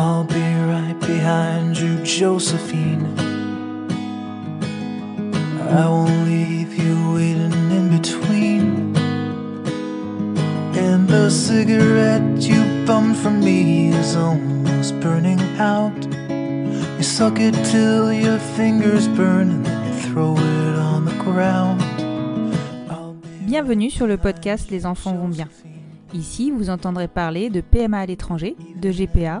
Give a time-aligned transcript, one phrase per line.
[0.00, 3.18] I'll be right behind you, Josephine.
[5.68, 8.96] I won't leave you waiting in between.
[10.76, 15.98] And the cigarette you bummed from me is almost burning out.
[16.96, 21.82] You suck it till your fingers burn and then you throw it on the ground.
[23.48, 25.48] Bienvenue sur le podcast Les enfants vont bien.
[26.14, 29.40] Ici, vous entendrez parler de PMA à l'étranger, de GPA,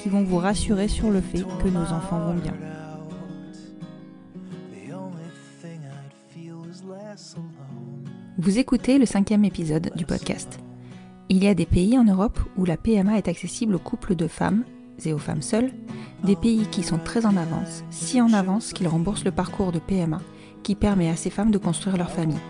[0.00, 2.54] qui vont vous rassurer sur le fait que nos enfants vont bien.
[8.38, 10.58] Vous écoutez le cinquième épisode du podcast.
[11.28, 14.26] Il y a des pays en Europe où la PMA est accessible aux couples de
[14.26, 14.64] femmes
[15.04, 15.72] et aux femmes seules,
[16.24, 19.78] des pays qui sont très en avance, si en avance qu'ils remboursent le parcours de
[19.78, 20.20] PMA
[20.62, 22.40] qui permet à ces femmes de construire leur famille.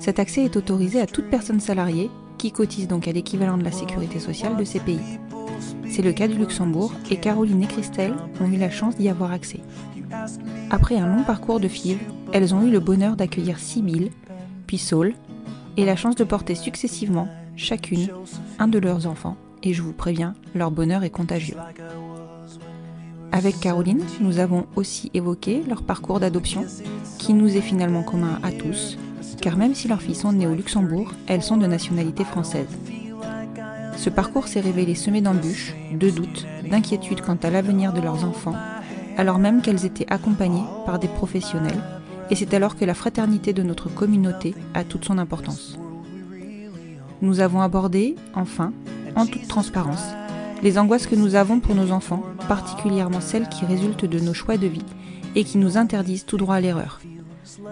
[0.00, 3.72] Cet accès est autorisé à toute personne salariée qui cotise donc à l'équivalent de la
[3.72, 5.18] sécurité sociale de ces pays.
[5.88, 9.32] C'est le cas du Luxembourg et Caroline et Christelle ont eu la chance d'y avoir
[9.32, 9.60] accès.
[10.70, 11.98] Après un long parcours de FIV,
[12.32, 14.10] elles ont eu le bonheur d'accueillir Sibylle,
[14.66, 15.14] puis Saul,
[15.76, 18.08] et la chance de porter successivement, chacune,
[18.58, 21.56] un de leurs enfants, et je vous préviens, leur bonheur est contagieux.
[23.32, 26.64] Avec Caroline, nous avons aussi évoqué leur parcours d'adoption,
[27.18, 28.96] qui nous est finalement commun à tous,
[29.40, 32.68] car même si leurs filles sont nées au Luxembourg, elles sont de nationalité française.
[33.96, 38.54] Ce parcours s'est révélé semé d'embûches, de doutes, d'inquiétudes quant à l'avenir de leurs enfants,
[39.16, 41.80] alors même qu'elles étaient accompagnées par des professionnels,
[42.30, 45.78] et c'est alors que la fraternité de notre communauté a toute son importance.
[47.22, 48.72] Nous avons abordé, enfin,
[49.16, 50.04] en toute transparence,
[50.62, 54.56] les angoisses que nous avons pour nos enfants, particulièrement celles qui résultent de nos choix
[54.56, 54.84] de vie
[55.34, 57.00] et qui nous interdisent tout droit à l'erreur.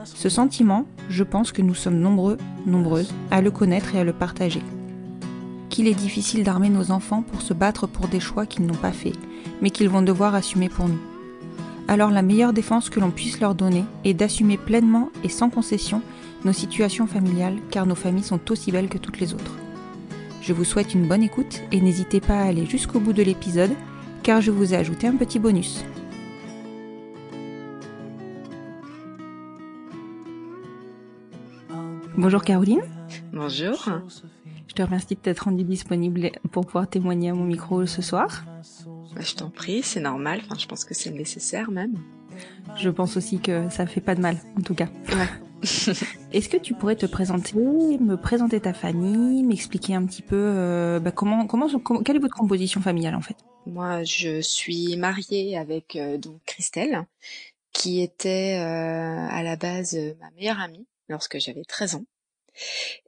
[0.04, 4.12] Ce sentiment, je pense que nous sommes nombreux, nombreuses, à le connaître et à le
[4.12, 4.62] partager.
[5.72, 8.92] Qu'il est difficile d'armer nos enfants pour se battre pour des choix qu'ils n'ont pas
[8.92, 9.16] faits,
[9.62, 10.98] mais qu'ils vont devoir assumer pour nous.
[11.88, 16.02] Alors la meilleure défense que l'on puisse leur donner est d'assumer pleinement et sans concession
[16.44, 19.56] nos situations familiales, car nos familles sont aussi belles que toutes les autres.
[20.42, 23.72] Je vous souhaite une bonne écoute et n'hésitez pas à aller jusqu'au bout de l'épisode,
[24.22, 25.86] car je vous ai ajouté un petit bonus.
[32.16, 32.82] Bonjour Caroline,
[33.32, 33.88] Bonjour.
[34.68, 38.44] je te remercie de t'être rendue disponible pour pouvoir témoigner à mon micro ce soir.
[39.14, 40.40] Bah, je t'en prie, c'est normal.
[40.44, 41.94] Enfin, je pense que c'est nécessaire même.
[42.76, 44.88] Je pense aussi que ça fait pas de mal, en tout cas.
[45.10, 45.28] Ouais.
[46.32, 50.98] Est-ce que tu pourrais te présenter, me présenter ta famille, m'expliquer un petit peu euh,
[51.00, 53.36] bah, comment, comment, comment- quelle est votre composition familiale en fait?
[53.66, 57.06] Moi, je suis mariée avec euh, donc Christelle,
[57.72, 62.04] qui était euh, à la base euh, ma meilleure amie lorsque j'avais 13 ans.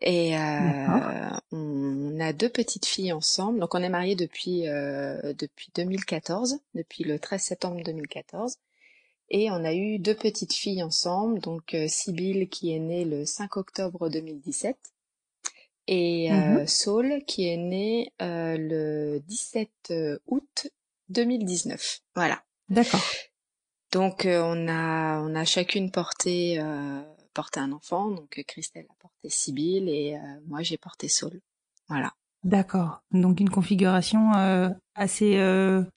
[0.01, 3.61] Et euh, on a deux petites filles ensemble.
[3.61, 8.57] Donc on est mariés depuis euh, depuis 2014, depuis le 13 septembre 2014.
[9.31, 13.25] Et on a eu deux petites filles ensemble, donc euh, Sibylle qui est née le
[13.25, 14.77] 5 octobre 2017
[15.87, 16.67] et euh, Mhm.
[16.67, 19.93] Saul qui est né euh, le 17
[20.27, 20.69] août
[21.09, 22.01] 2019.
[22.15, 22.43] Voilà.
[22.69, 23.03] D'accord.
[23.93, 27.01] Donc euh, on a on a chacune porté euh,
[27.35, 28.11] porté un enfant.
[28.11, 31.41] Donc euh, Christelle a porté Sibylle et euh, moi j'ai porté Saul.
[31.89, 32.13] Voilà.
[32.45, 33.03] D'accord.
[33.13, 35.37] Donc une configuration euh, assez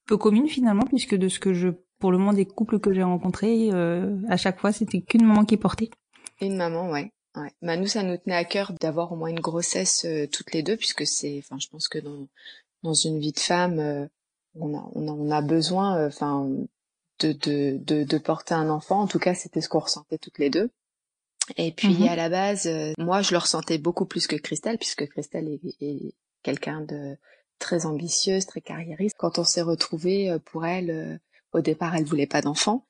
[0.05, 1.69] peu commune finalement, puisque de ce que je
[1.99, 5.57] pour le moment des couples que j'ai rencontrés, à chaque fois c'était qu'une maman qui
[5.57, 5.89] portait.
[6.39, 7.11] Une maman, ouais.
[7.37, 7.51] Ouais.
[7.61, 10.63] Bah, nous, ça nous tenait à cœur d'avoir au moins une grossesse euh, toutes les
[10.63, 12.27] deux, puisque c'est, enfin, je pense que dans
[12.83, 14.07] dans une vie de femme, euh,
[14.55, 16.49] on a on a on a besoin, euh, enfin,
[17.19, 19.01] de, de de de porter un enfant.
[19.01, 20.69] En tout cas, c'était ce qu'on ressentait toutes les deux.
[21.55, 22.07] Et puis Mhm.
[22.07, 26.13] à la base, moi, je le ressentais beaucoup plus que Christelle, puisque Christelle est, est
[26.43, 27.17] quelqu'un de
[27.59, 29.15] très ambitieuse, très carriériste.
[29.17, 31.19] Quand on s'est retrouvés, pour elle,
[31.53, 32.85] au départ, elle voulait pas d'enfant,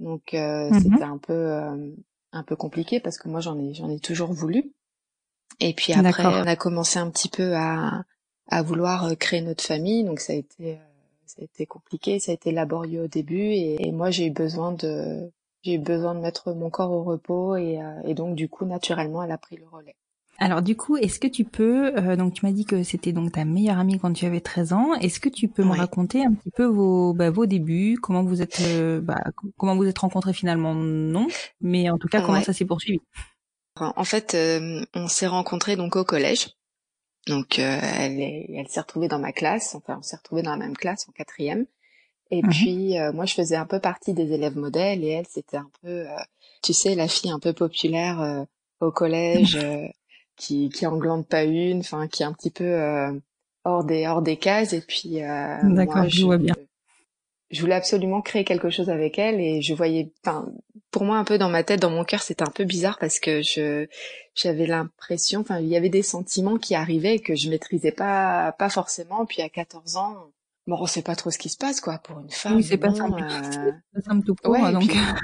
[0.00, 0.34] donc
[0.70, 0.80] Mhm.
[0.82, 1.52] c'était un peu
[2.32, 4.72] un peu compliqué parce que moi j'en ai j'en ai toujours voulu.
[5.60, 8.04] Et puis après on a commencé un petit peu à
[8.48, 10.78] à vouloir euh, créer notre famille, donc ça a été euh,
[11.26, 14.30] ça a été compliqué, ça a été laborieux au début et, et moi j'ai eu
[14.30, 15.32] besoin de
[15.66, 18.64] j'ai eu besoin de mettre mon corps au repos et, euh, et donc du coup
[18.64, 19.94] naturellement elle a pris le relais.
[20.38, 23.32] Alors du coup, est-ce que tu peux, euh, donc tu m'as dit que c'était donc
[23.32, 26.32] ta meilleure amie quand tu avais 13 ans, est-ce que tu peux me raconter un
[26.34, 29.16] petit peu vos, bah, vos débuts, comment vous êtes, euh, bah,
[29.56, 30.74] comment vous êtes rencontrés finalement?
[30.74, 31.26] Non,
[31.62, 32.44] mais en tout cas comment Ouais.
[32.44, 33.00] ça s'est poursuivi?
[33.80, 36.50] En fait, euh, on s'est rencontrés donc au collège.
[37.26, 39.74] Donc euh, elle est, elle s'est retrouvée dans ma classe.
[39.74, 41.66] Enfin, on s'est retrouvés dans la même classe en quatrième.
[42.30, 42.44] Et Mhm.
[42.44, 45.70] puis euh, moi, je faisais un peu partie des élèves modèles et elle, c'était un
[45.82, 46.16] peu, euh,
[46.62, 48.44] tu sais, la fille un peu populaire euh,
[48.80, 49.86] au collège, euh,
[50.36, 53.12] qui qui en glande pas une, enfin qui est un petit peu euh,
[53.64, 54.72] hors des hors des cases.
[54.72, 56.54] Et puis euh, D'accord, moi, je vois bien.
[57.50, 60.48] je voulais absolument créer quelque chose avec elle et je voyais, enfin,
[60.90, 63.20] pour moi un peu dans ma tête, dans mon cœur, c'était un peu bizarre parce
[63.20, 63.86] que je,
[64.34, 68.68] j'avais l'impression, enfin, il y avait des sentiments qui arrivaient que je maîtrisais pas, pas
[68.68, 69.26] forcément.
[69.26, 70.32] Puis à 14 ans,
[70.66, 72.56] bon, on sait pas trop ce qui se passe, quoi, pour une femme.
[72.56, 73.22] Oui, c'est pas simple.
[73.22, 74.96] euh, pas simple tout court, ouais, et donc.
[74.96, 75.20] puis,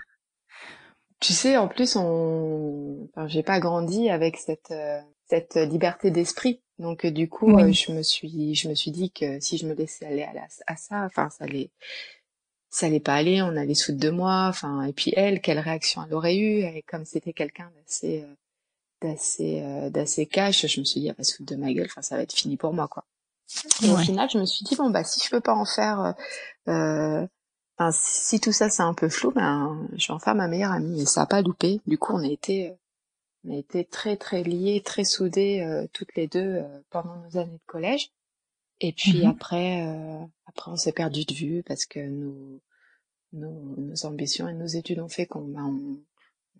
[1.20, 6.60] tu sais, en plus, on, enfin, j'ai pas grandi avec cette, euh, cette liberté d'esprit.
[6.78, 7.62] Donc, euh, du coup, Oui.
[7.62, 10.32] euh, je me suis, je me suis dit que si je me laissais aller à,
[10.32, 11.70] la- à ça, enfin, ça allait,
[12.70, 15.58] ça allait pas aller, on allait se foutre de moi, enfin, et puis elle, quelle
[15.60, 18.24] réaction elle aurait eu, et comme c'était quelqu'un d'assez,
[19.02, 22.02] d'assez, d'assez cash, je me suis dit, elle va se foutre de ma gueule, enfin,
[22.02, 23.04] ça va être fini pour moi, quoi.
[23.82, 26.14] Et au final, je me suis dit, bon, bah, si je peux pas en faire,
[26.68, 27.26] euh,
[27.78, 30.72] enfin, si, tout ça c'est un peu flou, ben, je vais en faire ma meilleure
[30.72, 31.02] amie.
[31.02, 31.80] Et ça a pas loupé.
[31.86, 32.74] Du coup, on a été, euh,
[33.44, 37.36] on a été très, très liés, très soudés, euh, toutes les deux, euh, pendant nos
[37.38, 38.10] années de collège.
[38.80, 39.30] Et puis Mhm.
[39.30, 42.60] après, euh, après, on s'est perdu de vue parce que nos,
[43.32, 45.64] nos, nos ambitions et nos études ont fait qu'on, ben,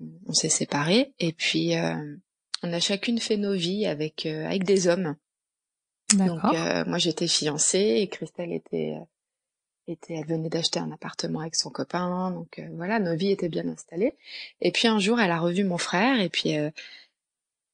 [0.01, 1.13] on, on s'est séparés.
[1.19, 2.17] Et puis, euh,
[2.63, 5.17] on a chacune fait nos vies avec, euh, avec des hommes.
[6.17, 9.05] Donc euh, moi j'étais fiancée et Christelle était euh,
[9.89, 12.31] était elle venait d'acheter un appartement avec son copain.
[12.31, 14.15] Donc euh, voilà nos vies étaient bien installées.
[14.61, 16.71] Et puis un jour elle a revu mon frère et puis euh,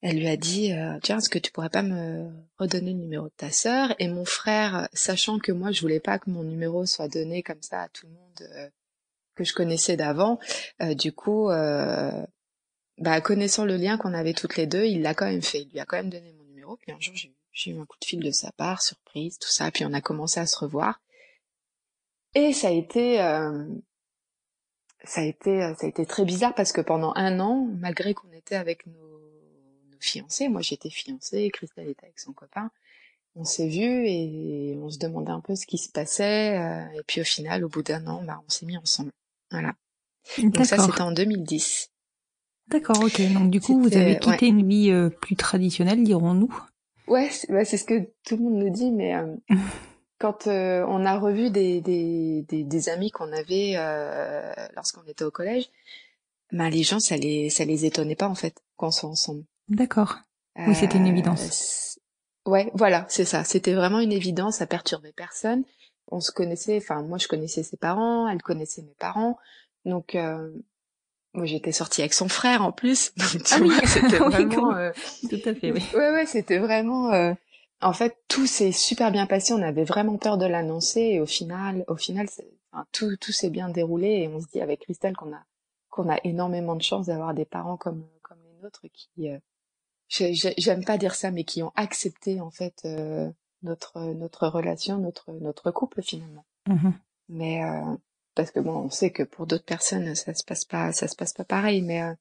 [0.00, 3.26] elle lui a dit euh, tiens est-ce que tu pourrais pas me redonner le numéro
[3.26, 3.94] de ta sœur?
[3.98, 7.62] Et mon frère sachant que moi je voulais pas que mon numéro soit donné comme
[7.62, 8.68] ça à tout le monde euh,
[9.34, 10.38] que je connaissais d'avant
[10.82, 12.24] euh, du coup euh,
[12.98, 15.62] bah connaissant le lien qu'on avait toutes les deux il l'a quand même fait.
[15.62, 16.76] Il lui a quand même donné mon numéro.
[16.76, 19.48] Puis un jour j'ai j'ai eu un coup de fil de sa part, surprise, tout
[19.48, 21.00] ça, puis on a commencé à se revoir.
[22.34, 23.64] Et ça a été, euh,
[25.02, 28.30] ça a été, ça a été très bizarre parce que pendant un an, malgré qu'on
[28.32, 29.20] était avec nos,
[29.90, 32.70] nos fiancés, moi j'étais fiancée, Christelle était avec son copain,
[33.34, 36.58] on s'est vus et on se demandait un peu ce qui se passait.
[36.58, 39.10] euh, et puis au final, au bout d'un an, bah, on s'est mis ensemble.
[39.50, 39.74] Voilà.
[40.38, 41.90] Donc ça, c'était en 2010.
[42.68, 43.20] D'accord, ok.
[43.32, 46.54] Donc du coup, vous avez quitté une vie euh, plus traditionnelle, dirons-nous.
[47.08, 49.34] Ouais, c'est ouais, c'est ce que tout le monde nous dit, mais euh,
[50.18, 55.24] quand euh, on a revu des, des, des, des amis qu'on avait euh, lorsqu'on était
[55.24, 55.70] au collège,
[56.52, 59.44] ben les gens, ça les, ça les étonnait pas en fait qu'on soit ensemble.
[59.68, 60.18] D'accord.
[60.56, 61.98] Oui, c'était une Euh, évidence.
[62.46, 63.44] Ouais, voilà, c'est ça.
[63.44, 65.64] C'était vraiment une évidence, ça perturbait personne.
[66.10, 69.36] On se connaissait, enfin moi je connaissais ses parents, elle connaissait mes parents,
[69.84, 70.50] donc euh,
[71.38, 73.68] moi j'étais sortie avec son frère en plus, donc tu Ah oui.
[73.70, 74.54] vois, c'était Oui, vraiment.
[74.54, 74.92] comment- euh,
[75.30, 75.82] Tout à fait, oui.
[75.94, 77.12] Ouais, ouais, c'était vraiment.
[77.12, 77.32] euh,
[77.80, 79.52] En fait, tout s'est super bien passé.
[79.52, 82.26] On avait vraiment peur de l'annoncer et au final, au final,
[82.72, 85.42] enfin, tout, tout s'est bien déroulé et on se dit avec Christelle qu'on a
[85.90, 89.38] qu'on a énormément de chance d'avoir des parents comme comme les nôtres qui, euh,
[90.08, 93.30] j'ai- j'ai- j'aime pas dire ça, mais qui ont accepté en fait euh,
[93.62, 96.44] notre notre relation, notre notre couple finalement.
[96.68, 96.92] Mhm.
[97.30, 97.62] Mais
[98.38, 101.16] parce que bon, on sait que pour d'autres personnes, ça se passe pas, ça se
[101.16, 101.82] passe pas pareil.
[101.82, 102.14] Mais euh,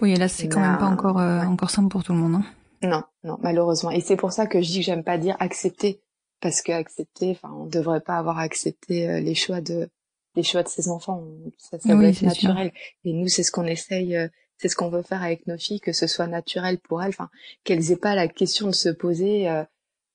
[0.00, 1.46] Oui, et là, c'est quand même pas encore, euh, ouais.
[1.46, 2.36] encore simple pour tout le monde.
[2.36, 2.44] Hein.
[2.82, 3.90] Non, non, malheureusement.
[3.90, 6.00] Et c'est pour ça que je dis que j'aime pas dire accepter,
[6.40, 9.88] parce que accepter, enfin, on devrait pas avoir accepté euh, les choix de
[10.36, 11.22] les choix de ses enfants.
[11.58, 12.48] Ça, ça Oui, doit être c'est sûr.
[12.48, 12.72] naturel.
[13.04, 15.80] Et nous, c'est ce qu'on essaye, euh, c'est ce qu'on veut faire avec nos filles,
[15.80, 17.28] que ce soit naturel pour elles, enfin,
[17.64, 19.62] qu'elles aient pas la question de se poser, euh,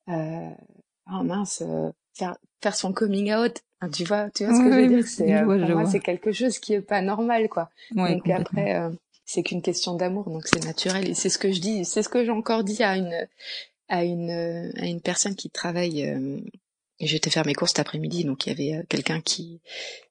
[0.10, 0.50] euh,
[1.14, 3.62] oh mince, euh, faire faire son coming out.
[3.82, 6.00] Ah, tu vois, tu vois ce que je veux dire C'est euh, pour moi c'est
[6.00, 7.70] quelque chose qui est pas normal quoi.
[7.96, 8.90] Ouais, donc après euh,
[9.26, 12.10] c'est qu'une question d'amour donc c'est naturel et c'est ce que je dis, c'est ce
[12.10, 13.28] que j'ai encore dit à une
[13.88, 14.32] à une
[14.78, 16.40] à une personne qui travaille euh,
[17.00, 19.62] j'étais faire mes courses cet après-midi donc il y avait euh, quelqu'un qui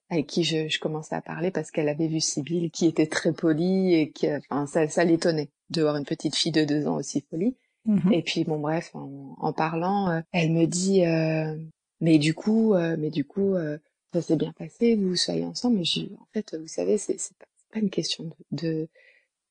[0.09, 3.31] avec qui je, je commençais à parler parce qu'elle avait vu Sybille qui était très
[3.31, 6.95] polie et qui enfin ça ça l'étonnait de voir une petite fille de deux ans
[6.95, 8.11] aussi polie Mhm.
[8.11, 11.55] et puis bon bref, en, en parlant, elle me dit euh,
[12.01, 13.77] mais du coup, euh, mais du coup, euh,
[14.13, 15.77] ça s'est bien passé, vous soyez ensemble.
[15.79, 18.89] Mais je, en fait, vous savez, c'est pas, pas une question de, de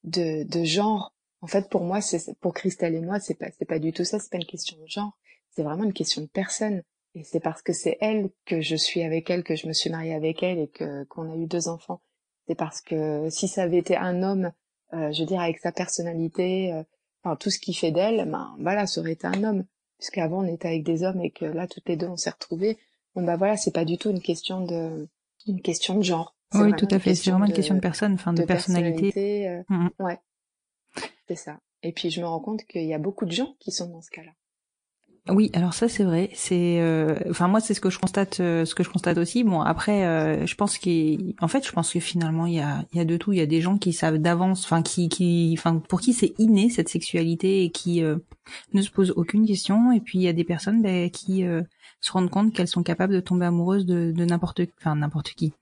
[0.05, 1.13] de de genre.
[1.41, 4.05] En fait, pour moi, c'est pour Christelle et moi, c'est pas c'est pas du tout
[4.05, 4.19] ça.
[4.19, 5.17] C'est pas une question de genre.
[5.51, 6.83] C'est vraiment une question de personne.
[7.15, 9.91] Et c'est parce que c'est elle que je suis avec elle, que je me suis
[9.91, 12.01] mariée avec elle et que qu'on a eu deux enfants.
[12.47, 14.53] C'est parce que si ça avait été un homme,
[14.95, 16.73] euh, je veux dire avec sa personnalité.
[16.73, 16.83] euh,
[17.23, 19.65] enfin tout ce qui fait d'elle, ben voilà, ça aurait été un homme.
[19.99, 22.79] Puisqu'avant on était avec des hommes et que là toutes les deux on s'est retrouvées.
[23.15, 25.09] Bon bah voilà, c'est pas du tout une question de
[25.47, 26.35] une question de genre.
[26.55, 27.15] Oui, tout à fait.
[27.15, 29.49] C'est vraiment une question de personne, enfin de, de personnalité.
[29.49, 29.91] euh, Mhm.
[29.99, 30.19] Ouais,
[31.27, 31.59] c'est ça.
[31.83, 34.03] Et puis je me rends compte qu'il y a beaucoup de gens qui sont dans
[34.03, 34.33] ce cas-là.
[35.29, 36.31] Oui, alors ça c'est vrai.
[36.33, 39.45] C'est, euh, enfin moi c'est ce que je constate, euh, ce que je constate aussi.
[39.45, 42.99] Bon après, euh, je pense qu'en fait, je pense que finalement il y a, il
[42.99, 43.33] y a de tout.
[43.33, 46.33] Il y a des gens qui savent d'avance, enfin qui, qui, enfin pour qui c'est
[46.39, 48.17] inné cette sexualité et qui euh,
[48.73, 49.93] ne se posent aucune question.
[49.93, 51.63] Et puis il y a des personnes ben, qui euh,
[52.01, 55.53] se rendent compte qu'elles sont capables de tomber amoureuses de, de n'importe, enfin n'importe qui.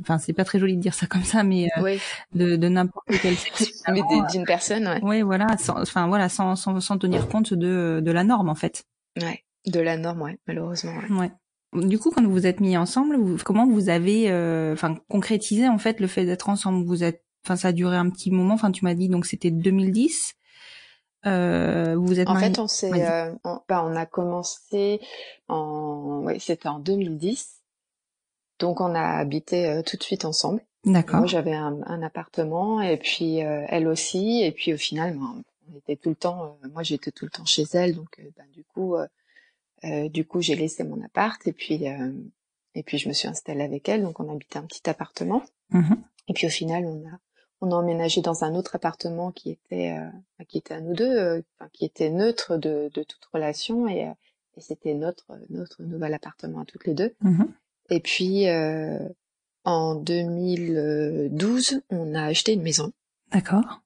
[0.00, 1.96] Enfin c'est pas très joli de dire ça comme ça, mais euh,
[2.34, 3.82] de, de n'importe quel sexe.
[3.88, 5.02] mais d'une personne, ouais.
[5.02, 8.54] Ouais, voilà, sans, enfin voilà, sans, sans, sans tenir compte de, de la norme en
[8.54, 8.84] fait.
[9.20, 9.42] Ouais.
[9.66, 10.92] De la norme, ouais, malheureusement.
[11.18, 11.30] Ouais.
[11.74, 11.86] Ouais.
[11.86, 15.68] Du coup, quand vous vous êtes mis ensemble, vous- comment vous avez, euh, enfin, concrétisé
[15.68, 16.84] en fait le fait d'être ensemble?
[16.84, 18.54] Vous êtes, enfin, ça a duré un petit moment.
[18.54, 20.34] Enfin, tu m'as dit donc c'était 2010.
[21.24, 25.00] Euh, vous êtes En fait, on s'est, euh, on, bah, on a commencé
[25.48, 27.60] en, ouais, c'était en 2010.
[28.58, 30.60] Donc on a habité tout de suite ensemble.
[30.84, 31.18] D'accord.
[31.20, 34.42] Moi, j'avais un, un appartement et puis euh, elle aussi.
[34.42, 36.58] Et puis au final, ben, on était tout le temps.
[36.64, 39.06] euh, moi, j'étais tout le temps chez elle, donc euh, ben, du coup, euh,
[39.84, 42.12] euh, du coup, j'ai laissé mon appart et puis euh,
[42.74, 44.02] et puis je me suis installée avec elle.
[44.02, 45.42] Donc on habitait un petit appartement.
[45.70, 45.96] Mhm.
[46.28, 47.18] Et puis au final, on a
[47.60, 51.16] on a emménagé dans un autre appartement qui était euh, qui était à nous deux,
[51.18, 51.42] euh,
[51.72, 54.12] qui était neutre de, de toute relation et, euh,
[54.56, 57.14] et c'était notre notre nouvel appartement à toutes les deux.
[57.20, 57.52] Mhm.
[57.90, 58.98] Et puis euh,
[59.64, 62.92] en 2012, on a acheté une maison.
[63.32, 63.81] D'accord.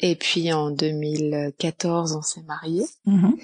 [0.00, 2.86] Et puis en 2014, on s'est mariés.
[3.06, 3.36] Mhm.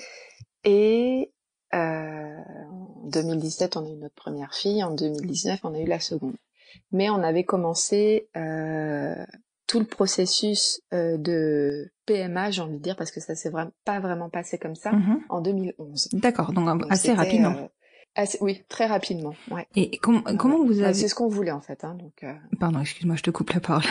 [0.65, 1.33] Et
[1.75, 2.37] euh,
[2.71, 4.83] en 2017, on a eu notre première fille.
[4.83, 6.35] En 2019, on a eu la seconde.
[6.93, 9.15] Mais on avait commencé euh,
[9.67, 13.73] tout le processus euh, de PMA, j'ai envie de dire, parce que ça s'est vraiment
[13.85, 15.21] pas vraiment passé comme ça, Mhm.
[15.29, 16.09] en 2011.
[16.13, 16.53] D'accord.
[16.53, 17.57] Donc, Donc, assez rapidement.
[17.57, 17.67] euh,
[18.15, 19.35] assez- oui, très rapidement.
[19.51, 19.67] Ouais.
[19.75, 21.85] Et com- comment vous Ouais, avez C'est ce qu'on voulait en fait.
[21.85, 23.83] Hein, donc, euh, Pardon, excuse-moi, je te coupe la parole.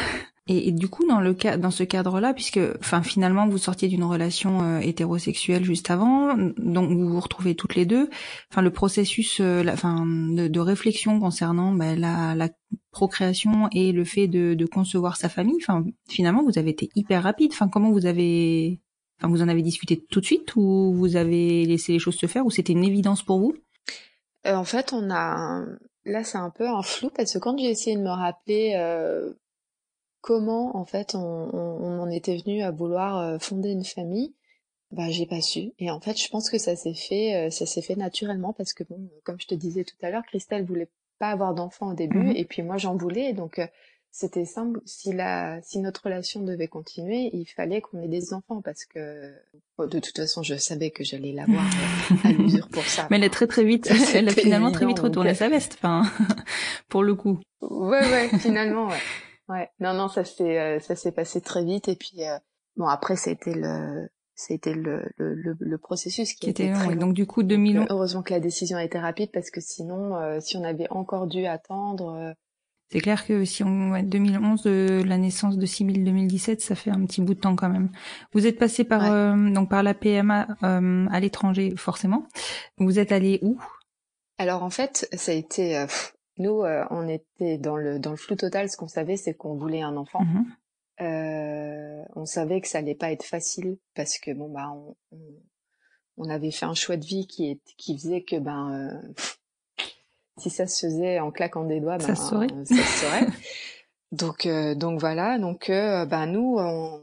[0.47, 4.03] Et, du coup, dans le cas, dans ce cadre-là, puisque, enfin, finalement, vous sortiez d'une
[4.03, 8.11] relation euh, hétérosexuelle juste avant, donc vous vous retrouvez toutes les deux.
[8.51, 12.49] Enfin, le processus, euh, de réflexion concernant ben, la, la
[12.91, 15.57] procréation et le fait de, de concevoir sa famille.
[15.61, 17.51] Enfin, finalement, vous avez été hyper rapide.
[17.51, 18.79] Enfin, comment vous avez,
[19.19, 22.27] enfin, vous en avez discuté tout de suite ou vous avez laissé les choses se
[22.27, 23.55] faire ou c'était une évidence pour vous?
[24.45, 25.65] Euh, en fait, on a
[26.05, 29.33] là c'est un peu un flou parce que quand j'ai essayé de me rappeler euh,
[30.25, 31.19] comment en fait on,
[31.53, 34.33] on, on en était venu à vouloir euh, fonder une famille,
[34.91, 35.71] bah j'ai pas su.
[35.77, 38.73] Et en fait, je pense que ça s'est fait euh, ça s'est fait naturellement parce
[38.73, 40.89] que bon, comme je te disais tout à l'heure, Christelle voulait
[41.19, 42.35] pas avoir d'enfant au début Mhm.
[42.35, 43.67] et puis moi j'en voulais donc euh,
[44.09, 48.61] c'était simple si la si notre relation devait continuer, il fallait qu'on ait des enfants
[48.63, 49.31] parce que
[49.77, 51.65] bon, de toute façon, je savais que j'allais l'avoir
[52.23, 53.07] à l'usure pour ça.
[53.11, 55.73] Mais elle est très très vite, elle a finalement très vite retourné donc, sa veste,
[55.77, 56.01] enfin,
[56.89, 57.39] pour le coup.
[57.61, 58.99] Ouais, ouais, finalement, ouais.
[59.49, 59.69] Ouais.
[59.79, 61.87] Non, non, ça s'est, euh, ça s'est passé très vite.
[61.87, 62.37] Et puis, euh,
[62.77, 66.95] bon, après, c'était le, c'était le, le, le, le processus qui, Qui était très long.
[67.07, 70.39] Donc du coup 2011, Heureusement que la décision a été rapide parce que sinon, euh,
[70.41, 72.33] si on avait encore dû attendre, euh,
[72.91, 76.91] c'est clair que si on ouais, 2011 de la naissance de 6000 2017, ça fait
[76.91, 77.89] un petit bout de temps quand même.
[78.33, 79.09] Vous êtes passé par Ouais.
[79.09, 82.27] euh, donc par la PMA euh, à l'étranger forcément.
[82.77, 83.59] Vous êtes allé où?
[84.37, 88.11] Alors en fait, ça a été, euh, pff, nous, euh, on était dans le, dans
[88.11, 88.69] le flou total.
[88.69, 90.21] Ce qu'on savait, c'est qu'on voulait un enfant.
[90.23, 90.45] Mhm.
[91.01, 94.95] Euh, on savait que ça allait pas être facile parce que bon bah on,
[96.17, 99.13] on, avait fait un choix de vie qui est qui faisait que ben euh,
[100.37, 102.47] si ça se faisait en claquant des doigts Ça ben, se saurait.
[102.49, 103.27] euh, ça se saurait.
[104.13, 107.01] donc euh, donc voilà donc euh, ben nous on,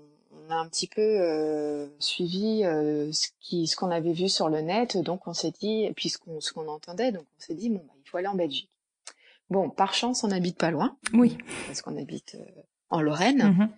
[0.48, 4.48] on a un petit peu euh, suivi euh, ce qui ce qu'on avait vu sur
[4.48, 7.40] le net donc on s'est dit et puis ce qu'on ce qu'on entendait donc on
[7.42, 8.70] s'est dit bon bah, il faut aller en Belgique
[9.52, 10.96] bon, par chance, on n'habite pas loin.
[11.14, 11.38] Oui.
[11.66, 13.42] Parce qu'on habite euh, en Lorraine.
[13.56, 13.70] Mhm.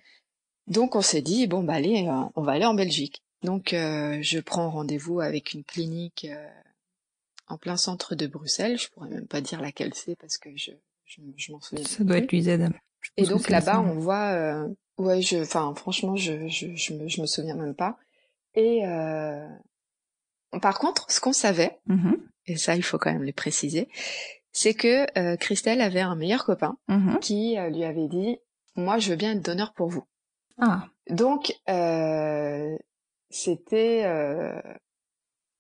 [0.67, 3.23] Donc on s'est dit bon bah allez, euh, on va aller en Belgique.
[3.43, 6.27] Donc euh, je prends rendez-vous avec une clinique
[7.49, 8.79] en plein centre de Bruxelles.
[8.79, 10.71] Je pourrais même pas dire laquelle c'est parce que je
[11.05, 11.85] je, je m'en souviens.
[11.85, 12.49] Ça doit être l'UZ.
[13.19, 14.67] Et donc là-bas on voit,
[14.97, 17.99] ouais je, enfin franchement je je je me, je me souviens même pas.
[18.55, 18.81] Et
[20.63, 22.17] par contre ce qu'on savait Mhm.
[22.47, 23.89] et ça il faut quand même le préciser,
[24.55, 27.19] c'est que euh, Christelle avait un meilleur copain Mhm.
[27.21, 28.39] qui euh, lui avait dit
[28.77, 30.05] moi je veux bien être donneur pour vous.
[30.59, 32.77] Ah, Donc, euh,
[33.29, 34.03] c'était...
[34.05, 34.59] Euh,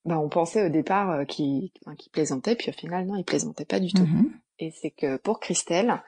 [0.05, 1.71] bah, on pensait au départ euh, qu'il
[2.13, 4.03] plaisantait, puis au final, non, il plaisantait pas du tout.
[4.07, 4.31] mhm.
[4.61, 6.01] Et c'est que pour Christelle,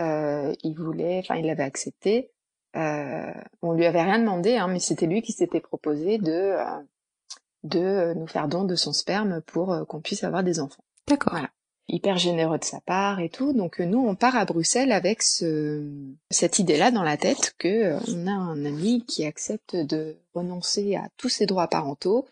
[0.00, 1.18] euh, il voulait...
[1.20, 2.30] Enfin, il l'avait accepté.
[2.76, 6.54] Euh, on lui avait rien demandé, hein, mais c'était lui qui s'était proposé de,
[7.62, 11.32] de nous faire don de son sperme pour qu'on puisse avoir des enfants d'accord.
[11.32, 11.50] Voilà.
[11.88, 13.52] Hyper généreux de sa part et tout.
[13.52, 15.84] Donc nous, on part à Bruxelles avec ce,
[16.30, 20.96] cette idée-là dans la tête que euh, on a un ami qui accepte de renoncer
[20.96, 22.26] à tous ses droits parentaux,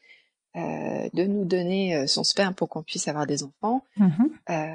[0.57, 4.31] euh, de nous donner euh, son sperme pour qu'on puisse avoir des enfants, Mhm.
[4.51, 4.75] euh,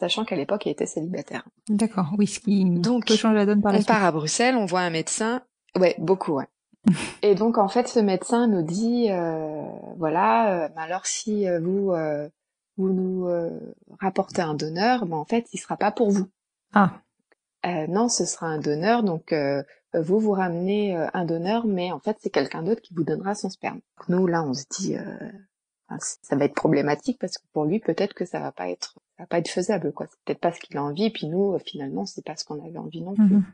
[0.00, 1.44] sachant qu'à l'époque, il était célibataire.
[1.68, 2.10] D'accord.
[2.18, 3.88] Oui, ce qui Donc, peut changer la donne par la On suite.
[3.88, 5.42] part à Bruxelles, on voit un médecin.
[5.76, 6.46] Ouais, beaucoup, ouais.
[7.22, 9.62] Et donc en fait, ce médecin nous dit, euh,
[9.96, 12.28] voilà, euh, alors si euh, vous euh,
[12.78, 13.58] vous nous euh,
[14.00, 16.28] rapportez un donneur, ben en fait, il sera pas pour vous.
[16.72, 16.92] Ah,
[17.66, 21.90] Euh, non, ce sera un donneur, donc euh, vous vous ramenez euh, un donneur, mais
[21.90, 23.80] en fait, c'est quelqu'un d'autre qui vous donnera son sperme.
[23.98, 27.80] Donc, nous là, on se dit, euh, ça va être problématique parce que pour lui,
[27.80, 30.06] peut-être que ça va pas être, ça va pas être faisable, quoi.
[30.08, 32.78] C'est peut-être pas ce qu'il a envie, puis nous, finalement, c'est pas ce qu'on avait
[32.78, 33.44] envie non plus mhm.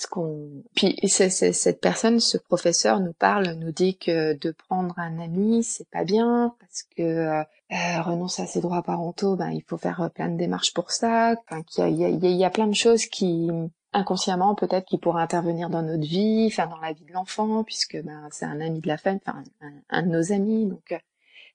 [0.00, 5.18] Ce qu'on puis cette personne ce professeur nous parle nous dit que de prendre un
[5.18, 7.40] ami c'est pas bien parce que euh,
[7.72, 11.34] euh, renoncer à ses droits parentaux ben il faut faire plein de démarches pour ça.
[11.44, 13.50] Enfin qu'il y a, il y a- il y plein de choses qui
[13.92, 18.00] inconsciemment peut-être qui pourraient intervenir dans notre vie enfin dans la vie de l'enfant puisque
[18.02, 20.66] ben c'est un ami de la famille enfin un, un de nos amis.
[20.66, 20.98] Donc euh,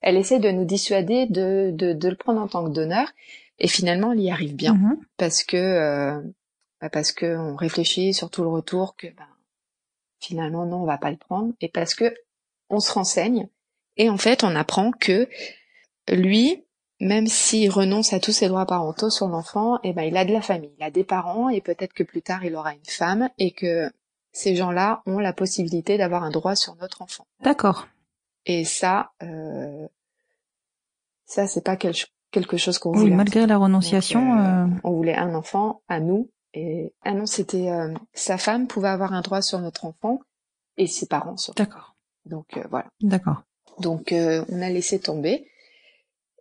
[0.01, 3.07] elle essaie de nous dissuader de, de de le prendre en tant que donneur
[3.59, 4.73] et finalement elle y arrive bien.
[4.73, 4.97] Mhm.
[5.17, 6.21] parce que euh,
[6.83, 9.25] bah, parce que on réfléchit sur tout le retour que ben,
[10.19, 12.13] finalement non on va pas le prendre et parce que
[12.69, 13.47] on se renseigne
[13.97, 15.29] et en fait on apprend que
[16.09, 16.65] lui
[16.99, 20.33] même s'il renonce à tous ses droits parentaux sur l'enfant et ben il a de
[20.33, 23.29] la famille il a des parents et peut-être que plus tard il aura une femme
[23.37, 23.89] et que
[24.33, 27.87] ces gens-là ont la possibilité d'avoir un droit sur notre enfant D'accord.
[28.45, 29.87] et ça euh,
[31.25, 31.93] ça c'est pas quel-
[32.31, 34.19] quelque chose qu'on Oui, voulait malgré la renonciation.
[34.21, 36.29] donc, euh, euh, On voulait un enfant à nous.
[36.53, 40.19] Et ah non, c'était euh, sa femme pouvait avoir un droit sur notre enfant
[40.77, 41.53] et ses parents sur.
[41.55, 41.95] D'accord.
[42.25, 42.87] Donc euh, voilà.
[43.01, 43.43] D'accord.
[43.79, 45.47] Donc euh, on a laissé tomber.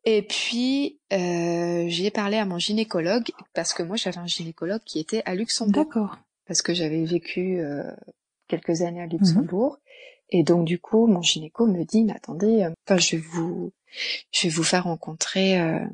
[0.04, 4.98] Et puis euh, j'ai parlé à mon gynécologue parce que moi j'avais un gynécologue qui
[4.98, 6.18] était à Luxembourg D'accord.
[6.46, 7.84] parce que j'avais vécu euh,
[8.48, 9.78] quelques années à Luxembourg.
[10.30, 13.72] Et donc du coup, mon gynéco me dit, mais attendez, euh, enfin je vais vous,
[14.32, 15.84] je vais vous faire rencontrer euh,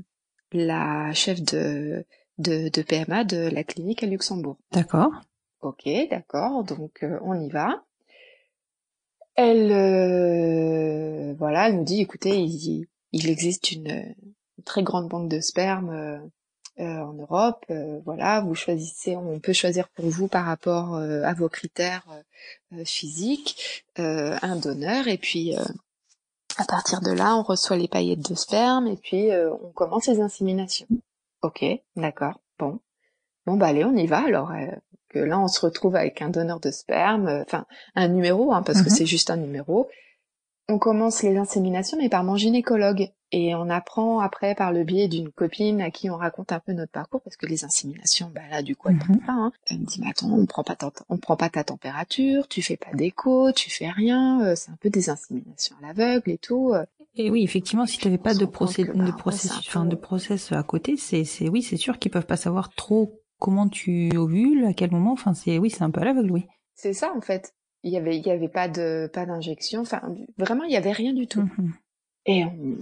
[0.52, 2.04] la chef de,
[2.38, 4.56] de de PMA de la clinique à Luxembourg.
[4.72, 5.10] D'accord.
[5.60, 7.82] Ok, d'accord, donc euh, on y va.
[9.34, 15.28] Elle, euh, voilà, elle nous dit, écoutez, il, il existe une, une très grande banque
[15.28, 16.18] de sperme euh,
[16.80, 17.64] euh, en Europe.
[17.70, 22.06] euh, voilà, vous choisissez, on peut choisir pour vous par rapport euh, à vos critères
[22.84, 25.64] physiques euh, un donneur, et puis euh,
[26.56, 30.06] à partir de là, on reçoit les paillettes de sperme, et puis euh, on commence
[30.06, 30.86] les inséminations.
[31.42, 31.64] Ok,
[31.96, 32.80] d'accord, bon,
[33.46, 34.50] bon bah allez, on y va alors.
[34.52, 34.66] euh,
[35.08, 38.62] que là on se retrouve avec un donneur de sperme, euh, enfin un numéro, hein,
[38.62, 38.94] parce que Mhm.
[38.96, 39.88] c'est juste un numéro.
[40.68, 43.08] On commence les inséminations, mais par mon gynécologue.
[43.30, 46.72] Et on apprend après par le biais d'une copine à qui on raconte un peu
[46.72, 49.00] notre parcours, parce que les inséminations, bah là du coup elle Mhm.
[49.00, 49.32] prend pas.
[49.32, 49.52] Hein.
[49.70, 52.62] Elle me dit, mais attends, on prend pas ta, on prend pas ta température, tu
[52.62, 56.38] fais pas d'écho, tu fais rien, euh, c'est un peu des inséminations à l'aveugle et
[56.38, 56.72] tout.
[56.74, 56.84] euh.
[57.14, 59.96] Et oui, effectivement, si tu n'avais pas de, que, de, bah, ouais, processus, enfin, de
[59.96, 64.16] process à côté, c'est, c'est, oui, c'est sûr qu'ils peuvent pas savoir trop comment tu
[64.16, 65.12] ovules, à quel moment.
[65.12, 66.46] Enfin, c'est, oui, c'est un peu à l'aveugle, oui.
[66.74, 67.54] C'est ça en fait.
[67.82, 69.80] Il y avait, il y avait pas de, pas d'injection.
[69.80, 70.02] Enfin,
[70.36, 71.42] vraiment, il y avait rien du tout.
[71.42, 71.72] Mhm.
[72.26, 72.76] Et on,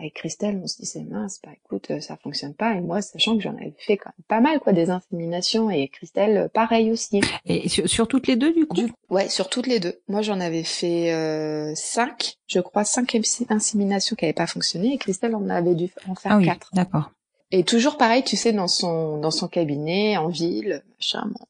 [0.00, 2.74] avec Christelle, on se disait mince, bah écoute, euh, ça fonctionne pas.
[2.74, 5.70] Et moi, sachant que j'en avais fait quand même pas mal, quoi, des inséminations.
[5.70, 7.20] Et Christelle, euh, pareil aussi.
[7.46, 8.76] Et sur, sur toutes les deux, du coup?
[8.76, 10.00] Du- ouais, sur toutes les deux.
[10.08, 13.14] Moi, j'en avais fait euh, cinq, je crois, cinq
[13.50, 14.94] inséminations qui n'avaient pas fonctionné.
[14.94, 16.70] Et Christelle en avait dû en faire Ah oui, quatre.
[16.74, 17.12] d'accord.
[17.52, 21.26] Et toujours pareil, tu sais, dans son dans son cabinet, en ville, machin.
[21.26, 21.46] Bon.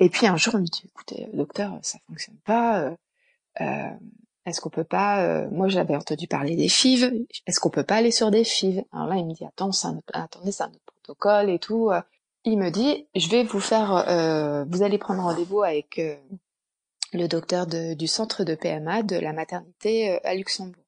[0.00, 2.80] Et puis un jour, on me dit, écoutez, docteur, ça fonctionne pas.
[2.80, 2.90] euh,
[3.60, 3.90] euh,
[4.46, 7.12] est-ce qu'on peut pas euh, Moi, j'avais entendu parler des FIV.
[7.46, 9.86] Est-ce qu'on peut pas aller sur des FIV Alors là, il me dit, attends, c'est
[9.88, 11.90] un attendez, c'est un autre protocole et tout.
[11.90, 12.00] euh,
[12.44, 16.16] il me dit, je vais vous faire, euh, vous allez prendre rendez-vous avec euh,
[17.12, 20.82] le docteur de- du centre de PMA de la maternité euh, à Luxembourg.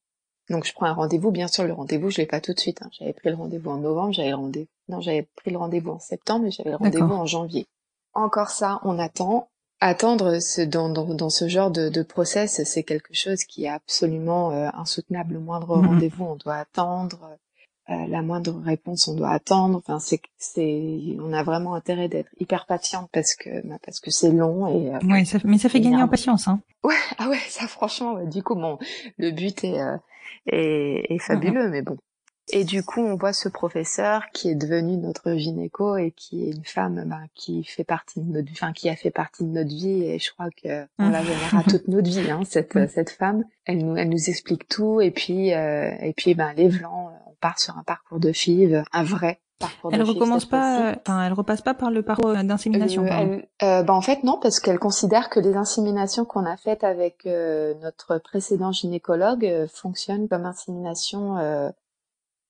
[0.50, 2.82] Donc je prends un rendez-vous, bien sûr le rendez-vous je l'ai pas tout de suite.
[2.82, 2.90] hein.
[2.92, 5.98] J'avais pris le rendez-vous en novembre, j'avais le rendez-vous, non j'avais pris le rendez-vous en
[6.00, 7.66] septembre et j'avais le rendez-vous en janvier.
[8.14, 9.48] Encore ça, on attend.
[9.86, 13.68] Attendre ce, dans, dans, dans ce genre de, de process, c'est quelque chose qui est
[13.68, 15.34] absolument euh, insoutenable.
[15.34, 15.86] Le moindre Mhm.
[15.86, 17.36] rendez-vous, on doit attendre.
[17.90, 19.76] Euh, la moindre réponse, on doit attendre.
[19.76, 24.10] Enfin, c'est, c'est, on a vraiment intérêt d'être hyper patiente parce que, bah, parce que
[24.10, 24.94] c'est long et.
[24.94, 26.48] euh, Ouais, ça- mais ça fait gagner en patience.
[26.48, 26.60] Hein.
[26.82, 28.78] Ouais, ah ouais, ça franchement, ouais, du coup, bon,
[29.18, 29.96] le but est, euh,
[30.46, 31.96] est, est fabuleux, mais bon.
[32.52, 36.50] Et du coup, on voit ce professeur qui est devenu notre gynéco et qui est
[36.50, 39.70] une femme ben, qui fait partie de notre, enfin qui a fait partie de notre
[39.70, 43.44] vie et je crois que on la verra toute notre vie, hein, cette cette femme.
[43.64, 47.34] Elle nous elle nous explique tout et puis euh, et puis ben les blancs, on
[47.40, 51.32] part sur un parcours de FIV, un vrai parcours Elle recommence pas, euh, enfin, elle
[51.32, 53.04] repasse pas par le parcours euh, d'insémination.
[53.06, 56.84] Euh, euh, bah, en fait non parce qu'elle considère que les inséminations qu'on a faites
[56.84, 61.72] avec euh, notre précédent gynécologue euh, fonctionnent comme insémination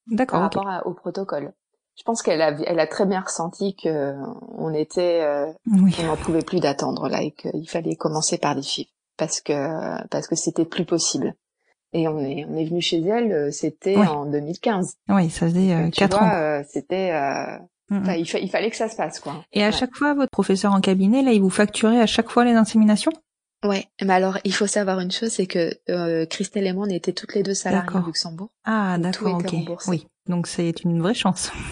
[0.08, 0.54] par D'accord, ok.
[0.54, 1.52] rapport à- au protocole.
[1.96, 4.14] Je pense qu'elle a elle a très bien ressenti que
[4.58, 5.94] on était euh, Oui.
[6.00, 10.06] on n'en pouvait plus d'attendre là et qu'il fallait commencer par des filles parce que
[10.08, 11.34] parce que c'était plus possible.
[11.92, 14.96] Et on est on est venu chez elle euh, c'était en 2015.
[15.08, 16.34] Oui, ça faisait euh, tu vois, ans.
[16.34, 17.58] euh, c'était euh,
[17.90, 18.02] Mm, mm.
[18.02, 19.44] enfin, il, fa- il fallait que ça se passe quoi.
[19.52, 19.72] Et à Ouais.
[19.72, 23.12] chaque fois, votre professeur en cabinet, là, il vous facturait à chaque fois les inséminations?
[23.64, 26.90] Ouais, mais alors il faut savoir une chose, c'est que euh, Christelle et moi, on
[26.90, 28.50] était toutes les deux salariées au Luxembourg.
[28.64, 29.50] Ah, d'accord, ok.
[29.50, 29.90] remboursé.
[29.90, 31.50] Oui, donc c'est une vraie chance.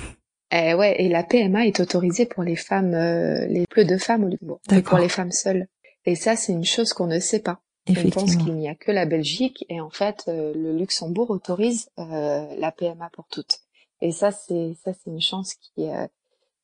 [0.55, 4.25] Eh ouais, et la PMA est autorisée pour les femmes, euh, les plus de femmes
[4.25, 5.67] au Luxembourg, et pour les femmes seules.
[6.05, 7.63] Et ça, c'est une chose qu'on ne sait pas.
[7.89, 11.89] On pense qu'il n'y a que la Belgique, et en fait, euh, le Luxembourg autorise
[11.99, 13.61] euh, la PMA pour toutes.
[14.01, 16.07] Et ça, c'est ça, c'est une chance qui euh,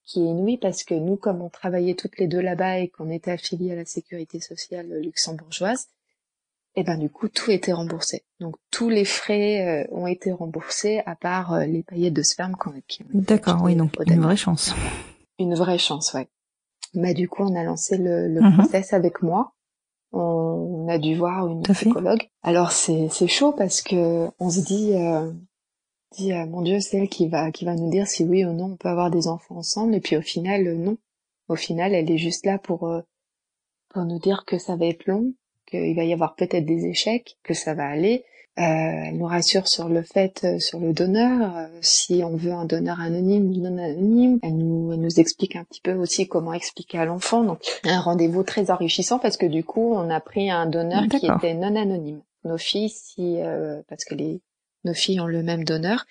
[0.09, 3.11] qui est inouïe parce que nous, comme on travaillait toutes les deux là-bas et qu'on
[3.11, 5.87] était affiliés à la sécurité sociale luxembourgeoise,
[6.77, 8.25] et ben du coup tout était remboursé.
[8.41, 12.57] Donc tous les frais euh, ont été remboursés à part euh, les paillettes de sperme
[12.57, 14.75] qu'on qui ont été D'accord, oui, donc une vraie chance.
[15.39, 16.29] Une vraie chance, ouais.
[16.95, 18.55] Bah du coup on a lancé le, le Mhm.
[18.55, 19.53] process avec moi.
[20.13, 21.75] On, on a dû voir une fait.
[21.75, 22.29] psychologue.
[22.43, 25.31] Alors c'est c'est chaud parce que on se dit euh,
[26.13, 28.53] dit euh, mon Dieu c'est elle qui va qui va nous dire si oui ou
[28.53, 30.97] non on peut avoir des enfants ensemble et puis au final euh, non.
[31.49, 33.01] Au final elle est juste là pour euh,
[33.89, 35.33] pour nous dire que ça va être long,
[35.67, 38.25] qu'il va y avoir peut-être des échecs, que ça va aller.
[38.59, 43.01] Euh, elle nous rassure sur le fait, sur le donneur, si on veut un donneur
[43.01, 44.41] anonyme ou non anonyme.
[44.43, 47.45] Elle nous, elle nous explique un petit peu aussi comment expliquer à l'enfant.
[47.45, 51.27] Donc un rendez-vous très enrichissant parce que du coup on a pris un donneur qui
[51.27, 52.21] était non anonyme.
[52.45, 54.41] Nos filles, si euh, parce que les
[54.85, 56.07] nos filles ont le même donneur,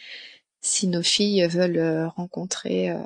[0.61, 2.97] si nos filles veulent euh, rencontrer euh,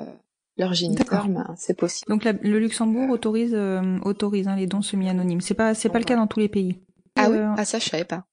[0.56, 1.26] leur D'accord.
[1.28, 2.08] ben, c'est possible.
[2.10, 5.40] Donc la- le Luxembourg autorise euh, autorise hein, les dons semi-anonymes.
[5.40, 6.80] C'est pas c'est pas le cas dans tous les pays.
[7.16, 8.24] Ah oui, ah ça je savais pas.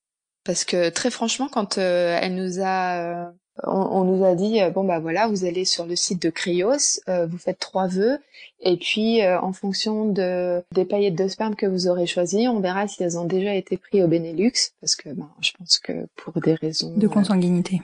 [0.45, 3.31] Parce que très franchement, quand euh, elle nous a, euh,
[3.63, 6.29] on, on nous a dit euh, bon bah voilà, vous allez sur le site de
[6.29, 8.19] Cryos, euh, vous faites trois vœux
[8.61, 12.59] et puis euh, en fonction de des paillettes de sperme que vous aurez choisies, on
[12.59, 16.07] verra si elles ont déjà été prises au Benelux, parce que ben je pense que
[16.15, 17.81] pour des raisons de euh, consanguinité.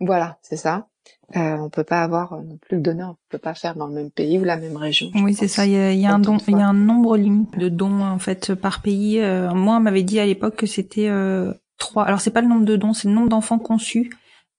[0.00, 0.86] voilà, c'est ça.
[1.36, 3.86] Euh, on peut pas avoir euh, non plus le donneur, on peut pas faire dans
[3.86, 5.10] le même pays ou la même région.
[5.14, 5.64] Oui, c'est ça.
[5.64, 8.02] Il y a, y a un don, il y a un nombre limite de dons
[8.02, 9.20] en fait par pays.
[9.20, 12.04] Euh, moi, on m'avait dit à l'époque que c'était euh, trois.
[12.04, 14.10] Alors c'est pas le nombre de dons, c'est le nombre d'enfants conçus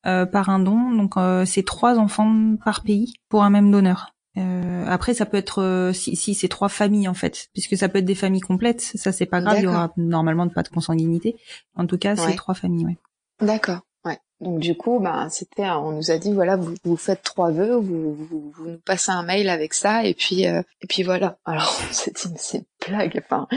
[0.06, 0.92] euh, par un don.
[0.92, 4.14] Donc euh, c'est trois enfants par pays pour un même donneur.
[4.38, 7.90] Euh, après, ça peut être euh, si, si c'est trois familles en fait, puisque ça
[7.90, 8.80] peut être des familles complètes.
[8.82, 9.58] Ça c'est pas grave.
[9.60, 11.36] Il y aura normalement pas de consanguinité.
[11.76, 12.36] En tout cas, c'est Ouais.
[12.36, 12.86] trois familles.
[12.86, 12.98] Ouais.
[13.46, 13.80] D'accord.
[14.06, 14.20] Ouais.
[14.40, 17.76] Donc du coup, ben c'était, on nous a dit voilà, vous, vous faites trois vœux,
[17.76, 21.38] vous, vous, vous nous passez un mail avec ça et puis euh, et puis voilà.
[21.44, 23.22] Alors c'était une, c'est une blague.
[23.26, 23.48] Enfin,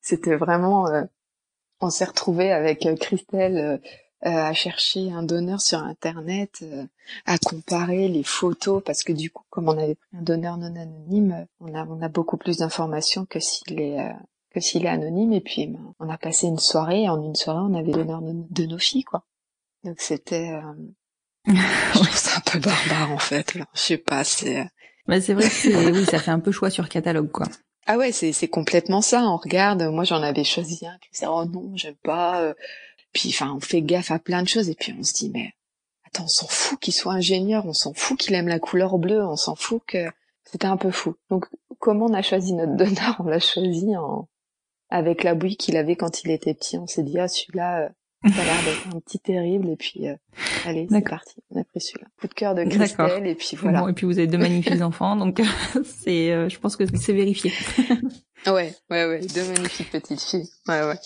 [0.00, 0.88] c'était vraiment.
[0.88, 1.02] euh,
[1.80, 3.80] on s'est retrouvé avec euh, Christelle
[4.30, 6.84] à chercher un donneur sur internet, euh,
[7.26, 10.74] à comparer les photos parce que du coup, comme on avait pris un donneur non
[10.74, 14.12] anonyme, euh, on a on a beaucoup plus d'informations que s'il est euh,
[14.54, 15.32] que s'il est anonyme.
[15.32, 17.02] Et puis, ben, on a passé une soirée.
[17.02, 19.24] Et en une soirée, on avait le donneur de nos filles, quoi.
[19.84, 20.72] Donc c'était, euh,
[22.12, 23.54] ça un peu barbare en fait.
[23.54, 23.66] Là.
[23.74, 24.60] Je sais pas, c'est.
[24.60, 24.64] euh,
[25.06, 27.46] Bah, c'est vrai que c'est, oui, ça fait un peu choix sur catalogue quoi.
[27.86, 29.22] Ah ouais, c'est c'est complètement ça.
[29.24, 29.82] On regarde.
[29.82, 30.96] Moi, j'en avais choisi un.
[31.02, 32.40] Puis c'est oh non, j'aime pas.
[32.40, 32.54] euh.
[33.14, 34.68] Puis enfin, on fait gaffe à plein de choses.
[34.68, 35.52] Et puis on se dit mais
[36.04, 37.64] attends, on s'en fout qu'il soit ingénieur.
[37.66, 39.24] On s'en fout qu'il aime la couleur bleue.
[39.24, 40.06] On s'en fout que
[40.44, 41.14] c'était un peu fou.
[41.30, 41.46] Donc
[41.78, 43.16] comment on a choisi notre donneur?
[43.20, 44.28] On l'a choisi en
[44.90, 46.76] avec la bouille qu'il avait quand il était petit.
[46.76, 50.08] On s'est dit ah celui-là, euh, Ça a l'air d'être un petit terrible et puis
[50.08, 50.14] euh,
[50.66, 51.36] allez, c'est parti.
[51.50, 52.06] On a pris celui-là.
[52.20, 53.80] Coup de cœur de Christelle et puis voilà.
[53.80, 55.40] Bon, et puis vous avez deux magnifiques enfants, donc
[55.84, 57.52] c'est, euh, je pense que c'est vérifié.
[58.46, 60.48] ouais, ouais, ouais, deux magnifiques petites filles.
[60.68, 60.98] Ouais, ouais.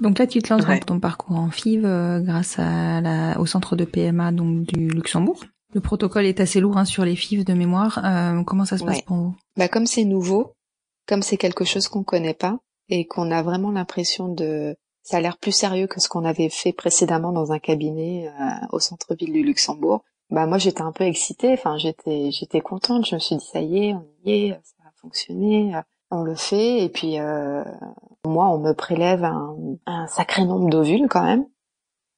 [0.00, 3.46] Donc là, tu te lances dans ton parcours en FIV euh, grâce à la, au
[3.46, 5.40] centre de PMA donc du Luxembourg.
[5.72, 8.00] Le protocole est assez lourd hein, sur les FIV de mémoire.
[8.04, 9.36] Euh, comment ça se passe pour vous?
[9.56, 10.54] Bah comme c'est nouveau,
[11.06, 15.20] comme c'est quelque chose qu'on connaît pas et qu'on a vraiment l'impression de ça a
[15.20, 19.32] l'air plus sérieux que ce qu'on avait fait précédemment dans un cabinet euh, au centre-ville
[19.32, 20.02] du Luxembourg.
[20.30, 23.60] Bah moi j'étais un peu excitée, enfin j'étais j'étais contente, je me suis dit ça
[23.60, 25.74] y est, on y est, ça va fonctionner,
[26.10, 27.64] on le fait et puis euh,
[28.26, 31.46] moi on me prélève un, un sacré nombre d'ovules quand même.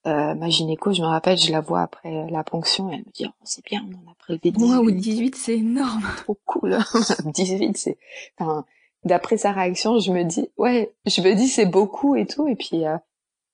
[0.07, 3.12] Euh, ma gynéco, je me rappelle, je la vois après la ponction et elle me
[3.12, 4.77] dit oh, c'est bien, on en a prélevé 18.
[4.77, 6.03] Wow, 18 c'est énorme.
[6.18, 6.79] Trop cool.
[7.25, 7.99] 18 c'est
[8.38, 8.64] enfin
[9.05, 12.57] d'après sa réaction, je me dis, ouais, je me dis c'est beaucoup et tout, et
[12.57, 12.96] puis euh,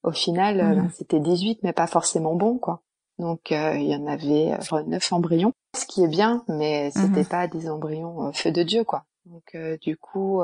[0.02, 2.80] au final, euh, ben, c'était 18, mais pas forcément bon, quoi.
[3.18, 7.20] Donc euh, il y en avait euh, 9 embryons, ce qui est bien, mais c'était
[7.20, 7.26] Mhm.
[7.26, 9.04] pas des embryons feu de Dieu, quoi.
[9.26, 10.42] Donc du coup,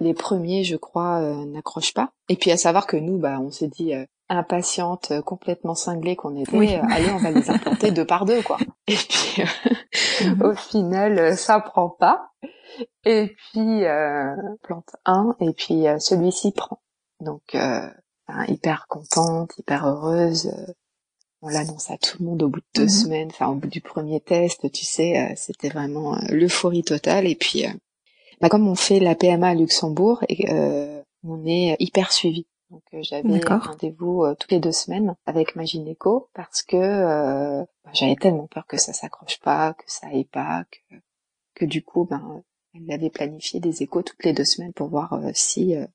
[0.00, 2.12] les premiers, je crois, n'accrochent pas.
[2.28, 3.92] Et puis à savoir que nous, bah, on s'est dit
[4.28, 6.74] impatiente, complètement cinglée qu'on était, Oui.
[6.74, 8.58] allez, on va les implanter deux par deux, quoi.
[8.88, 9.42] Et puis
[10.24, 10.42] Mhm.
[10.42, 12.30] au final, ça prend pas.
[13.04, 16.80] Et puis euh, plante un, et puis euh, celui-ci prend.
[17.20, 17.88] Donc euh,
[18.28, 20.50] ben, hyper contente, hyper heureuse.
[21.42, 22.88] On l'annonce à tout le monde au bout de deux Mhm.
[22.88, 27.26] semaines, enfin au bout du premier test, tu sais, euh, c'était vraiment euh, l'euphorie totale.
[27.26, 27.70] Et puis, euh,
[28.40, 32.46] bah, comme on fait la PMA à Luxembourg, et, euh, on est hyper suivi.
[32.70, 37.62] Donc euh, j'avais rendez-vous euh, toutes les deux semaines avec ma gynéco parce que euh,
[37.84, 40.96] bah, j'avais tellement peur que ça s'accroche pas, que ça aille pas, que,
[41.54, 42.42] que du coup, ben,
[42.74, 45.86] elle avait planifié des échos toutes les deux semaines pour voir si euh,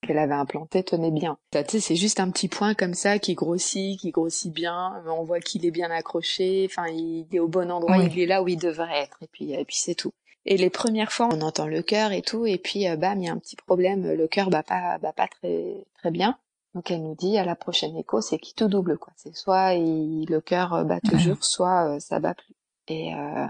[0.00, 1.36] qu'elle avait implanté tenait bien.
[1.52, 5.02] Sais, c'est juste un petit point comme ça qui grossit, qui grossit bien.
[5.06, 6.66] On voit qu'il est bien accroché.
[6.70, 7.98] Enfin, il est au bon endroit.
[7.98, 8.08] Oui.
[8.12, 9.18] Il est là où il devrait être.
[9.22, 10.12] Et puis, et puis c'est tout.
[10.46, 12.46] Et les premières fois, on entend le cœur et tout.
[12.46, 14.10] Et puis, euh, bam, il y a un petit problème.
[14.14, 16.38] Le cœur bat pas, bat pas très, très bien.
[16.74, 19.12] Donc elle nous dit à la prochaine écho, c'est qui tout double quoi.
[19.16, 22.54] C'est soit il- le cœur euh, bat toujours, soit euh, ça bat plus.
[22.86, 23.46] Et euh,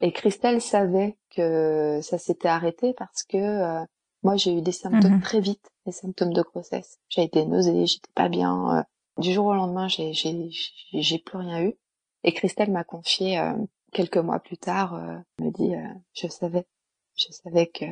[0.00, 3.84] et Christelle savait que ça s'était arrêté parce que euh,
[4.24, 5.20] moi j'ai eu des symptômes Mhm.
[5.22, 6.98] très vite, des symptômes de grossesse.
[7.08, 8.78] J'ai été nausée, j'étais pas bien.
[8.78, 8.82] euh,
[9.18, 10.50] du jour au lendemain, j'ai j'ai
[10.92, 11.74] j'ai plus rien eu.
[12.24, 13.52] Et Christelle m'a confié euh,
[13.92, 15.80] quelques mois plus tard, euh, me dit, euh,
[16.14, 16.66] je savais,
[17.16, 17.86] je savais que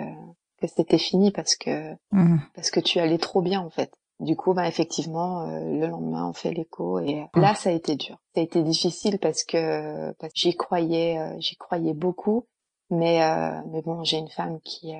[0.60, 2.40] que c'était fini parce que Mhm.
[2.54, 3.92] parce que tu allais trop bien en fait.
[4.20, 7.72] Du coup, bah effectivement, euh, le lendemain, on fait l'écho et euh, là, ça a
[7.72, 8.16] été dur.
[8.34, 12.46] Ça a été difficile parce que, parce que j'y croyais, euh, j'y croyais beaucoup.
[12.88, 14.98] Mais euh, mais bon, j'ai une femme qui euh,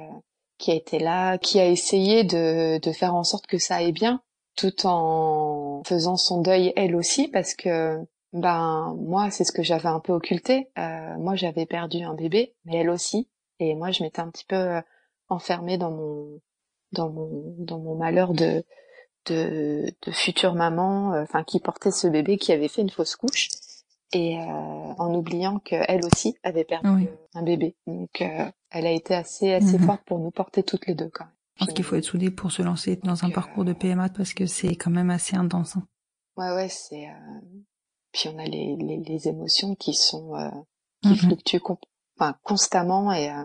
[0.58, 3.92] qui a été là, qui a essayé de de faire en sorte que ça aille
[3.92, 4.22] bien,
[4.56, 7.98] tout en faisant son deuil elle aussi parce que
[8.36, 10.68] ben moi, c'est ce que j'avais un peu occulté.
[10.78, 13.28] Euh, moi, j'avais perdu un bébé, mais elle aussi.
[13.60, 14.80] Et moi, je m'étais un petit peu euh,
[15.28, 16.40] enfermée dans mon
[16.92, 18.64] dans mon dans mon malheur de
[19.26, 23.16] de, de future maman, euh, enfin qui portait ce bébé qui avait fait une fausse
[23.16, 23.48] couche
[24.12, 27.08] et euh, en oubliant qu'elle aussi avait perdu Oui.
[27.34, 27.74] un bébé.
[27.86, 29.86] Donc euh, elle a été assez assez Mhm.
[29.86, 31.32] forte pour nous porter toutes les deux quand même.
[31.58, 34.08] Je pense qu'il faut être soudé pour se lancer dans un parcours de euh, PMA
[34.10, 35.76] parce que c'est quand même assez intense.
[35.76, 35.86] hein.
[36.36, 37.40] Ouais ouais c'est euh,
[38.12, 40.50] puis on a les, les, les émotions qui sont euh,
[41.02, 41.16] qui Mhm.
[41.16, 41.60] fluctuent
[42.18, 43.44] enfin, constamment et euh,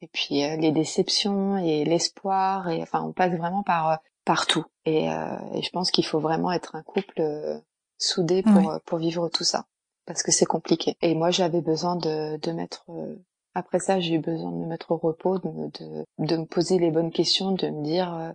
[0.00, 4.64] et puis euh, les déceptions et l'espoir et enfin on passe vraiment par euh, partout
[4.84, 7.20] et, euh, et je pense qu'il faut vraiment être un couple
[8.02, 8.74] euh, soudé pour Ouais.
[8.74, 9.66] euh, pour vivre tout ça
[10.06, 13.16] parce que c'est compliqué et moi j'avais besoin de de mettre euh,
[13.54, 16.46] après ça j'ai eu besoin de me mettre au repos de me de, de me
[16.46, 18.32] poser les bonnes questions de me dire euh,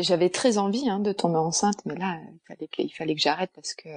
[0.00, 3.20] j'avais très envie hein, de tomber enceinte mais là il fallait que il fallait que
[3.20, 3.88] j'arrête parce que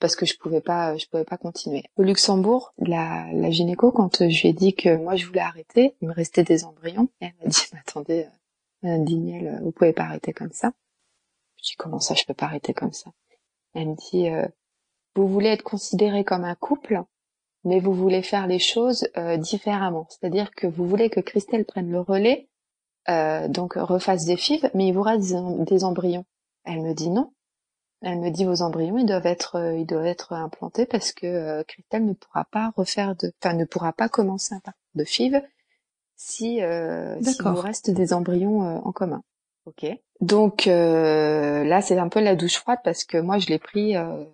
[0.00, 1.84] parce que je pouvais pas je pouvais pas continuer.
[1.96, 5.40] Au Luxembourg, la, la gynéco quand euh, je lui ai dit que moi je voulais
[5.40, 8.30] arrêter, il me restait des embryons et elle m'a dit mais attendez euh,
[8.84, 10.72] Madame Dignel, vous pouvez pas arrêter comme ça.
[11.58, 13.10] Je dis comment ça je peux pas arrêter comme ça?
[13.74, 14.46] Elle me dit euh,
[15.14, 17.02] vous voulez être considéré comme un couple
[17.64, 21.90] mais vous voulez faire les choses euh, différemment, c'est-à-dire que vous voulez que Christelle prenne
[21.90, 22.48] le relais
[23.08, 26.24] euh, donc refasse des fives mais il vous reste des, em- des embryons.
[26.64, 27.32] Elle me dit non.
[28.00, 31.26] Elle me dit vos embryons, ils doivent être, euh, ils doivent être implantés parce que
[31.26, 35.04] euh, Christelle ne pourra pas refaire de, enfin ne pourra pas commencer un parcours de
[35.04, 35.42] FIV
[36.14, 39.22] si euh, s'il vous reste des embryons euh, en commun.
[39.66, 39.84] Ok.
[40.20, 43.96] Donc euh, là c'est un peu la douche froide parce que moi je l'ai pris.
[43.96, 44.24] euh,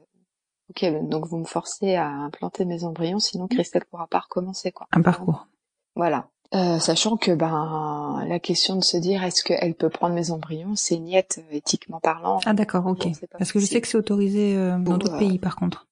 [0.70, 4.86] ok, donc vous me forcez à implanter mes embryons, sinon Christelle pourra pas recommencer quoi.
[4.92, 5.46] Un parcours.
[5.94, 6.28] Voilà.
[6.54, 10.76] Euh, sachant que ben la question de se dire est-ce qu'elle peut prendre mes embryons,
[10.76, 12.38] c'est niette euh, éthiquement parlant.
[12.46, 13.08] Ah d'accord, ok.
[13.38, 15.86] Parce que je sais que c'est autorisé euh, dans d'autres euh, pays par contre.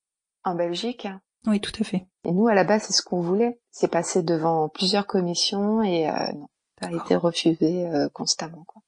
[0.44, 1.06] En Belgique.
[1.06, 1.20] hein.
[1.46, 2.06] Oui, tout à fait.
[2.24, 3.58] Et nous, à la base, c'est ce qu'on voulait.
[3.72, 6.46] C'est passé devant plusieurs commissions et euh, non,
[6.80, 8.62] ça a été refusé euh, constamment.
[8.68, 8.82] Quoi.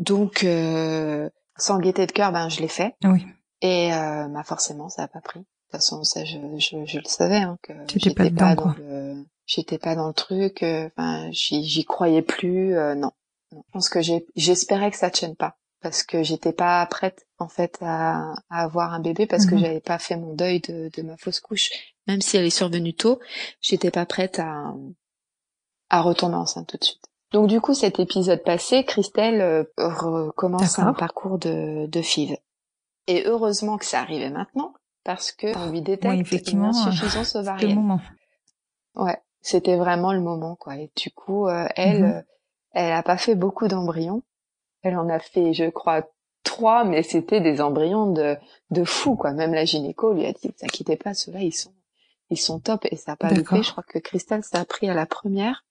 [0.00, 2.96] Donc, euh, sans gaieté de cœur, ben je l'ai fait.
[3.04, 3.24] Oui.
[3.62, 5.40] Et euh, bah forcément, ça a pas pris.
[5.40, 8.62] De toute façon, ça, je, je, je le savais hein, que pas j'étais dedans, dans
[8.62, 8.74] quoi.
[8.78, 10.62] le, j'étais pas dans le truc.
[10.64, 12.74] euh, Enfin, j'y, j'y croyais plus.
[12.74, 13.12] euh, non.
[13.52, 13.62] non.
[13.68, 14.00] Je pense que
[14.34, 18.92] j'espérais que ça tienne pas parce que j'étais pas prête en fait à, à avoir
[18.94, 19.60] un bébé parce que Mhm.
[19.60, 21.70] j'avais pas fait mon deuil de, de ma fausse couche.
[22.06, 23.20] Même si elle est survenue tôt,
[23.60, 24.74] j'étais pas prête à,
[25.90, 27.09] à retomber enceinte tout de suite.
[27.32, 32.36] Donc du coup, cet épisode passé, Christelle euh, recommence un parcours de, de FIV.
[33.06, 36.70] Et heureusement que ça arrivait maintenant, parce que on lui détecte Oui, une effectivement, euh,
[36.70, 37.74] insuffisance C'est le ovarienne.
[37.74, 38.00] moment.
[38.96, 40.76] Ouais, c'était vraiment le moment, quoi.
[40.76, 42.10] Et du coup, euh, elle, Mhm.
[42.16, 42.22] euh,
[42.72, 44.22] elle a pas fait beaucoup d'embryons.
[44.82, 46.02] Elle en a fait, je crois,
[46.42, 48.36] trois, mais c'était des embryons de,
[48.70, 49.32] de fou, quoi.
[49.32, 51.72] Même la gynéco lui a dit, vous inquiétez pas, ceux-là, ils sont,
[52.30, 53.62] ils sont top et ça a pas loupé.
[53.62, 55.64] Je crois que Christelle, ça a pris à la première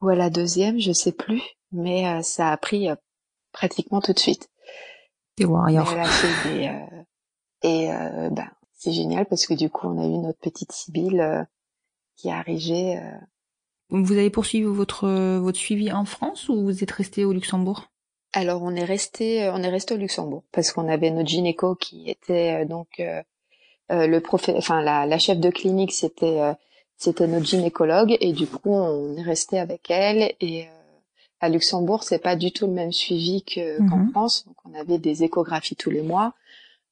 [0.00, 2.94] ou à la deuxième, je sais plus, mais euh, ça a pris euh,
[3.52, 4.48] pratiquement tout de suite.
[5.36, 5.90] T'es warrior.
[5.92, 6.70] Elle a fait des,
[7.62, 11.20] et euh, ben, c'est génial parce que du coup, on a eu notre petite Sibylle
[11.20, 11.42] euh,
[12.16, 12.96] qui est arrivée.
[12.98, 13.18] euh,
[13.90, 15.08] Vous avez poursuivi votre
[15.38, 17.88] votre suivi en France ou vous êtes resté au Luxembourg?
[18.32, 22.10] Alors on est resté, on est resté au Luxembourg parce qu'on avait notre gynéco qui
[22.10, 23.22] était euh, donc euh,
[23.90, 26.52] le profé, enfin la, la chef de clinique c'était euh,
[26.98, 30.70] c'était notre gynécologue et du coup on est resté avec elle et euh,
[31.40, 34.10] à Luxembourg c'est pas du tout le même suivi que qu'en Mhm.
[34.10, 36.34] France donc on avait des échographies tous les mois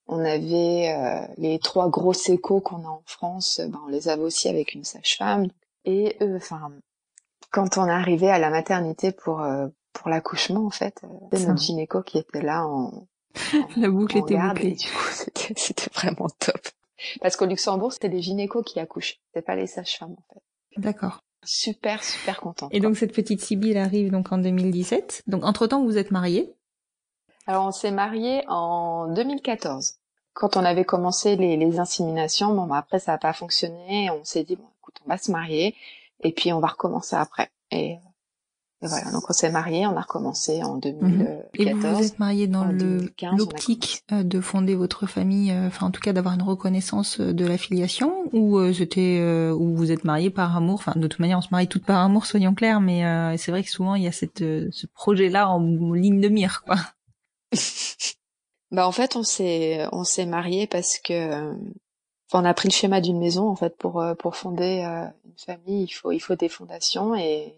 [0.06, 4.22] on avait euh, les trois grosses échos qu'on a en France ben, on les avait
[4.22, 5.48] aussi avec une sage-femme
[5.84, 6.70] et euh, enfin
[7.50, 11.00] quand on est arrivé à la maternité pour euh, pour l'accouchement en fait
[11.32, 11.48] euh, Ça.
[11.48, 13.06] notre gynéco qui était là en,
[13.76, 14.76] La boucle était garde et bouclée.
[14.76, 16.60] du coup c'était c'était vraiment top
[17.20, 20.42] parce qu'au Luxembourg c'était les gynécos qui accouchent c'était pas les sages-femmes en fait
[20.76, 21.20] D'accord.
[21.44, 25.22] super super content Et donc cette petite Sibylle arrive donc en 2017.
[25.26, 26.52] Donc entre temps vous êtes mariés.
[27.46, 29.94] alors on s'est mariés en 2014
[30.34, 34.24] quand on avait commencé les, les inséminations bon bah, après ça a pas fonctionné on
[34.24, 35.74] s'est dit bon écoute on va se marier
[36.20, 37.96] et puis on va recommencer après et,
[38.82, 42.18] et voilà donc on s'est mariés on a recommencé en Et vous 2014 vous êtes
[42.18, 45.86] mariés dans en le 2015, on a l'optique euh, de fonder votre famille, euh, enfin
[45.86, 49.74] en tout cas d'avoir une reconnaissance euh, de la filiation, ou euh, c'était euh, ou
[49.74, 50.74] vous êtes mariés par amour?
[50.74, 53.50] Enfin de toute manière on se marie toutes par amour, soyons clairs, mais euh, c'est
[53.50, 56.76] vrai que souvent il y a cette euh, ce projet-là en ligne de mire, quoi.
[58.72, 61.52] Bah en fait on s'est on s'est mariés parce que
[62.28, 65.38] enfin, on a pris le schéma d'une maison en fait pour pour fonder euh, une
[65.38, 65.84] famille.
[65.84, 67.54] Il faut il faut des fondations et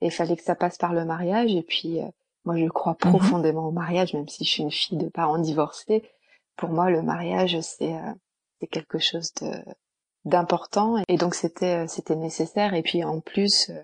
[0.00, 1.54] et il fallait que ça passe par le mariage.
[1.54, 2.06] Et puis euh,
[2.44, 3.10] moi je crois Mhm.
[3.10, 6.02] profondément au mariage même si je suis une fille de parents divorcés.
[6.56, 8.12] Pour moi le mariage c'est euh,
[8.60, 9.52] c'est quelque chose de
[10.24, 10.96] d'important.
[11.08, 12.74] Et donc c'était euh, c'était nécessaire.
[12.74, 13.82] Et puis en plus euh,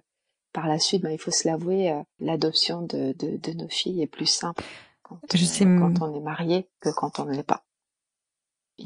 [0.52, 4.02] par la suite bah, il faut se l'avouer euh, l'adoption de, de de nos filles
[4.02, 4.62] est plus simple
[5.02, 7.62] quand, Je sais, quand on est marié que quand on ne l'est pas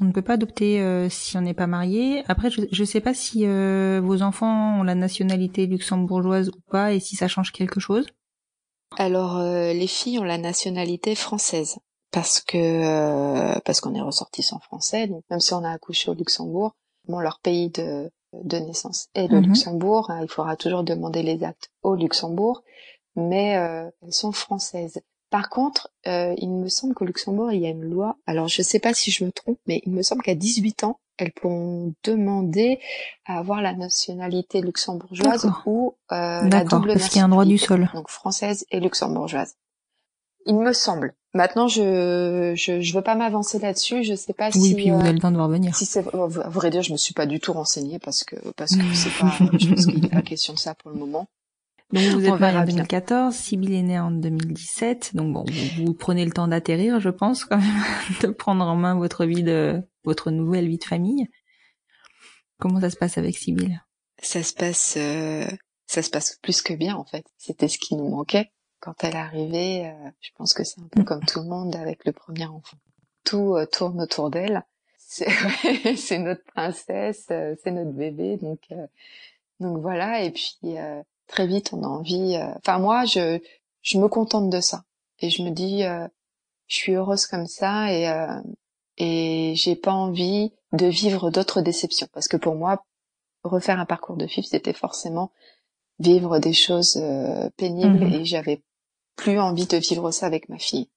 [0.01, 2.23] On ne peut pas adopter euh, si on n'est pas marié.
[2.29, 6.93] Après, je ne sais pas si euh, vos enfants ont la nationalité luxembourgeoise ou pas,
[6.93, 8.07] et si ça change quelque chose.
[8.97, 11.77] Alors euh, les filles ont la nationalité française
[12.11, 16.15] parce que euh, parce qu'on est ressortissants français donc même si on a accouché au
[16.15, 16.73] Luxembourg
[17.07, 19.49] bon leur pays de de naissance est le Mhm.
[19.49, 22.63] Luxembourg hein, il faudra toujours demander les actes au Luxembourg
[23.15, 25.01] mais euh, elles sont françaises.
[25.31, 28.17] Par contre, euh, il me semble qu'au Luxembourg, il y a une loi.
[28.27, 31.01] Alors, je sais pas si je me trompe, mais il me semble qu'à 18 ans,
[31.19, 32.79] elles pourront demander
[33.27, 35.63] à avoir la nationalité luxembourgeoise D'accord.
[35.67, 38.01] ou euh, la D'accord, double parce qu'il y a un droit du nationalité, sol.
[38.01, 39.55] donc française et luxembourgeoise.
[40.47, 41.15] Il me semble.
[41.35, 44.03] Maintenant, je je, je veux pas m'avancer là-dessus.
[44.05, 45.75] Je sais pas Oui, si puis vous euh, avez le temps de voir venir.
[45.77, 48.75] si c'est à vrai dire, je me suis pas du tout renseignée parce que parce
[48.77, 49.37] que c'est pas.
[49.59, 51.27] je pense qu'il n'est pas question de ça pour le moment.
[51.93, 52.75] Donc vous êtes verra en bien.
[52.75, 57.09] 2014, Sybille est née en 2017, donc bon, vous, vous prenez le temps d'atterrir, je
[57.09, 57.83] pense, quand même,
[58.23, 61.29] de prendre en main votre vie de, votre nouvelle vie de famille.
[62.59, 63.81] Comment ça se passe avec Sybille
[64.21, 65.47] Ça se passe, euh,
[65.87, 67.25] ça se passe plus que bien en fait.
[67.39, 69.87] C'était ce qui nous manquait quand elle est arrivée.
[69.87, 72.77] euh, je pense que c'est un peu comme tout le monde avec le premier enfant.
[73.25, 74.63] Tout euh, tourne autour d'elle.
[75.11, 75.31] C'est
[75.97, 78.87] c'est notre princesse, euh, c'est notre bébé, donc euh,
[79.59, 80.23] donc voilà.
[80.23, 82.37] Et puis euh, très vite, on a envie.
[82.37, 83.39] euh, Enfin moi, je
[83.83, 84.83] je me contente de ça
[85.21, 86.07] et je me dis, euh,
[86.67, 88.41] je suis heureuse comme ça et euh,
[88.97, 92.85] et j'ai pas envie de vivre d'autres déceptions parce que pour moi,
[93.45, 95.31] refaire un parcours de FIF, c'était forcément
[96.01, 98.13] vivre des choses euh, pénibles Mhm.
[98.15, 98.63] et j'avais
[99.17, 100.89] plus envie de vivre ça avec ma fille.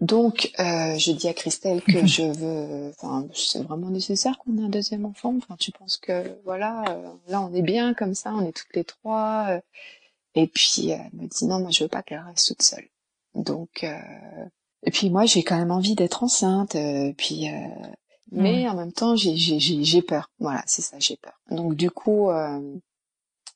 [0.00, 2.06] Donc, euh, je dis à Christelle que Mhm.
[2.06, 5.34] je veux, enfin, c'est vraiment nécessaire qu'on ait un deuxième enfant.
[5.36, 8.74] Enfin, tu penses que, voilà, euh, là, on est bien comme ça, on est toutes
[8.74, 9.46] les trois.
[9.50, 9.60] euh.
[10.34, 12.88] et puis, elle me dit, non, moi, je veux pas qu'elle reste toute seule.
[13.34, 13.98] Donc, euh,
[14.84, 16.76] et puis moi, j'ai quand même envie d'être enceinte.
[16.76, 17.52] euh, puis, euh,
[18.32, 20.30] mais en même temps, j'ai, j'ai, j'ai, j'ai peur.
[20.38, 21.38] Voilà, c'est ça, j'ai peur.
[21.50, 22.76] Donc, du coup, euh,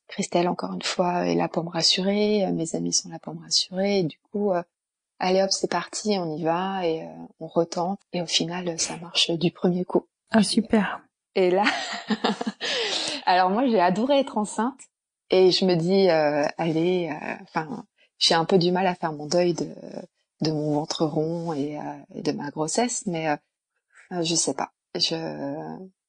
[0.07, 2.49] Christelle, encore une fois, est là pour me rassurer.
[2.51, 3.99] Mes amis sont là pour me rassurer.
[3.99, 4.61] Et du coup, euh,
[5.19, 7.99] allez hop, c'est parti, on y va et euh, on retente.
[8.13, 10.07] Et au final, ça marche du premier coup.
[10.31, 11.01] Ah, super.
[11.35, 11.65] Et là,
[13.25, 14.79] alors moi, j'ai adoré être enceinte.
[15.29, 17.85] Et je me dis, euh, allez, euh, enfin,
[18.19, 19.67] j'ai un peu du mal à faire mon deuil de,
[20.41, 21.81] de mon ventre rond et, euh,
[22.13, 23.35] et de ma grossesse, mais euh,
[24.13, 24.71] euh, je sais pas.
[24.95, 25.15] Je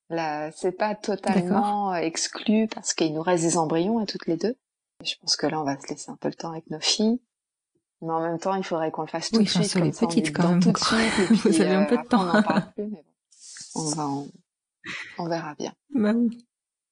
[0.08, 4.56] là, c'est pas totalement exclu parce qu'il nous reste des embryons à toutes les deux.
[5.04, 7.20] Je pense que là, on va se laisser un peu le temps avec nos filles.
[8.02, 9.72] Mais en même temps, il faudrait qu'on le fasse tout Oui, de suite.
[9.72, 10.98] comme ça, on petites est quand même, Tout de suite.
[11.30, 12.24] Et Vous puis, avez un peu de après, on temps.
[12.32, 13.80] n'en parle plus, mais bon.
[13.82, 14.26] On va en-
[15.18, 15.72] on verra bien.
[15.94, 16.44] Bah oui.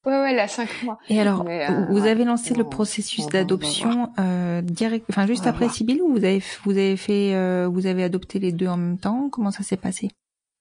[0.07, 0.99] Ouais, ouais, là, cinq mois.
[1.09, 5.69] Et alors, Mais, euh, vous avez lancé le processus d'adoption euh, direct, enfin juste après.
[5.71, 8.99] Sibylle ou vous avez vous avez fait euh, vous avez adopté les deux en même
[8.99, 9.31] temps?
[9.31, 10.11] Comment ça s'est passé?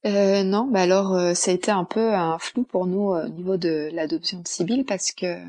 [0.06, 3.26] Euh, non, bah alors euh, ça a été un peu un flou pour nous euh,
[3.26, 5.40] au niveau de l'adoption de Sibylle parce que euh,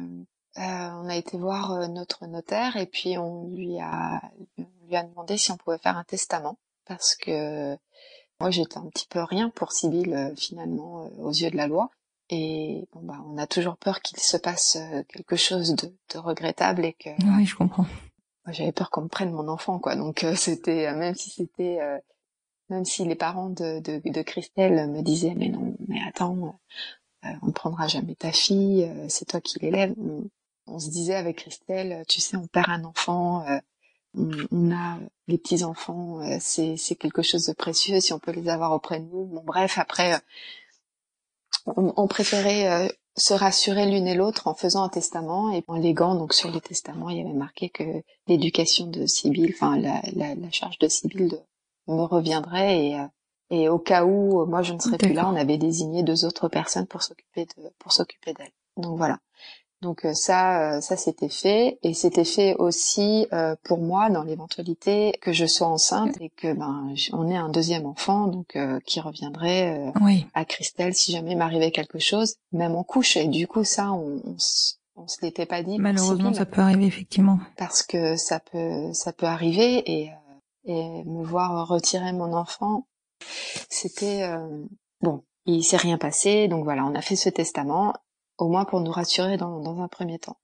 [0.56, 4.22] on a été voir euh, notre notaire et puis on lui a
[4.84, 7.76] on lui a demandé si on pouvait faire un testament parce que
[8.40, 11.66] moi j'étais un petit peu rien pour Sibylle euh, finalement euh, aux yeux de la
[11.66, 11.90] loi.
[12.30, 16.18] Et bon bah on a toujours peur qu'il se passe euh, quelque chose de, de
[16.18, 17.84] regrettable et que Oui, je comprends.
[18.46, 19.94] moi j'avais peur qu'on me prenne mon enfant quoi.
[19.96, 21.98] Donc euh, c'était même si c'était euh,
[22.70, 26.58] même si les parents de, de, de Christelle me disaient mais non mais attends
[27.24, 29.94] euh, on ne prendra jamais ta fille c'est toi qui l'élèves.
[29.98, 30.24] On,
[30.66, 33.58] on se disait avec Christelle tu sais on perd un enfant euh,
[34.16, 34.98] on, on a
[35.28, 38.72] les petits enfants euh, c'est c'est quelque chose de précieux si on peut les avoir
[38.72, 39.24] auprès de nous.
[39.26, 40.18] Bon bref après euh,
[41.76, 45.76] on, on préférait euh, se rassurer l'une et l'autre en faisant un testament et en
[45.76, 50.02] léguant donc sur les testaments il y avait marqué que l'éducation de Sibylle enfin la,
[50.14, 51.38] la, la charge de Sibylle
[51.86, 53.00] me reviendrait et
[53.50, 56.48] et au cas où moi je ne serais plus là on avait désigné deux autres
[56.48, 58.52] personnes pour s'occuper de pour s'occuper d'elle.
[58.76, 59.18] Donc voilà
[59.82, 64.22] donc euh, ça euh, ça c'était fait et c'était fait aussi euh, pour moi dans
[64.22, 68.80] l'éventualité que je sois enceinte et que ben on ait un deuxième enfant donc euh,
[68.86, 70.26] qui reviendrait euh, Oui.
[70.34, 73.16] à Christelle si jamais m'arrivait quelque chose, même en couche.
[73.16, 75.78] Et du coup, ça, on, on, s- on se l'était pas dit.
[75.78, 77.38] Malheureusement, ça peut arriver effectivement.
[77.56, 80.12] parce que ça peut, ça peut arriver et, euh,
[80.64, 82.86] et me voir retirer mon enfant,
[83.68, 84.64] c'était euh,
[85.00, 85.22] bon.
[85.46, 87.92] Il s'est rien passé, donc voilà, on a fait ce testament,
[88.38, 90.36] au moins pour nous rassurer dans, dans un premier temps.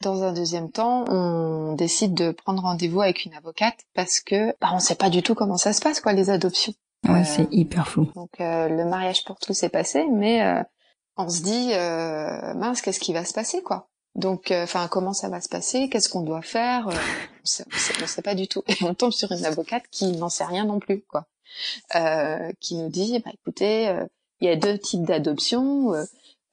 [0.00, 4.70] Dans un deuxième temps, on décide de prendre rendez-vous avec une avocate parce que bah,
[4.72, 6.74] on sait pas du tout comment ça se passe, quoi, les adoptions.
[7.08, 8.08] Ouais, Euh, c'est hyper flou.
[8.14, 10.62] donc euh, le mariage pour tous est passé, mais euh,
[11.16, 13.88] on se dit euh, mince, qu'est-ce qui va se passer quoi?
[14.14, 15.88] Donc enfin comment ça va se passer?
[15.88, 16.88] Qu'est-ce qu'on doit faire?
[16.88, 17.64] Euh, On sait,
[18.02, 18.62] on sait, pas du tout.
[18.68, 21.26] Et on tombe sur une avocate qui n'en sait rien non plus quoi,
[21.96, 24.04] euh, qui nous dit bah écoutez, euh,
[24.40, 25.92] il y a deux types d'adoption.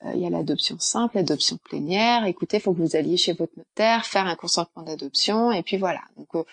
[0.05, 2.25] Euh, il y a l'adoption simple, l'adoption plénière.
[2.25, 5.77] Écoutez, il faut que vous alliez chez votre notaire, faire un consentement d'adoption, et puis
[5.77, 6.01] voilà.
[6.17, 6.43] Donc euh,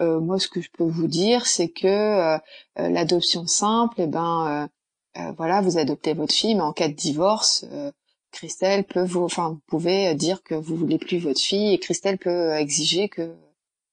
[0.00, 2.38] euh, moi, ce que je peux vous dire, c'est que euh,
[2.78, 4.68] euh, l'adoption simple, eh ben,
[5.16, 7.90] euh, voilà, vous adoptez votre fille, mais en cas de divorce, euh,
[8.30, 12.18] Christelle peut vous, enfin, vous pouvez dire que vous voulez plus votre fille, et Christelle
[12.18, 13.34] peut exiger que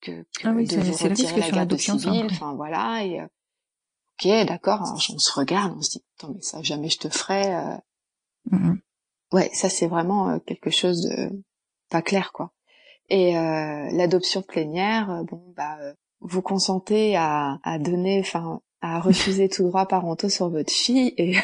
[0.01, 2.27] que, que Ah oui, de vous retirer la garde simple.
[2.31, 3.25] Enfin voilà, et euh,
[4.19, 4.81] ok, d'accord.
[5.13, 7.53] On se regarde, on se dit, attends, mais ça jamais je te ferai.
[7.55, 7.77] euh,
[8.51, 8.79] Mhm.
[9.35, 11.29] Ouais, ça c'est vraiment euh, quelque chose de
[11.89, 12.51] pas clair quoi.
[13.09, 18.99] Et euh, l'adoption plénière, euh, bon bah euh, vous consentez à, à donner, enfin à
[18.99, 21.35] refuser tout droit parentaux sur votre fille et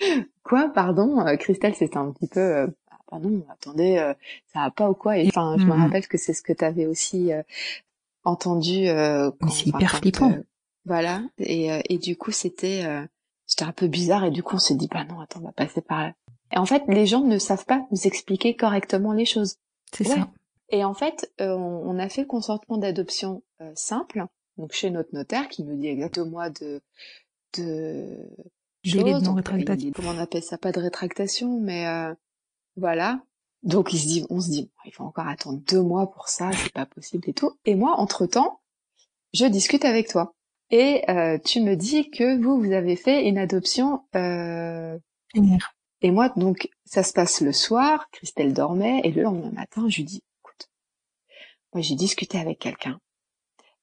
[0.42, 4.14] quoi, pardon, Christelle c'était un petit peu euh, Ah, pardon, attendez, euh,
[4.52, 5.18] ça va pas ou quoi?
[5.18, 5.80] Et enfin je me Mhm.
[5.82, 7.42] rappelle que c'est ce que tu avais aussi euh,
[8.24, 8.86] entendu.
[8.88, 10.36] Euh, quand- c'est hyper quand, flippant.
[10.84, 11.22] voilà.
[11.38, 13.04] Et, euh, et du coup c'était euh,
[13.46, 15.52] c'était un peu bizarre et du coup on s'est dit bah non attends on va
[15.52, 16.12] passer par là.
[16.52, 19.56] Et en fait les gens ne savent pas nous expliquer correctement les choses.
[19.92, 20.14] C'est Ouais.
[20.16, 20.28] ça.
[20.70, 24.26] Et en fait, euh, on, a fait le consentement d'adoption euh, simple,
[24.58, 26.82] donc chez notre notaire, qui nous dit exactement deux mois de
[27.56, 28.06] de
[28.84, 29.02] choses.
[29.02, 29.90] non Donc, rétractation.
[29.94, 32.14] Comment on appelle ça Pas de rétractation, mais euh,
[32.76, 33.20] voilà.
[33.62, 36.50] Donc il se dit, on se dit, il faut encore attendre deux mois pour ça,
[36.52, 37.52] c'est pas possible et tout.
[37.64, 38.60] Et moi, entre temps,
[39.32, 40.34] je discute avec toi.
[40.70, 44.98] Et euh, tu me dis que vous, vous avez fait une adoption euh,
[45.30, 45.74] Plénière.
[46.02, 49.96] Et moi, donc, ça se passe le soir, Christelle dormait, et le lendemain matin, je
[49.98, 50.68] lui dis, écoute,
[51.72, 53.00] moi j'ai discuté avec quelqu'un.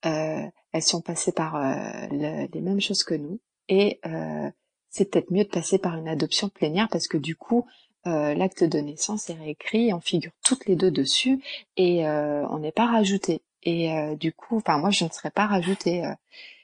[0.06, 3.40] Euh, elles sont passées par euh, le- les mêmes choses que nous
[3.70, 4.50] et euh,
[4.90, 7.66] c'est peut-être mieux de passer par une adoption plénière parce que du coup
[8.06, 11.42] euh, l'acte de naissance est réécrit, on figure toutes les deux dessus
[11.76, 13.42] et on n'est pas rajouté.
[13.64, 16.04] Et du coup, enfin moi je ne serais pas rajoutée.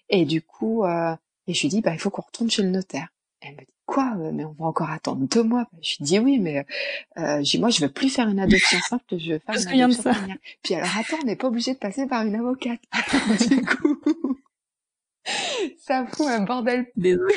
[0.09, 3.10] et du coup, et je lui dis bah il faut qu'on retourne chez le notaire.
[3.41, 5.67] Elle me dit quoi euh, Mais on va encore attendre deux mois.
[5.81, 6.65] Je lui dis oui, mais
[7.17, 10.11] euh, moi je veux plus faire une adoption simple, je veux faire Je une adoption.
[10.63, 12.79] Puis alors attends, on n'est pas obligé de passer par une avocate.
[13.49, 13.99] du coup,
[15.79, 17.35] ça fout un bordel Désolée.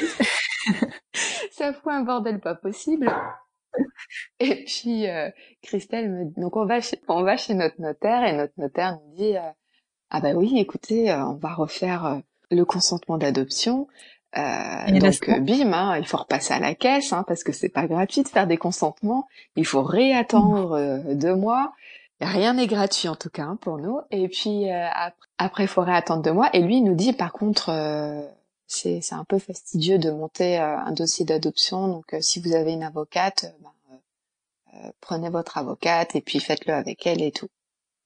[1.52, 3.11] ça fout un bordel pas possible.
[4.40, 5.30] Et puis euh,
[5.62, 9.16] Christelle me donc on va chez, on va chez notre notaire et notre notaire nous
[9.16, 9.50] dit euh,
[10.11, 12.18] ah bah oui écoutez euh, on va refaire euh,
[12.50, 13.88] le consentement d'adoption
[14.37, 17.87] euh, donc bim hein, il faut repasser à la caisse hein, parce que c'est pas
[17.87, 21.72] gratuit de faire des consentements il faut réattendre euh, deux mois
[22.20, 24.87] rien n'est gratuit en tout cas hein, pour nous et puis euh,
[25.39, 28.22] après, il faut réattendre deux mois et lui il nous dit par contre euh,
[28.66, 31.89] c'est un peu fastidieux de monter euh, un dossier d'adoption.
[31.89, 33.70] Donc, euh, si vous avez une avocate, ben,
[35.01, 37.49] prenez votre avocate et puis faites-le avec elle et tout.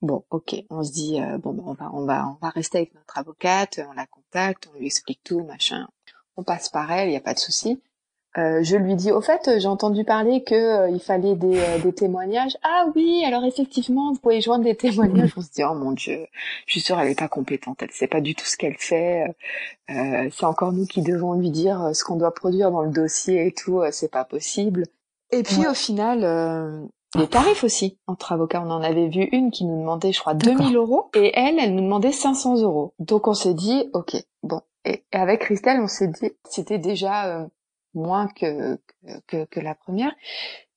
[0.02, 0.56] Bon, ok.
[0.70, 3.18] On se dit euh, bon, ben, on va on va on va rester avec notre
[3.18, 3.80] avocate.
[3.88, 5.88] On la contacte, on lui explique tout, machin.
[6.38, 7.80] On passe par elle, il y a pas de souci.
[8.36, 11.78] Euh, je lui dis, au fait, j'ai entendu parler que euh, il fallait des, euh,
[11.78, 12.56] des témoignages.
[12.62, 15.32] Ah oui, alors effectivement, vous pouvez joindre des témoignages.
[15.36, 16.26] On se dit, oh mon dieu,
[16.66, 19.24] je suis sûre, elle est pas compétente, elle sait pas du tout ce qu'elle fait.
[19.90, 22.90] Euh, c'est encore nous qui devons lui dire euh, ce qu'on doit produire dans le
[22.90, 24.84] dossier et tout, euh, c'est pas possible.
[25.32, 25.68] Et puis Ouais.
[25.68, 26.84] au final, euh,
[27.16, 30.34] les tarifs aussi entre avocats, on en avait vu une qui nous demandait, je crois,
[30.34, 30.58] D'accord.
[30.58, 32.92] 2000 euros et elle, elle nous demandait 500 euros.
[33.00, 34.14] Donc on s'est dit, ok,
[34.44, 34.60] bon.
[34.88, 37.46] Et, et avec Christelle, on s'est dit, c'était déjà euh,
[37.94, 38.78] moins que,
[39.26, 40.12] que que la première.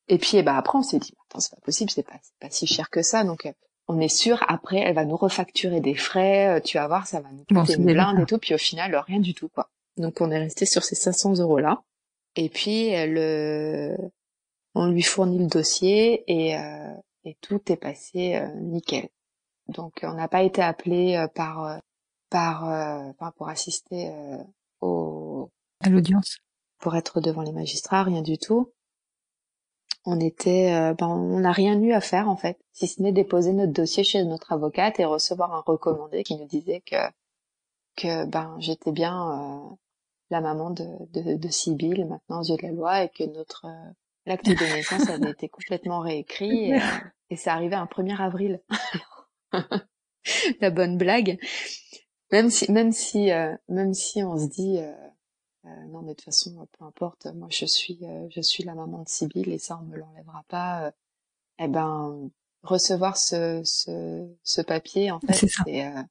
[0.08, 2.50] Et puis eh ben, après, on s'est dit, attends, c'est pas possible, c'est pas pas
[2.50, 3.46] si cher que ça, donc.
[3.46, 3.54] euh,
[3.88, 7.20] on est sûr, après, elle va nous refacturer des frais, euh, tu vas voir, ça
[7.20, 9.34] va nous Bon, coûter c'est une blinde et tout, puis au final, euh, rien du
[9.34, 9.70] tout, quoi.
[9.98, 11.82] Donc on est resté sur ces 500 euros-là.
[12.38, 13.98] Et puis, elle, euh,
[14.76, 16.94] on lui fournit le dossier et, euh,
[17.26, 19.10] et tout est passé euh, nickel.
[19.68, 21.28] Donc on n'a pas été appelé euh,
[22.32, 24.44] par, euh, par, pour assister euh,
[24.80, 25.52] au,
[25.82, 26.40] À l'audience.
[26.80, 28.72] pour être devant les magistrats, rien du tout.
[30.06, 33.12] On était, euh, ben, on n'a rien eu à faire en fait, si ce n'est
[33.12, 36.96] déposer notre dossier chez notre avocate et recevoir un recommandé qui nous disait que
[37.98, 39.76] que ben j'étais bien euh,
[40.32, 43.66] la maman de de, de Sibylle maintenant aux yeux de la loi et que notre
[43.66, 43.92] euh,
[44.26, 46.80] l'acte de naissance avait été complètement réécrit et,
[47.30, 48.62] et ça arrivait un 1er avril.
[50.62, 51.38] la bonne blague.
[52.32, 54.94] Même si même si euh, même si on se dit euh,
[55.66, 57.28] euh, non, mais de toute façon, peu importe.
[57.28, 60.44] Moi, je suis, euh, je suis la maman de Sibylle et ça, on me l'enlèvera
[60.48, 60.88] pas.
[60.88, 60.92] euh,
[61.60, 62.30] eh ben,
[62.64, 65.64] recevoir ce, ce, ce papier, en fait, C'est ça.
[65.68, 66.04] euh,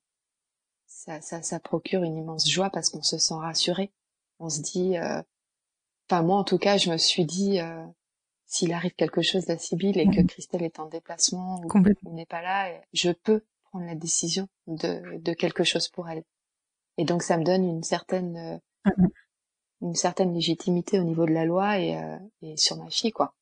[0.86, 3.90] ça, ça, ça procure une immense joie parce qu'on se sent rassuré.
[4.38, 5.22] On se dit, euh,
[6.10, 7.84] enfin moi, en tout cas, je me suis dit, euh,
[8.46, 10.20] s'il arrive quelque chose à Sibylle et que.
[10.22, 15.32] Christelle est en déplacement ou n'est pas là, je peux prendre la décision de, de
[15.32, 16.22] quelque chose pour elle.
[16.98, 18.58] Et donc, ça me donne une certaine euh,
[18.96, 19.08] Mhm.
[19.82, 23.34] une certaine légitimité au niveau de la loi et, euh, et sur ma fille quoi.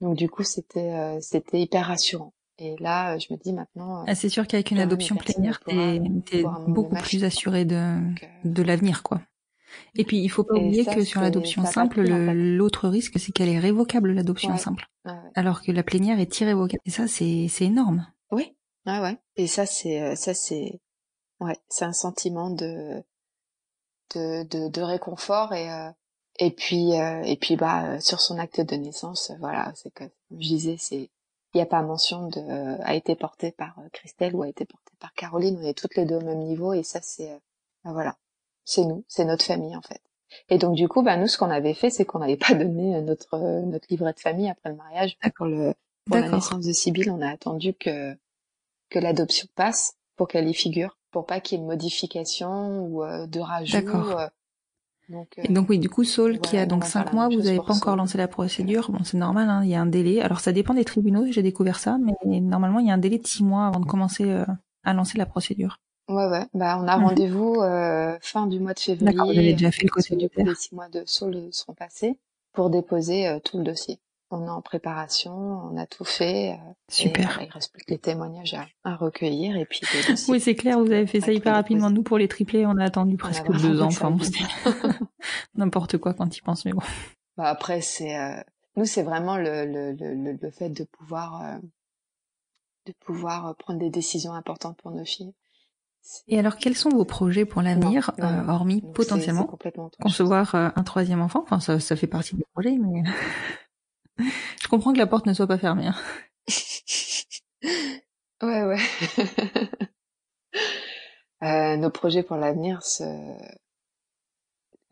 [0.00, 2.32] Donc du coup c'était euh, c'était hyper rassurant.
[2.58, 6.94] Et là je me dis maintenant Ah, c'est sûr qu'avec une adoption plénière, t'es beaucoup
[6.94, 9.20] plus fille, assuré de, donc, euh, de l'avenir, quoi.
[9.94, 12.34] Et puis, il faut pas Et oublier ça, que sur l'adoption simple, en fait.
[12.34, 14.58] l'autre risque, c'est qu'elle est révocable, l'adoption Ouais.
[14.58, 14.86] simple.
[15.06, 15.18] ouais, ouais.
[15.34, 16.80] Alors que la plénière est irrévocable.
[16.84, 18.06] Et ça, c'est c'est énorme.
[18.30, 18.54] Oui,
[18.86, 19.18] ouais ouais.
[19.36, 20.80] Et ça c'est euh, ça c'est
[21.40, 23.02] ouais c'est un sentiment de
[24.14, 25.90] de de, de réconfort et euh,
[26.38, 30.40] et puis euh, et puis bah sur son acte de naissance voilà c'est que comme
[30.40, 31.10] je disais c'est
[31.54, 34.48] il n'y a pas mention de euh, a été porté par euh, Christelle ou a
[34.48, 35.58] été porté par Caroline.
[35.60, 37.38] On est toutes les deux au même niveau et ça c'est
[37.84, 38.16] bah, voilà.
[38.64, 40.00] C'est nous c'est notre famille en fait.
[40.48, 43.00] Et donc du coup bah nous ce qu'on avait fait c'est qu'on n'avait pas donné
[43.02, 45.18] notre notre livret de famille après le mariage.
[45.36, 45.74] Pour le
[46.06, 48.16] pour la naissance de Sibylle on a attendu que
[48.92, 53.02] que l'adoption passe pour qu'elle y figure, pour pas qu'il y ait de modification ou
[53.02, 53.72] euh, de rajout.
[53.72, 54.18] D'accord.
[54.18, 54.26] euh.
[55.08, 57.12] donc, euh, donc oui, du coup, Saul, qui a donc on va 5 faire la
[57.12, 58.90] mois, vous n'avez pas encore lancé la procédure.
[58.90, 60.20] Bon, c'est normal, hein, il y a un délai.
[60.20, 63.18] Alors ça dépend des tribunaux, j'ai découvert ça, mais normalement, il y a un délai
[63.18, 64.44] de 6 mois avant de commencer euh,
[64.84, 65.78] à lancer la procédure.
[66.08, 66.46] ouais, ouais.
[66.52, 69.12] Bah, on a rendez-vous euh, fin du mois de février.
[69.12, 71.74] D'accord, vous avez déjà fait le côté du coup, les six mois de Saul seront
[71.74, 72.18] passés
[72.52, 73.98] pour déposer tout le dossier.
[74.34, 76.52] On est en préparation, on a tout fait.
[76.52, 77.32] euh, Et, Super.
[77.34, 79.80] voilà, il reste plus que les témoignages à, à recueillir et puis.
[80.28, 81.90] Oui, c'est clair, vous avez fait ça hyper rapidement.
[81.90, 83.86] Nous, pour les triplés, on a attendu a presque deux ans.
[83.88, 84.16] Enfin,
[85.54, 86.80] n'importe quoi quand il pense, mais bon.
[87.36, 88.36] Bah après, c'est euh,
[88.76, 91.58] nous, c'est vraiment le, le, le, le- le fait de pouvoir euh,
[92.86, 95.32] de pouvoir euh, prendre des décisions importantes pour nos filles.
[96.26, 99.48] Et alors, quels sont vos projets pour l'avenir, euh, hormis Donc, potentiellement
[100.00, 101.42] concevoir euh, un troisième enfant?
[101.44, 103.02] Enfin, ça, ça fait partie des projets, mais
[104.62, 105.88] je comprends que la porte ne soit pas fermée.
[105.88, 105.94] hein.
[108.42, 108.78] Ouais, ouais.
[111.42, 113.36] Euh, nos projets pour l'avenir, c'est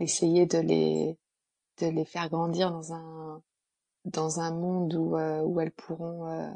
[0.01, 1.17] essayer de les
[1.81, 3.43] de les faire grandir dans un
[4.05, 6.27] dans un monde où euh, où elles pourront.
[6.27, 6.51] euh,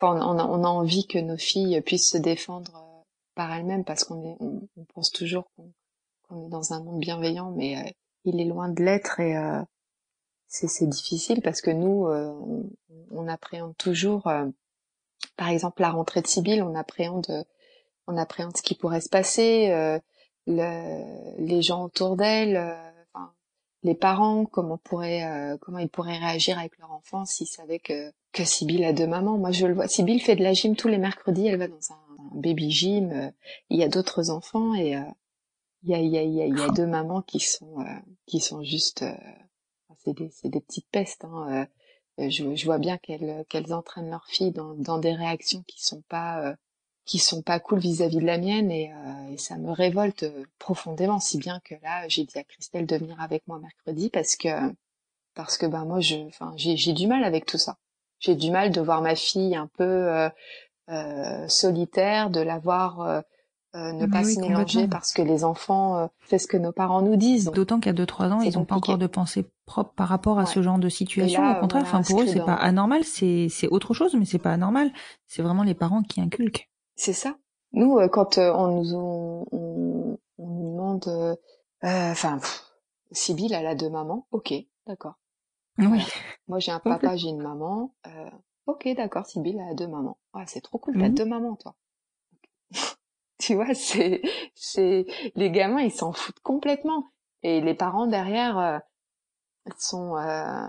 [0.00, 3.02] Enfin, on a, envie que nos filles puissent se défendre euh,
[3.34, 7.78] par elles-mêmes parce qu'on est on, pense toujours qu'on est dans un monde bienveillant, mais
[7.78, 7.90] euh,
[8.24, 9.36] il est loin de l'être et
[10.54, 12.70] c'est c'est difficile parce que nous euh, on,
[13.12, 14.26] on appréhende toujours.
[14.28, 14.46] euh,
[15.36, 17.44] par exemple, la rentrée de Sibyl, on appréhende, euh,
[18.06, 19.98] on appréhende ce qui pourrait se passer, euh,
[20.46, 22.74] le- les gens autour d'elle, euh,
[23.14, 23.32] enfin,
[23.84, 28.12] les parents, comment pourraient, euh, comment ils pourraient réagir avec leur enfant s'ils savaient que
[28.32, 29.38] que Sibyl a deux mamans.
[29.38, 29.88] Moi, je le vois.
[29.88, 31.46] Sibyl fait de la gym tous les mercredis.
[31.48, 31.96] Elle va dans un,
[32.34, 33.12] un baby gym.
[33.12, 33.30] euh,
[33.70, 35.00] il y a d'autres enfants et euh,
[35.84, 37.80] il y a, il y a, il y a, y a deux mamans qui sont,
[37.80, 37.84] euh,
[38.26, 39.14] qui sont juste, euh,
[40.04, 41.24] c'est des, c'est des petites pestes.
[41.24, 41.66] Hein,
[42.20, 45.84] euh, je, je vois bien qu'elles qu'elles entraînent leurs filles dans, dans des réactions qui
[45.84, 46.54] sont pas euh,
[47.06, 50.44] qui sont pas cool vis-à-vis de la mienne et, euh, et ça me révolte euh,
[50.58, 54.36] profondément si bien que là j'ai dit à Christelle de venir avec moi mercredi parce
[54.36, 54.48] que
[55.34, 57.76] parce que ben moi je enfin j'ai j'ai du mal avec tout ça.
[58.20, 60.30] J'ai du mal de voir ma fille un peu euh,
[60.88, 63.20] euh, solitaire de la voir euh,
[63.74, 66.56] euh, ne Mais pas oui, se mélanger parce que les enfants euh, fait ce que
[66.56, 67.50] nos parents nous disent.
[67.50, 70.42] D'autant qu'à 2-3 ans, C'est ils n'ont pas encore de pensée propre par rapport à
[70.42, 70.46] Ouais.
[70.46, 71.42] ce genre de situation.
[71.42, 74.38] Là, Au contraire, enfin pour eux, c'est pas anormal, c'est c'est autre chose, mais c'est
[74.38, 74.92] pas anormal.
[75.26, 76.70] C'est vraiment les parents qui inculquent.
[76.96, 77.36] C'est ça.
[77.72, 81.34] Nous, euh, quand euh, on nous on, on, on nous demande, euh,
[81.84, 82.38] euh, enfin,
[83.10, 84.26] Sibyl, elle a deux mamans.
[84.30, 84.52] Ok,
[84.86, 85.14] d'accord.
[85.78, 86.02] Oui.
[86.46, 87.94] Moi, j'ai un papa, j'ai une maman.
[88.06, 88.30] Euh,
[88.66, 89.26] ok, d'accord.
[89.26, 90.18] Sibyl elle a deux mamans.
[90.34, 90.94] Ouais, c'est trop cool.
[90.98, 91.14] T'as Mhm.
[91.14, 91.74] deux mamans, toi.
[93.38, 94.22] tu vois, c'est,
[94.54, 97.06] c'est, les gamins, ils s'en foutent complètement.
[97.42, 98.78] Et les parents derrière euh,
[99.78, 100.68] sont, euh,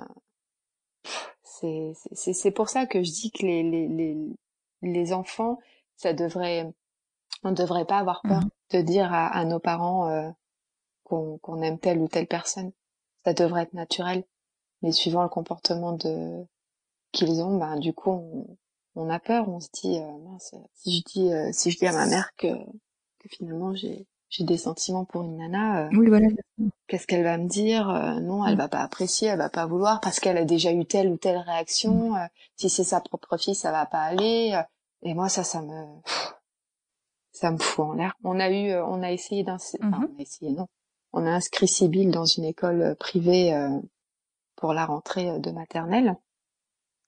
[1.44, 4.18] c'est, c'est- c'est, c'est pour ça que je dis que les, les, les,
[4.82, 5.60] les enfants,
[5.96, 6.72] ça devrait,
[7.44, 8.50] on ne devrait pas avoir peur Mhm.
[8.72, 10.30] de dire à, à nos parents euh,
[11.04, 12.72] qu'on, qu'on aime telle ou telle personne.
[13.26, 14.26] Ça devrait être naturel.
[14.82, 16.46] Mais suivant le comportement de
[17.12, 18.58] qu'ils ont, ben du coup, on,
[18.96, 19.50] on a peur.
[19.50, 22.32] On se dit, euh, mince, si je dis, euh, si je dis à ma mère
[22.38, 22.48] que,
[23.20, 24.08] que finalement j'ai
[24.38, 26.28] j'ai des sentiments pour une nana, euh, Oui, voilà.
[26.88, 28.58] qu'est-ce qu'elle va me dire Euh, Non, elle Mm.
[28.58, 31.38] va pas apprécier, elle va pas vouloir parce qu'elle a déjà eu telle ou telle
[31.38, 32.16] réaction.
[32.16, 32.26] Euh,
[32.58, 34.60] si c'est sa propre fille, ça va pas aller.
[35.04, 35.86] Et moi, ça, ça me,
[37.32, 38.14] ça me fout en l'air.
[38.24, 40.10] On a eu, on a essayé d'un, enfin, Mhm.
[40.16, 40.68] on a essayé, non.
[41.14, 43.54] On a inscrit Sibyl dans une école privée
[44.58, 46.18] pour la rentrée de maternelle,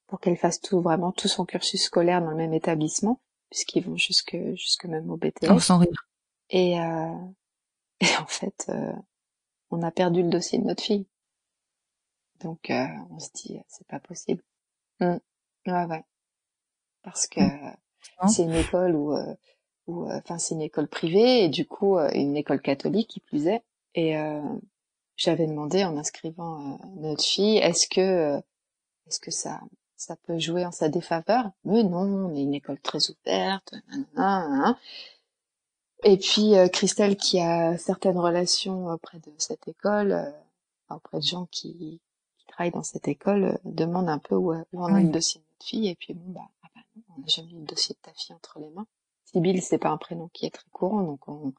[0.08, 3.20] pour qu'elle fasse tout, vraiment tout son cursus scolaire dans le même établissement,
[3.50, 5.50] puisqu'ils vont jusque, jusque même au BTS.
[5.50, 6.07] Oh, sans rire.
[6.50, 7.14] Et, euh,
[8.02, 8.94] et en fait, euh,
[9.72, 11.08] on a perdu le dossier de notre fille.
[12.40, 14.44] Donc, euh, on se dit, c'est pas possible.
[15.02, 15.18] Mm.
[15.68, 16.04] Ouais, ouais.
[17.04, 17.42] Parce que
[18.22, 18.28] Non.
[18.28, 19.36] c'est une école où, euh,
[19.88, 23.20] où, euh, enfin, c'est une école privée et du coup, euh, une école catholique qui
[23.22, 23.64] plus est.
[23.96, 24.42] Et euh,
[25.18, 28.38] j'avais demandé en inscrivant euh, notre fille, est-ce que,
[29.08, 29.62] est-ce que ça,
[29.98, 31.52] ça peut jouer en sa défaveur?
[31.66, 33.74] Mais non, on est une école très ouverte.
[33.90, 34.80] nanana, nanana.
[36.04, 41.24] Et puis euh, Christelle, qui a certaines relations auprès de cette école, euh, auprès de
[41.24, 42.02] gens qui,
[42.38, 45.04] qui travaillent dans cette école, euh, demande un peu où, est Oui.
[45.04, 45.88] le dossier de notre fille.
[45.90, 48.14] Et puis bon, bah, ah bah non, on n'a jamais eu le dossier de ta
[48.14, 48.88] fille entre les mains.
[49.26, 51.54] Sibyl, c'est pas un prénom qui est très courant, donc on,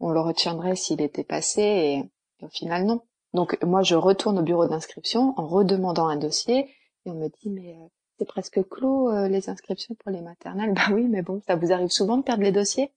[0.00, 1.62] on le retiendrait s'il était passé.
[1.62, 1.94] Et,
[2.40, 3.02] et au final, non.
[3.34, 6.70] Donc moi, je retourne au bureau d'inscription en redemandant un dossier
[7.04, 7.86] et on me dit mais euh,
[8.18, 10.72] c'est presque clos euh, les inscriptions pour les maternelles.
[10.76, 12.92] Bah oui, mais bon, ça vous arrive souvent de perdre les dossiers?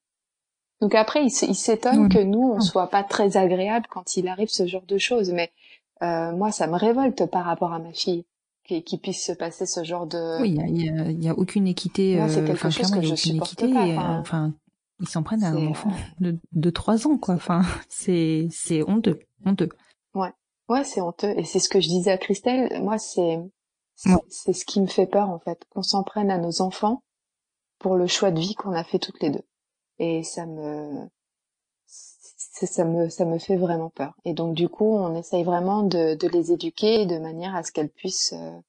[0.82, 2.10] Donc après, il s'étonne Oui.
[2.10, 2.62] que nous, on Ah.
[2.62, 5.32] soit pas très agréable quand il arrive ce genre de choses.
[5.32, 5.52] Mais
[6.02, 8.26] euh, moi, ça me révolte par rapport à ma fille
[8.64, 10.42] qu'il puisse se passer ce genre de.
[10.42, 12.16] Oui, il y a, a- aucune équité.
[12.18, 13.74] Moi, c'est euh, quelque enfin, chose que je supporte équité.
[13.74, 14.54] pas, euh, enfin.
[15.00, 17.34] Ils s'en prennent à un C'est, enfant de, de 3 ans, quoi.
[17.36, 19.70] Enfin, c'est c'est honteux, honteux.
[20.70, 21.34] Ouais, c'est honteux.
[21.38, 22.82] Et c'est ce que je disais à Christelle.
[22.82, 23.40] Moi, c'est
[23.96, 24.22] c'est Ouais.
[24.30, 27.02] c'est ce qui me fait peur en fait, qu'on s'en prenne à nos enfants
[27.78, 29.44] pour le choix de vie qu'on a fait toutes les deux.
[30.02, 31.08] Et ça me
[31.86, 34.14] ça me ça me fait vraiment peur.
[34.26, 37.72] Et donc du coup, on essaye vraiment de de les éduquer de manière à ce
[37.72, 38.60] qu'elles puissent euh,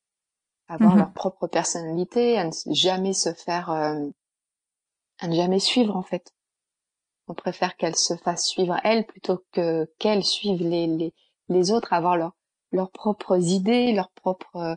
[0.68, 0.98] avoir Mhm.
[0.98, 4.08] leur propre personnalité, à ne jamais se faire euh,
[5.20, 6.34] à ne jamais suivre en fait.
[7.28, 11.14] On préfère qu'elles se fassent suivre elles plutôt que qu'elles suivent les les
[11.48, 12.32] les autres, avoir leur
[12.72, 14.76] leurs propres idées, leurs propres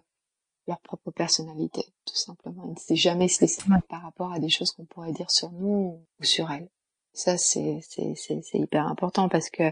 [0.68, 2.63] leur propre personnalité, tout simplement.
[2.66, 5.32] Ils ne sait jamais se laisser faire par rapport à des choses qu'on pourrait dire
[5.32, 6.70] sur nous ou sur elles.
[7.13, 9.72] Ça, c'est, c'est, c'est, c'est hyper important parce que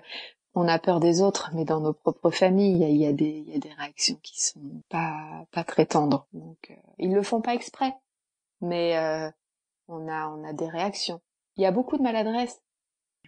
[0.55, 3.13] on a peur des autres, mais dans nos propres familles, il y a, y a,
[3.13, 6.27] des, y a des réactions qui sont pas, pas très tendres.
[6.33, 7.93] Donc, euh, ils le font pas exprès,
[8.61, 9.29] mais euh,
[9.87, 11.21] on a, on a des réactions.
[11.57, 12.61] Il y a beaucoup de maladresse.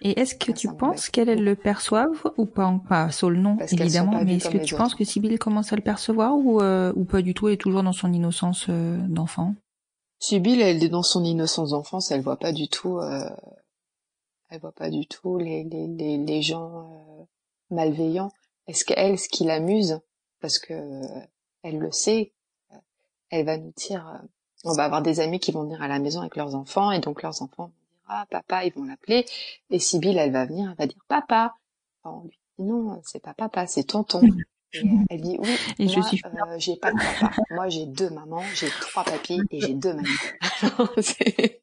[0.02, 2.80] Et est-ce que tu penses qu'elles le perçoivent ou pas?
[2.88, 4.98] Pas sur le nom, évidemment, mais est-ce que tu penses autres.
[4.98, 7.48] que Sibylle commence à le percevoir ou, euh, ou pas du tout?
[7.48, 9.56] Elle est toujours dans son innocence euh, d'enfant
[10.20, 13.30] Sibylle, elle est dans son innocence d'enfance, elle voit pas du tout, euh,
[14.50, 17.24] elle voit pas du tout les, les, les, les gens euh,
[17.70, 18.32] malveillants.
[18.68, 20.00] Est-ce qu'elle, ce qui l'amuse,
[20.42, 21.20] parce que euh,
[21.64, 22.34] elle le sait,
[23.30, 24.28] elle va nous dire, euh,
[24.64, 27.00] on va avoir des amis qui vont venir à la maison avec leurs enfants, et
[27.00, 27.72] donc leurs enfants
[28.30, 29.26] papa, ils vont l'appeler,
[29.70, 31.56] et Sibylle, elle va venir, elle va dire papa.
[32.04, 34.22] Alors, on lui dit non, c'est pas papa, c'est tonton.
[34.74, 35.50] Et, elle dit oui,
[35.80, 37.32] Et je moi, suis euh, j'ai pas de papa.
[37.52, 40.08] Moi, j'ai deux mamans, j'ai trois papis et j'ai deux mamies.
[40.62, 41.62] Alors, c'est-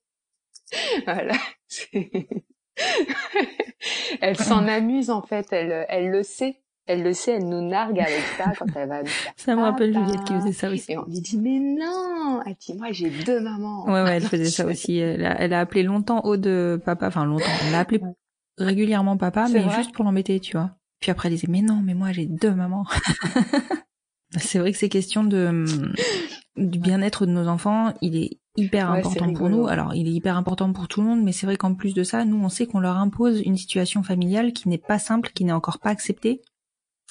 [1.05, 1.37] voilà.
[4.21, 5.47] elle s'en amuse en fait.
[5.53, 6.63] Elle, elle le sait.
[6.87, 7.33] Elle le sait.
[7.33, 10.07] Elle nous nargue avec ça quand elle va dire Ça me rappelle Papa.
[10.07, 10.93] Juliette qui faisait ça aussi.
[10.93, 12.41] Et on lui dit mais non.
[12.47, 13.87] Elle dit moi j'ai deux mamans.
[13.87, 14.99] Ouais, ouais, elle faisait ça aussi.
[14.99, 17.45] Elle a, elle a appelé longtemps Aude papa, enfin longtemps.
[17.65, 18.01] Elle l'a appelé
[18.59, 20.71] régulièrement papa, mais vrai juste pour l'embêter, tu vois.
[21.01, 22.87] Puis après, elle disait, mais non, mais moi, j'ai deux mamans.
[24.37, 25.65] c'est vrai que ces questions de,
[26.57, 29.67] du bien-être de nos enfants, il est hyper Ouais, important pour nous.
[29.67, 32.05] Alors, il est hyper important pour tout le monde, mais c'est vrai qu'en plus de
[32.05, 35.45] ça, nous, on sait qu'on leur impose une situation familiale qui n'est pas simple, qui
[35.45, 36.41] n'est encore pas acceptée.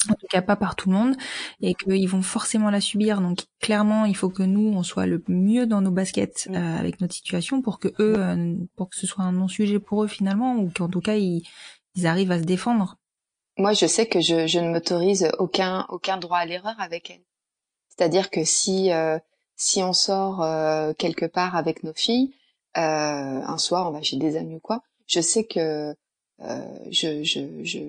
[0.09, 1.15] En tout cas, pas par tout le monde,
[1.61, 3.21] et qu'ils vont forcément la subir.
[3.21, 6.55] Donc, clairement, il faut que nous, on soit le mieux dans nos baskets Mm.
[6.55, 10.03] euh, avec notre situation pour que eux, euh, pour que ce soit un non-sujet pour
[10.03, 11.43] eux finalement, ou qu'en tout cas, ils,
[11.95, 12.97] ils arrivent à se défendre.
[13.57, 17.21] Moi, je sais que je, je ne m'autorise aucun aucun droit à l'erreur avec elle.
[17.89, 19.19] C'est-à-dire que si euh,
[19.55, 22.33] si on sort euh, quelque part avec nos filles,
[22.77, 25.93] euh, un soir, on va chez des amis ou quoi, je sais que
[26.89, 27.79] je je je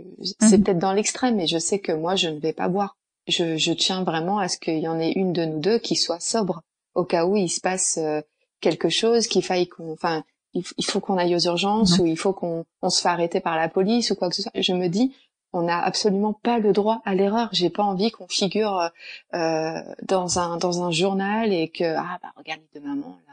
[0.40, 0.64] c'est Mhm.
[0.64, 2.96] peut-être dans l'extrême, mais je sais que moi, je ne vais pas boire.
[3.28, 5.96] Je je tiens vraiment à ce qu'il y en ait une de nous deux qui
[5.96, 6.62] soit sobre
[6.94, 8.20] au cas où il se passe euh,
[8.60, 10.24] quelque chose, qu'il faille qu'on, enfin,
[10.54, 13.56] il, faut qu'on aille aux urgences ou il faut qu'on on se fait arrêter par
[13.56, 14.52] la police ou quoi que ce soit.
[14.54, 15.14] Je me dis,
[15.54, 17.48] on n'a absolument pas le droit à l'erreur.
[17.52, 18.88] J'ai pas envie qu'on figure euh,
[19.34, 23.31] euh, dans un dans un journal et que ah bah regarde les deux mamans là,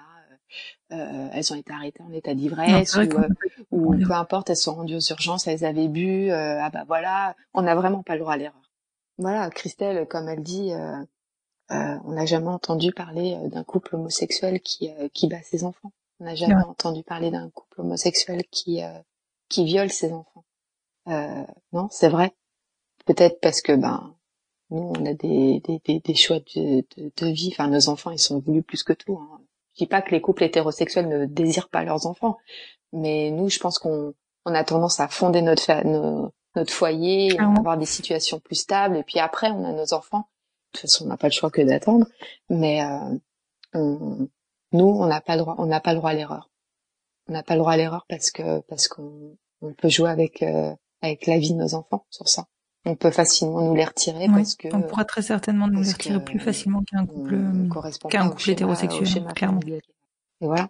[0.91, 3.27] euh, elles ont été arrêtées en état Non, d'ivresse ou, euh,
[3.71, 7.35] ou peu importe, elles sont rendues aux urgences, elles avaient bu, euh, ah bah voilà,
[7.53, 8.71] on n'a vraiment pas le droit à l'erreur.
[9.17, 10.97] Voilà, Christelle, comme elle dit, euh,
[11.71, 15.63] euh, on n'a jamais entendu parler euh, d'un couple homosexuel qui euh, qui bat ses
[15.63, 15.91] enfants.
[16.19, 16.63] On n'a jamais Ouais.
[16.63, 18.89] entendu parler d'un couple homosexuel qui euh,
[19.49, 20.45] qui viole ses enfants.
[21.07, 22.33] Euh, non, c'est vrai.
[23.05, 24.15] Peut-être parce que ben
[24.71, 27.49] nous on a des des, des, des choix de, de, de vie.
[27.51, 29.17] Enfin, nos enfants ils sont voulus plus que tout.
[29.17, 29.39] Hein.
[29.75, 32.37] Je dis pas que les couples hétérosexuels ne désirent pas leurs enfants,
[32.91, 34.13] mais nous, je pense qu'on
[34.45, 38.55] on a tendance à fonder notre fa- nos- notre foyer, à avoir des situations plus
[38.55, 40.27] stables, et puis après on a nos enfants.
[40.73, 42.05] De toute façon, on n'a pas le choix que d'attendre,
[42.49, 43.17] mais euh,
[43.73, 44.27] on-
[44.71, 46.49] nous, on n'a pas le droit, on n'a pas le droit à l'erreur.
[47.27, 50.41] On n'a pas le droit à l'erreur parce que parce qu'on on peut jouer avec
[50.41, 52.45] euh, avec la vie de nos enfants sur ça.
[52.89, 56.23] On peut facilement nous les retirer parce que on pourra très certainement nous les retirer
[56.23, 57.35] plus facilement qu'un couple.
[57.35, 57.69] euh,
[58.09, 59.59] qu'un couple hétérosexuel, schéma clairement.
[60.41, 60.69] Et voilà.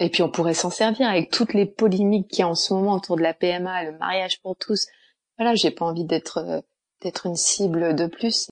[0.00, 2.72] Et puis on pourrait s'en servir avec toutes les polémiques qu'il y a en ce
[2.74, 4.86] moment autour de la PMA, le mariage pour tous.
[5.38, 6.60] Voilà, j'ai pas envie d'être euh,
[7.02, 8.48] d'être une cible de plus.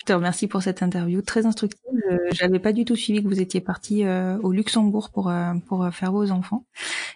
[0.00, 1.80] Je te remercie pour cette interview très instructive.
[2.10, 5.52] Euh, J'avais pas du tout suivi que vous étiez parti euh, au Luxembourg pour euh,
[5.68, 6.64] pour euh, faire vos enfants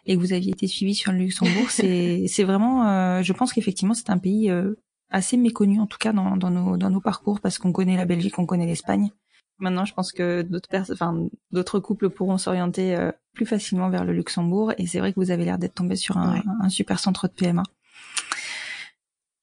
[0.07, 1.67] et que vous aviez été suivi sur le Luxembourg.
[1.71, 4.75] C'est c'est vraiment, euh, je pense qu'effectivement c'est un pays euh,
[5.11, 8.05] assez méconnu en tout cas dans dans nos dans nos parcours parce qu'on connaît la
[8.05, 9.11] Belgique, on connaît l'Espagne.
[9.61, 14.05] Maintenant, je pense que d'autres personnes, enfin d'autres couples pourront s'orienter euh, plus facilement vers
[14.05, 16.43] le Luxembourg et c'est vrai que vous avez l'air d'être tombé sur un, Ouais.
[16.61, 17.63] un super centre de PMA.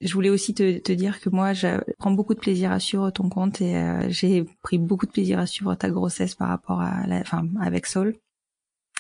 [0.01, 1.67] Je voulais aussi te, te dire que moi, je
[1.99, 5.39] prends beaucoup de plaisir à suivre ton compte et euh, j'ai pris beaucoup de plaisir
[5.39, 8.15] à suivre ta grossesse par rapport à la, enfin, avec Saul.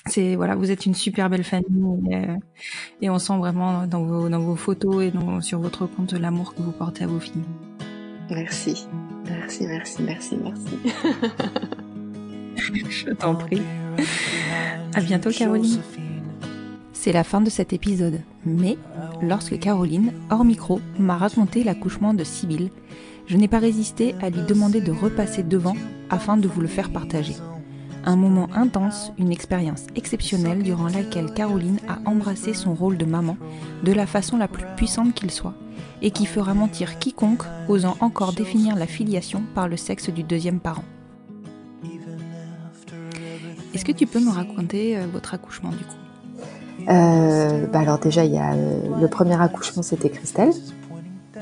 [0.07, 2.35] C'est voilà, vous êtes une super belle famille et, euh,
[3.01, 6.55] et on sent vraiment dans vos dans vos photos et dans, sur votre compte l'amour
[6.55, 7.43] que vous portez à vos filles.
[8.29, 8.87] Merci.
[9.25, 10.79] Merci, merci, merci, merci.
[12.89, 13.61] Je t'en prie.
[14.93, 15.81] À bientôt, Caroline.
[17.03, 18.21] C'est la fin de cet épisode.
[18.45, 18.77] Mais
[19.23, 22.69] lorsque Caroline, hors micro, m'a raconté l'accouchement de Sibylle,
[23.25, 25.75] je n'ai pas résisté à lui demander de repasser devant
[26.11, 27.33] afin de vous le faire partager.
[28.05, 33.35] Un moment intense, une expérience exceptionnelle durant laquelle Caroline a embrassé son rôle de maman
[33.81, 35.55] de la façon la plus puissante qu'il soit
[36.03, 40.59] et qui fera mentir quiconque osant encore définir la filiation par le sexe du deuxième
[40.59, 40.85] parent.
[43.73, 46.00] Est-ce que tu peux me raconter votre accouchement du coup?
[46.89, 50.51] Euh, bah alors déjà, il y a euh, le premier accouchement, c'était Christelle.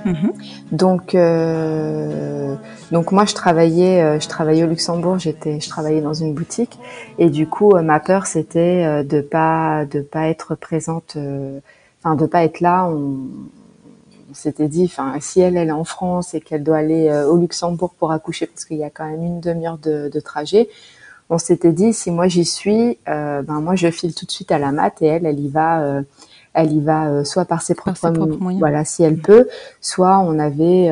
[0.05, 0.31] Mhm.
[0.71, 2.55] Donc, euh,
[2.91, 6.79] donc moi je travaillais, euh, je travaillais au Luxembourg, j'étais, je travaillais dans une boutique
[7.17, 11.17] et du coup ma peur c'était de pas, de pas être présente,
[12.01, 12.85] enfin de pas être là.
[12.85, 13.17] On,
[14.31, 17.35] on s'était dit, enfin si elle, elle est en France et qu'elle doit aller au
[17.35, 20.69] Luxembourg pour accoucher parce qu'il y a quand même une demi-heure de, de trajet,
[21.29, 24.51] on s'était dit si moi j'y suis, euh, ben moi je file tout de suite
[24.51, 26.01] à la mat et elle, elle y va, euh,
[26.53, 29.47] elle y va euh, soit par ses propres, moyens, voilà si elle peut,
[29.79, 30.91] soit on avait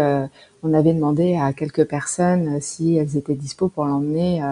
[0.64, 4.44] on avait demandé à quelques personnes si elles étaient dispo pour l'emmener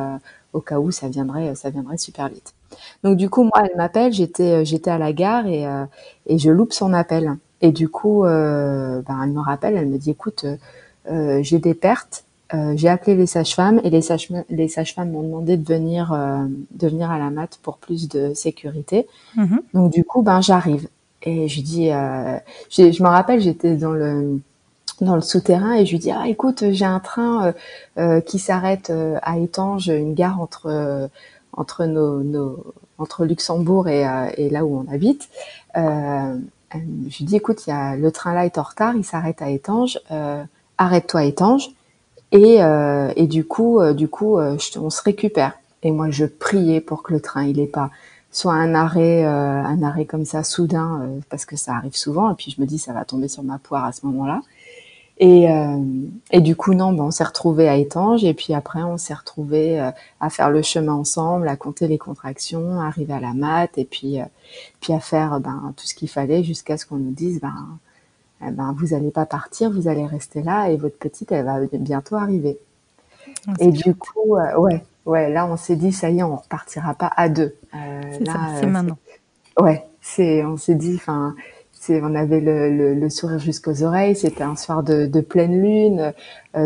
[0.53, 2.53] au cas où ça viendrait ça viendrait super vite.
[3.03, 5.65] Donc du coup moi elle m'appelle, j'étais j'étais à la gare et
[6.25, 7.35] et je loupe son appel.
[7.61, 10.45] Et du coup ben elle me rappelle, elle me dit écoute
[11.07, 12.23] j'ai des pertes
[12.75, 14.01] j'ai appelé les sages-femmes et les
[14.67, 19.07] sages-femmes m'ont demandé de venir, euh, de venir à la mat pour plus de sécurité.
[19.35, 19.61] Mhm.
[19.73, 20.87] Donc du coup, ben j'arrive
[21.23, 22.37] et je dis, euh,
[22.69, 24.39] je me rappelle, j'étais dans le
[25.01, 27.53] dans le souterrain et je lui dis ah écoute j'ai un train
[28.25, 28.93] qui s'arrête
[29.23, 31.09] à Étanges, une gare entre
[31.51, 32.63] entre nos, nos
[32.97, 35.27] entre Luxembourg et, et là où on habite.
[35.75, 39.41] je lui dis écoute il y a le train là est en retard, il s'arrête
[39.41, 39.99] à Étanges,
[40.77, 41.71] arrête-toi à Étanges
[42.31, 45.53] et, euh, et du coup, euh, du coup, euh, on se récupère.
[45.83, 47.91] Et moi, je priais pour que le train, il ait pas
[48.31, 52.29] soit un arrêt, un arrêt comme ça soudain, parce que ça arrive souvent.
[52.31, 54.41] Et puis je me dis, ça va tomber sur ma poire à ce moment-là.
[55.19, 55.47] Et,
[56.31, 58.25] et du coup, non, ben, on s'est retrouvés à Étanges.
[58.25, 59.79] Et puis après, on s'est retrouvés
[60.19, 63.85] à faire le chemin ensemble, à compter les contractions, à arriver à la mat, et
[63.85, 64.19] puis,
[64.81, 67.77] puis à faire ben, tout ce qu'il fallait jusqu'à ce qu'on nous dise, ben,
[68.47, 71.59] eh ben, vous n'allez pas partir, vous allez rester là et votre petite, elle va
[71.73, 72.57] bientôt arriver.
[73.47, 76.35] Ah, et du coup, euh, ouais, ouais, là, on s'est dit, ça y est, on
[76.35, 77.55] repartira pas à deux.
[77.73, 78.97] Euh, c'est ça, c'est euh, maintenant.
[79.59, 81.35] Ouais, c'est, on s'est dit, enfin,
[81.89, 84.15] on avait le, le, sourire jusqu'aux oreilles.
[84.15, 86.13] C'était un soir de, de pleine lune.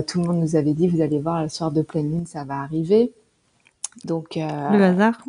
[0.08, 2.46] tout le monde nous avait dit, vous allez voir, le soir de pleine lune, ça
[2.46, 3.12] va arriver.
[4.06, 5.22] Donc le hasard.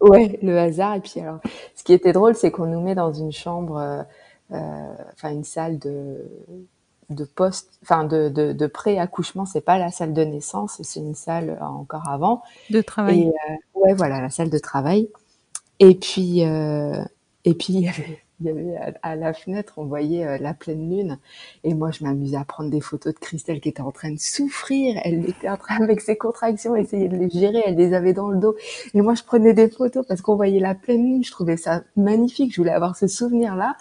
[0.00, 0.96] Ouais, le hasard.
[0.96, 1.40] Et puis alors,
[1.74, 4.02] ce qui était drôle, c'est qu'on nous met dans une chambre euh,
[4.50, 6.24] enfin une salle de
[7.10, 11.14] de poste, enfin de, de, de pré-accouchement, c'est pas la salle de naissance, c'est une
[11.14, 12.42] salle encore avant.
[12.70, 13.22] De travail.
[13.22, 15.08] Et, euh, ouais, voilà, la salle de travail.
[15.78, 17.02] Et puis, euh,
[17.44, 20.54] et puis il y avait, il y avait à, la fenêtre, on voyait euh, la
[20.54, 21.18] pleine lune.
[21.64, 24.18] Et moi, je m'amusais à prendre des photos de Christelle qui était en train de
[24.18, 25.00] souffrir.
[25.04, 27.62] Elle était en train, avec ses contractions, essayer de les gérer.
[27.66, 28.54] Elle les avait dans le dos.
[28.94, 31.24] Et moi, je prenais des photos parce qu'on voyait la pleine lune.
[31.24, 32.52] Je trouvais ça magnifique.
[32.52, 33.76] Je voulais avoir ce souvenir-là.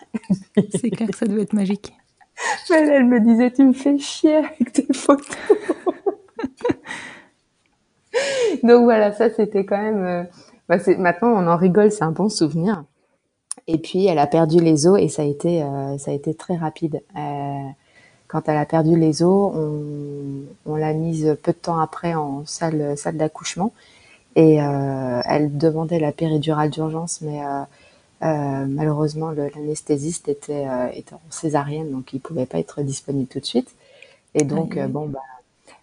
[0.72, 1.93] C'est clair ça doit être magique.
[2.70, 5.26] Elle, elle me disait, tu me fais chier avec tes photos.
[8.64, 10.03] Donc voilà, ça c'était quand même.
[10.03, 10.24] Euh,
[10.70, 12.84] bah, maintenant, on en rigole, c'est un bon souvenir.
[13.68, 16.34] Et puis elle a perdu les os et ça a été euh, ça a été
[16.34, 17.01] très rapide.
[17.18, 17.68] Euh,
[18.28, 22.45] quand elle a perdu les os, on, on l'a mise peu de temps après en
[22.45, 23.74] salle salle d'accouchement
[24.36, 27.63] et euh, elle demandait la péridurale d'urgence, mais euh,
[28.24, 33.45] euh malheureusement l'anesthésiste était était en césarienne donc il pouvait pas être disponible tout de
[33.45, 33.70] suite.
[34.34, 35.20] Et donc bon bah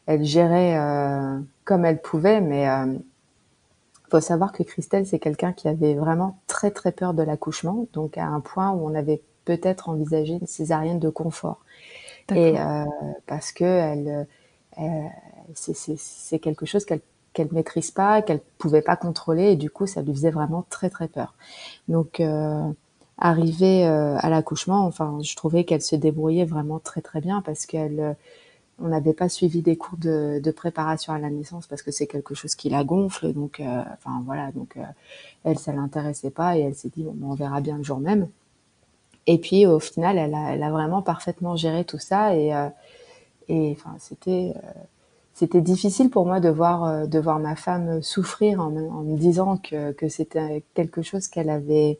[0.06, 0.76] elle gérait
[1.64, 2.66] comme elle pouvait, mais
[4.14, 8.16] faut savoir que Christelle, c'est quelqu'un qui avait vraiment très très peur de l'accouchement, donc
[8.16, 11.58] à un point où on avait peut-être envisagé une césarienne de confort.
[12.30, 12.84] Et euh,
[13.26, 14.28] parce que elle,
[14.78, 15.08] euh,
[15.54, 17.00] c'est quelque chose qu'elle
[17.32, 20.90] qu'elle maîtrise pas, qu'elle pouvait pas contrôler, et du coup, ça lui faisait vraiment très
[20.90, 21.34] très peur.
[21.88, 22.70] Donc, euh,
[23.18, 27.66] arrivée euh, à l'accouchement, enfin, je trouvais qu'elle se débrouillait vraiment très très bien parce
[27.66, 28.16] qu'elle
[28.80, 32.34] on n'avait pas suivi des cours de, préparation à la naissance parce que c'est quelque
[32.34, 33.32] chose qui la gonfle.
[33.32, 34.82] Donc, euh, enfin voilà, donc euh,
[35.44, 38.00] elle, ça l'intéressait pas et elle s'est dit bon, ben, on verra bien le jour
[38.00, 38.28] même.
[39.26, 42.68] Et puis au final, elle a, vraiment parfaitement géré tout ça et euh,
[43.48, 44.54] enfin c'était
[45.32, 49.92] c'était difficile pour moi de voir de voir ma femme souffrir en, me disant que
[49.92, 51.98] que c'était quelque chose qu'elle avait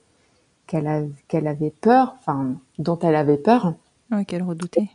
[0.67, 3.75] qu'elle qu'elle avait peur, enfin dont elle avait peur.
[4.11, 4.91] Oui, qu'elle redoutait.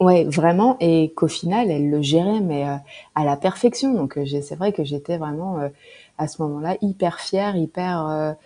[0.00, 2.76] Ouais, vraiment, et qu'au final, elle le gérait, mais euh,
[3.14, 3.92] à la perfection.
[3.92, 5.68] Donc, euh, c'est vrai que j'étais vraiment euh,
[6.16, 8.36] à ce moment-là hyper fière, hyper,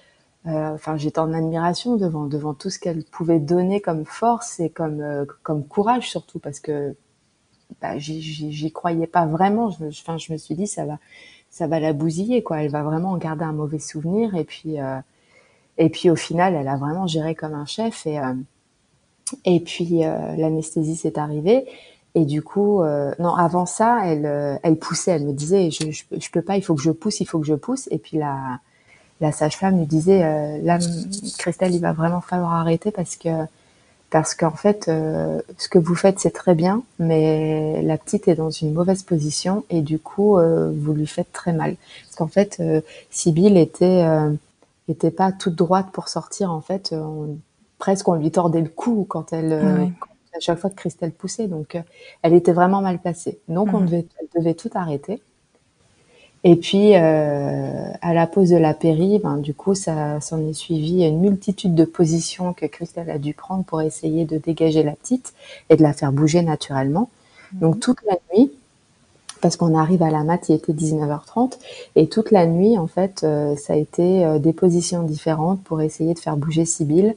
[0.44, 5.26] enfin, j'étais en admiration devant devant tout ce qu'elle pouvait donner comme force et comme
[5.42, 6.96] comme courage surtout, parce que
[7.82, 9.70] bah, j'y croyais pas vraiment.
[9.70, 10.98] Je, enfin, je me suis dit ça va
[11.50, 12.62] ça va la bousiller, quoi.
[12.62, 14.76] Elle va vraiment en garder un mauvais souvenir, et puis
[15.78, 18.18] et puis au final, elle a vraiment géré comme un chef et
[19.44, 21.66] et puis euh, l'anesthésie s'est arrivée
[22.14, 25.90] Et du coup, euh, non, avant ça, elle, euh, elle poussait, elle me disait, je,
[25.90, 27.88] je, peux pas, il faut que je pousse, il faut que je pousse.
[27.90, 28.60] Et puis la,
[29.20, 30.78] la sage-femme lui disait, euh, là,
[31.38, 33.30] Christelle, il va vraiment falloir arrêter parce que,
[34.10, 38.50] parce qu'en fait, ce que vous faites, c'est très bien, mais la petite est dans
[38.50, 41.74] une mauvaise position et du coup, vous lui faites très mal.
[42.04, 42.62] Parce qu'en fait,
[43.10, 44.06] Sibylle était,
[44.88, 46.52] était pas toute droite pour sortir.
[46.52, 46.94] En fait,
[47.84, 49.92] presque on lui tordait le cou quand elle, ouais
[50.34, 51.46] à chaque fois que Christelle poussait.
[51.46, 51.82] Donc, euh,
[52.22, 53.38] elle était vraiment mal placée.
[53.48, 53.86] Donc, on mhm.
[53.86, 55.22] devait, elle devait tout arrêter.
[56.46, 60.52] Et puis, euh, à la pause de la péri, ben, du coup, ça s'en est
[60.52, 64.92] suivi une multitude de positions que Christelle a dû prendre pour essayer de dégager la
[64.92, 65.32] petite
[65.70, 67.10] et de la faire bouger naturellement.
[67.52, 67.60] Mhm.
[67.60, 68.50] Donc, toute la nuit,
[69.40, 71.58] parce qu'on arrive à la mat, il était 19h30,
[71.96, 75.80] et toute la nuit, en fait, euh, ça a été euh, des positions différentes pour
[75.80, 77.14] essayer de faire bouger Sibylle,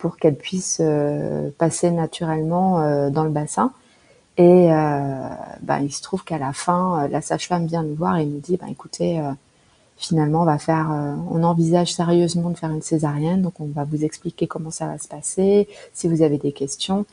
[0.00, 3.70] pour qu'elle puisse euh, passer naturellement euh, dans le bassin.
[4.38, 5.28] Et euh,
[5.60, 8.56] bah, il se trouve qu'à la fin, la sage-femme vient nous voir et nous dit,
[8.56, 9.20] bah, écoutez,
[9.98, 10.88] finalement, on va faire,
[11.30, 14.96] on envisage sérieusement de faire une césarienne, donc on va vous expliquer comment ça va
[14.96, 17.04] se passer, si vous avez des questions.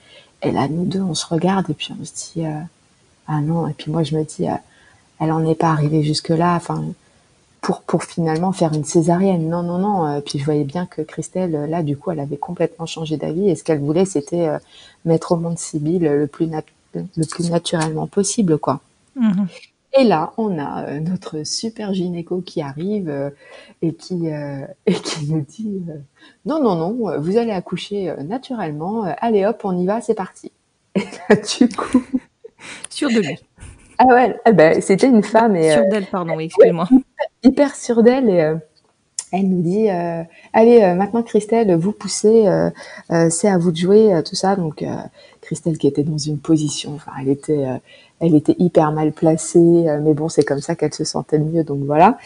[0.42, 2.46] Et là, nous deux, on se regarde et puis on se dit,
[3.28, 3.68] ah non.
[3.68, 4.46] Et puis moi, je me dis,
[5.20, 6.56] elle en est pas arrivée jusque là.
[6.56, 6.86] Enfin,
[7.68, 9.50] pour, pour finalement faire une césarienne.
[9.50, 10.06] Non, non, non.
[10.06, 13.18] Euh, puis je voyais bien que Christelle, euh, là, du coup, elle avait complètement changé
[13.18, 13.50] d'avis.
[13.50, 14.58] Et ce qu'elle voulait, c'était euh,
[15.04, 16.50] mettre au monde Sibylle le plus,
[16.94, 18.80] le plus naturellement possible, quoi.
[19.18, 19.48] Mhm.
[20.00, 23.34] Et là, on a notre super gynéco qui arrive
[23.82, 24.28] et qui
[24.86, 25.82] et qui nous dit
[26.46, 29.04] non, non, non, vous allez accoucher naturellement.
[29.20, 30.52] allez, hop, on y va, c'est parti.
[30.96, 32.06] Et là, du coup,
[32.90, 33.40] sur de lui.
[33.98, 36.88] Ah ouais, eh ben, c'était une femme et sur d'elle, pardon, excuse-moi
[37.48, 38.56] hyper sûre d'elle et euh,
[39.32, 40.24] elle nous dit euh,
[40.54, 42.46] allez euh, maintenant Christelle vous poussez
[43.30, 44.56] c'est à vous de jouer tout ça.
[44.56, 44.84] Donc
[45.42, 47.66] Christelle qui était dans une position enfin elle était
[48.20, 51.80] elle était hyper mal placée mais bon c'est comme ça qu'elle se sentait mieux donc
[51.86, 52.18] voilà.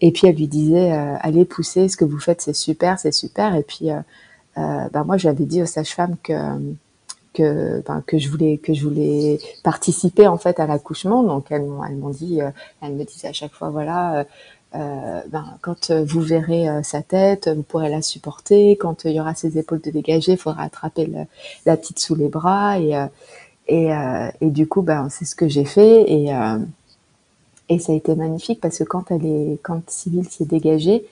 [0.00, 3.54] Et puis elle lui disait allez pousser ce que vous faites c'est super c'est super.
[3.54, 3.88] Et puis
[4.56, 6.34] bah moi j'avais dit aux sages-femmes que
[7.34, 11.22] que ben, que je voulais que je voulais participer en fait à l'accouchement.
[11.22, 12.40] Donc elles m'ont elles m'ont dit
[12.80, 14.24] elles me disaient à chaque fois voilà euh,
[14.74, 18.76] ben, quand euh, vous verrez euh, sa tête, vous pourrez la supporter.
[18.76, 21.08] Quand il y aura ses épaules de dégager, il faudra attraper
[21.64, 22.78] la petite sous les bras.
[22.78, 26.10] Et, du coup, ben, c'est ce que j'ai fait.
[26.10, 31.06] Et, ça a été magnifique parce que quand elle Sybille s'est dégagée,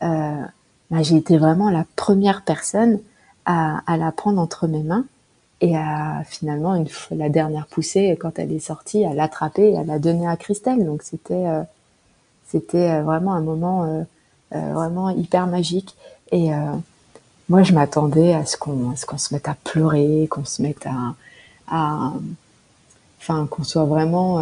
[0.00, 0.52] ben,
[1.02, 3.00] j'ai été vraiment la première personne
[3.44, 5.04] à, la prendre entre mes mains
[5.60, 9.84] et à finalement une la dernière poussée quand elle est sortie, à l'attraper et à
[9.84, 10.84] la donner à Christelle.
[10.86, 11.44] Donc c'était
[12.50, 14.02] c'était euh, vraiment un moment euh,
[14.54, 15.96] euh, vraiment hyper magique.
[16.32, 16.50] Et
[17.48, 20.86] moi, je m'attendais à ce qu'on se mette à pleurer, qu'on se mette
[21.66, 22.12] à,
[23.18, 24.38] enfin, qu'on soit vraiment,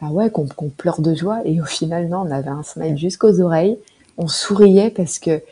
[0.00, 1.42] ah ouais, qu'on pleure de joie.
[1.44, 3.78] Et au final, non, on avait un smile jusqu'aux oreilles.
[4.16, 5.42] On souriait parce que,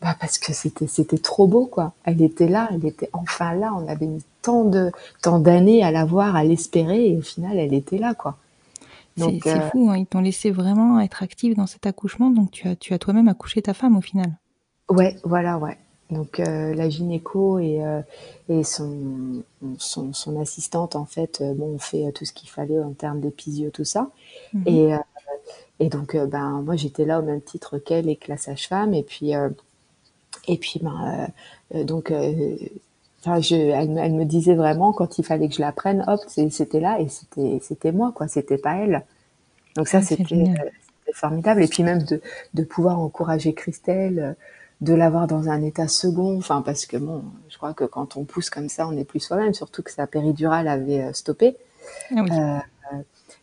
[0.00, 1.94] bah parce que c'était c'était trop beau quoi.
[2.04, 3.72] Elle était là, elle était enfin là.
[3.76, 7.58] On avait mis tant de tant d'années à la voir, à l'espérer, et au final,
[7.58, 8.36] elle était là quoi.
[9.16, 12.66] C'est euh, fou, hein, ils t'ont laissé vraiment être active dans cet accouchement, donc tu
[12.68, 14.38] as, tu as toi-même accouché ta femme au final.
[14.88, 15.78] Ouais, voilà, ouais.
[16.10, 18.02] Donc euh, la gynéco et, euh,
[18.48, 19.42] et son,
[19.78, 23.70] son, son, assistante, en fait, bon, on fait tout ce qu'il fallait en termes d'épisio,
[23.70, 24.10] tout ça.
[24.52, 24.62] Mhm.
[24.66, 24.94] Et,
[25.80, 28.94] et donc, ben, moi, j'étais là au même titre qu'elle et que la sage-femme.
[28.94, 29.32] Et puis,
[30.46, 31.28] et puis ben,
[31.84, 32.12] donc,
[33.24, 36.20] Enfin, je, elle, elle, me disait vraiment quand il fallait que je la prenne, hop,
[36.28, 39.04] c'était là et c'était c'était moi quoi, c'était pas elle.
[39.76, 40.54] Donc ça ah, c'était
[41.12, 42.20] formidable et puis même de,
[42.52, 44.36] de pouvoir encourager Christelle,
[44.80, 48.24] de l'avoir dans un état second, enfin parce que bon, je crois que quand on
[48.24, 51.56] pousse comme ça, on n'est plus soi-même, surtout que sa péridurale avait euh, stoppé.
[52.14, 52.98] Ah euh,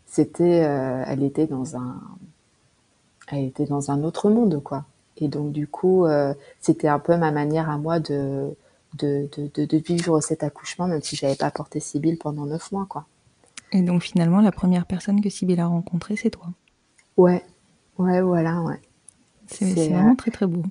[0.05, 2.01] c'était, euh, elle était dans un,
[3.31, 4.85] elle était dans un autre monde quoi.
[5.17, 8.53] Et donc du coup, euh, c'était un peu ma manière à moi de
[8.97, 12.85] de, de, de, vivre cet accouchement, même si j'avais pas porté Sibylle pendant neuf mois,
[12.89, 13.05] quoi.
[13.71, 16.47] Et donc finalement, la première personne que Sibylle a rencontrée, c'est toi.
[17.17, 17.43] Ouais,
[17.97, 18.81] ouais, voilà, ouais.
[19.47, 20.63] C'est vraiment très très beau.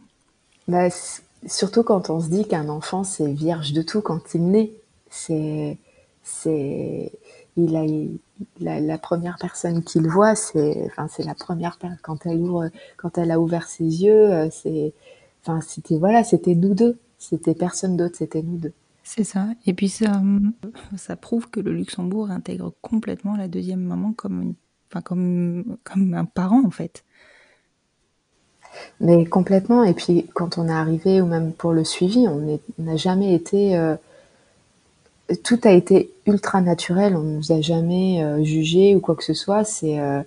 [0.68, 0.88] Bah,
[1.46, 4.70] surtout quand on se dit qu'un enfant c'est vierge de tout quand il naît.
[5.10, 5.78] C'est,
[6.22, 7.12] c'est,
[7.56, 7.84] il a,
[8.60, 13.18] la, la, première personne qu'il voit, c'est, enfin c'est la première quand elle ouvre, quand
[13.18, 14.92] elle a ouvert ses yeux, euh, c'est,
[15.42, 16.98] enfin c'était voilà, c'était nous deux.
[17.20, 18.72] C'était personne d'autre, c'était nous deux.
[19.04, 19.46] C'est ça.
[19.66, 20.22] Et puis ça,
[20.96, 24.54] ça prouve que le Luxembourg intègre complètement la deuxième maman comme,
[24.90, 27.04] enfin comme, comme un parent en fait.
[29.00, 29.84] Mais complètement.
[29.84, 33.76] Et puis quand on est arrivé, ou même pour le suivi, on n'a jamais été.
[33.76, 33.96] Euh,
[35.44, 37.16] tout a été ultra naturel.
[37.16, 39.64] On nous a jamais euh, jugé ou quoi que ce soit.
[39.64, 40.22] C'est euh,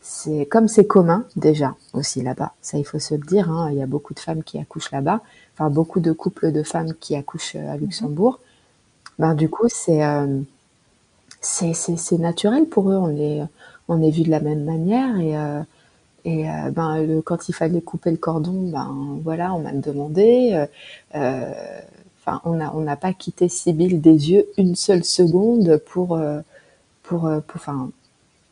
[0.00, 2.52] c'est comme c'est commun déjà aussi là-bas.
[2.62, 3.50] Ça, il faut se le dire.
[3.50, 3.70] Hein.
[3.72, 5.20] Il y a beaucoup de femmes qui accouchent là-bas.
[5.58, 8.38] Enfin, beaucoup de couples de femmes qui accouchent à Luxembourg.
[9.18, 10.00] Ben du coup, c'est
[11.40, 12.96] c'est c'est naturel pour eux.
[12.96, 13.42] On est
[13.88, 15.34] on est vu de la même manière et
[16.24, 20.66] et ben le, quand il fallait couper le cordon, ben voilà, on m'a demandé.
[21.16, 21.52] Euh,
[22.44, 26.40] on n'a on n'a pas quitté Sibylle des yeux une seule seconde pour, euh,
[27.02, 27.90] pour, euh, pour, enfin,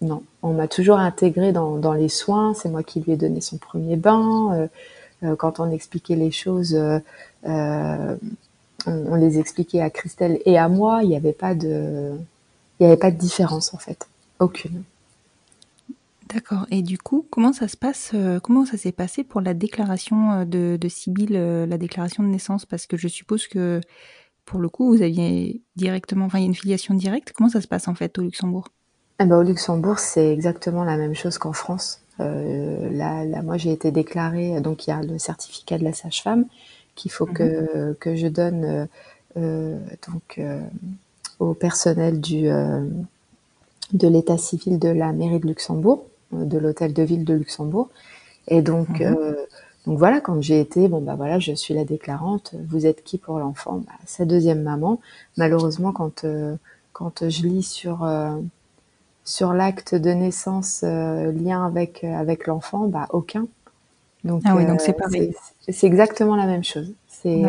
[0.00, 2.54] non, on m'a toujours intégré dans, dans les soins.
[2.54, 4.68] C'est moi qui lui ai donné son premier bain.
[5.26, 6.78] Euh, quand on expliquait les choses,
[7.44, 8.18] on,
[8.86, 11.02] on, les expliquait à Christelle et à moi.
[11.02, 12.12] Il n'y avait pas de,
[12.78, 14.08] il n'y avait pas de différence en fait,
[14.38, 14.82] aucune.
[16.28, 16.66] D'accord.
[16.70, 20.32] Et du coup, comment ça se passe euh, Comment ça s'est passé pour la déclaration
[20.32, 22.66] euh, de, de Sibylle, euh, la déclaration de naissance?
[22.66, 23.80] Parce que je suppose que
[24.44, 27.32] pour le coup, vous aviez directement, enfin, il y a une filiation directe.
[27.32, 28.68] Comment ça se passe en fait au Luxembourg?
[29.20, 32.00] Eh ben, Au Luxembourg, c'est exactement la même chose qu'en France.
[32.20, 35.92] Euh, là, là, moi, j'ai été déclarée, donc il y a le certificat de la
[35.92, 36.46] sage-femme
[36.94, 37.94] qu'il faut que, mhm.
[37.96, 38.88] que je donne
[39.36, 40.40] euh, donc
[41.38, 42.48] au personnel du
[43.92, 47.88] de l'état civil de la mairie de Luxembourg de l'hôtel de ville de Luxembourg.
[48.48, 49.16] Et donc, mhm.
[49.16, 49.34] euh,
[49.86, 52.54] donc voilà, quand j'ai été, bon bah voilà, je suis la déclarante.
[52.68, 53.82] Vous êtes qui pour l'enfant?
[53.86, 55.00] Bah, Sa deuxième maman.
[55.36, 56.56] Malheureusement, quand euh,
[56.92, 58.36] quand je lis sur euh,
[59.26, 63.46] sur l'acte de naissance lien avec avec l'enfant, bah aucun.
[64.24, 65.36] Donc, ah oui, donc c'est pareil.
[65.68, 66.94] C'est exactement la même chose.
[67.08, 67.42] C'est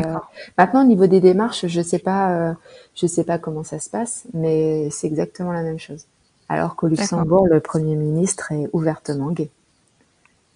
[0.58, 2.56] maintenant au niveau des démarches, je sais pas,
[2.94, 6.06] je sais pas comment ça se passe, mais c'est exactement la même chose
[6.50, 9.50] alors qu'au Luxembourg, le Premier ministre est ouvertement gay.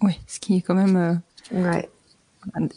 [0.00, 1.20] Oui, ce qui est quand même
[1.52, 1.82] euh,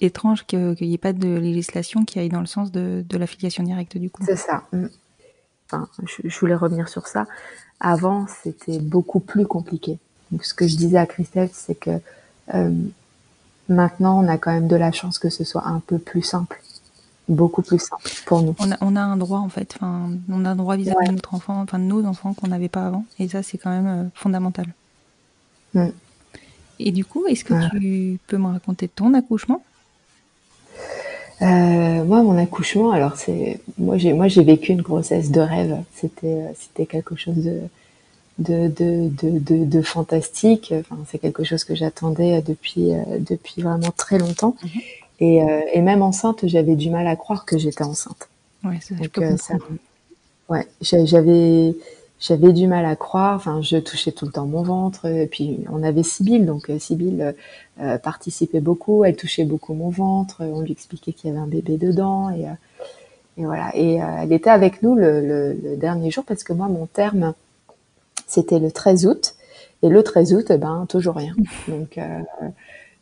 [0.02, 3.64] étrange qu'il n'y ait pas de législation qui aille dans le sens de, la filiation
[3.64, 4.24] directe du coup.
[4.26, 4.64] C'est ça.
[5.68, 5.88] Enfin,
[6.24, 7.26] je, voulais revenir sur ça.
[7.80, 9.98] Avant, c'était beaucoup plus compliqué.
[10.32, 12.00] Donc, ce que je disais à Christelle, c'est que
[12.54, 12.72] euh,
[13.70, 16.62] maintenant, on a quand même de la chance que ce soit un peu plus simple
[17.28, 18.56] beaucoup plus simple pour nous.
[18.60, 21.14] On a, on a un droit en fait, enfin, on a un droit vis-à-vis de
[21.14, 23.88] notre enfant, enfin de nos enfants qu'on n'avait pas avant, et ça c'est quand même
[23.88, 24.68] euh, fondamental.
[25.74, 25.88] Mm.
[26.80, 29.64] Et du coup, est-ce que tu peux me raconter ton accouchement?
[31.42, 35.78] Euh, Moi, mon accouchement, alors c'est, moi j'ai, moi j'ai vécu une grossesse de rêve.
[35.94, 37.62] C'était, euh, c'était quelque chose de
[38.38, 40.74] de, de, de, de, fantastique.
[40.78, 44.58] Enfin, c'est quelque chose que j'attendais depuis, depuis vraiment très longtemps.
[44.62, 44.82] Mhm.
[45.20, 48.30] Et, euh, et même enceinte, j'avais du mal à croire que j'étais enceinte.
[48.64, 49.54] Ouais, ça, Donc, euh, ça,
[50.50, 51.74] ouais, j'avais
[52.26, 53.36] j'avais du mal à croire.
[53.36, 55.06] Enfin, je touchais tout le temps mon ventre.
[55.06, 57.36] Et puis on avait Sibylle, donc euh, Sibylle
[57.82, 59.04] euh, participait beaucoup.
[59.04, 60.38] Elle touchait beaucoup mon ventre.
[60.42, 62.30] On lui expliquait qu'il y avait un bébé dedans.
[62.32, 62.46] Et,
[63.38, 63.72] et voilà.
[63.76, 67.34] Et elle était avec nous le, le, le, dernier jour parce que moi, mon terme,
[68.28, 69.36] c'était le 13 août.
[69.84, 71.36] Et le 13 août, eh ben toujours rien.
[71.68, 72.00] Donc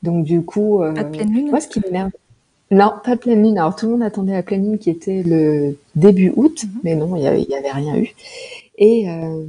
[0.03, 1.49] donc du coup, euh, pas de pleine lune.
[1.49, 2.11] Moi, ce qui m'énerve,
[2.69, 3.57] non, pas de pleine lune.
[3.57, 6.79] Alors tout le monde attendait la pleine lune qui était le début août, mhm.
[6.83, 8.13] mais non, il y avait, rien eu.
[8.77, 9.45] Et euh,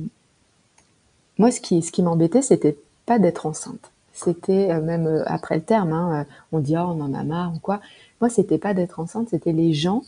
[1.39, 3.91] moi, ce qui, ce qui m'embêtait, c'était pas d'être enceinte.
[4.13, 7.59] C'était euh, même après le terme, hein, on dit oh, on en a marre ou
[7.59, 7.81] quoi.
[8.21, 10.03] Moi, c'était pas d'être enceinte, c'était les gens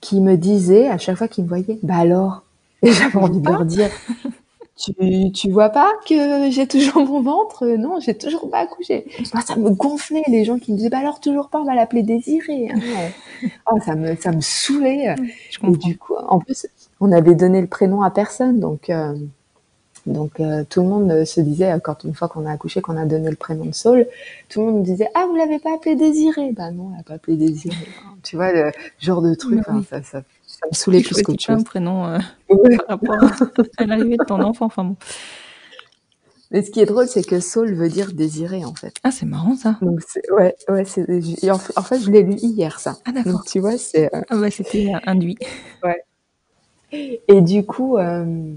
[0.00, 2.42] qui me disaient à chaque fois qu'ils me voyaient, bah alors.
[2.82, 3.90] Et j'avais envie de leur dire,
[4.76, 7.64] tu, tu vois pas que j'ai toujours mon ventre?
[7.66, 9.06] Non, j'ai toujours pas accouché.
[9.46, 12.02] ça me gonflait les gens qui me disaient bah alors toujours pas, on va l'appeler
[12.02, 12.70] Désiré.
[12.70, 12.80] Hein.
[13.72, 15.14] oh, ça me ça me saoulait.
[15.62, 16.66] Et du coup, en plus,
[17.04, 19.14] on avait donné le prénom à personne, donc euh,
[20.06, 23.06] donc euh, tout le monde se disait quand une fois qu'on a accouché, qu'on a
[23.06, 24.06] donné le prénom de Saul,
[24.48, 27.14] tout le monde disait ah vous l'avez pas appelé Désiré Bah non, on l'a pas
[27.14, 27.76] appelé Désiré.
[28.22, 31.60] tu vois le genre de truc, hein, ça, ça ça me saoulait plus qu'autre chose.
[31.60, 32.18] un prénom euh,
[32.86, 33.16] par rapport
[33.76, 34.66] à l'arrivée de ton enfant.
[34.66, 34.96] Enfin bon.
[36.50, 38.94] Mais ce qui est drôle, c'est que Saul veut dire désiré, en fait.
[39.02, 39.76] Ah, c'est marrant, ça.
[39.82, 40.00] Donc,
[40.30, 42.96] ouais, ouais, c'est, en, fait, je l'ai lu hier, ça.
[43.04, 43.42] Ah, d'accord.
[43.44, 45.36] Tu vois, c'est, euh, Ah, bah, c'était induit.
[45.82, 46.04] Ouais.
[47.28, 48.54] Et du coup, euh,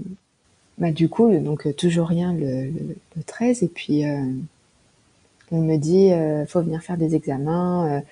[0.78, 2.66] bah, du coup, donc, toujours rien le,
[3.16, 4.22] le, 13, et puis, euh,
[5.50, 8.02] on me dit, euh, faut venir faire des examens,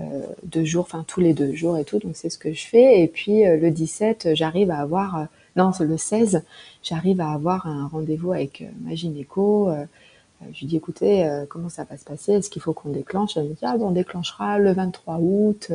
[0.00, 0.02] euh,
[0.42, 1.98] deux jours, enfin tous les deux jours et tout.
[2.00, 3.00] Donc c'est ce que je fais.
[3.00, 5.24] Et puis euh, le 17, j'arrive à avoir, euh,
[5.56, 6.42] non, le 16,
[6.82, 9.70] j'arrive à avoir un rendez-vous avec ma gynéco.
[10.52, 12.32] je lui dis écoutez, comment ça va se passer?
[12.32, 13.36] Est-ce qu'il faut qu'on déclenche?
[13.36, 15.70] Elle me dit ah bon, on déclenchera le 23 août.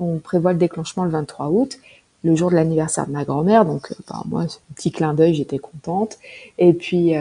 [0.00, 1.78] on prévoit le déclenchement le 23 août
[2.24, 6.18] le jour de l'anniversaire de ma grand-mère, donc bah, moi, petit clin d'œil, j'étais contente.
[6.58, 7.12] Et puis,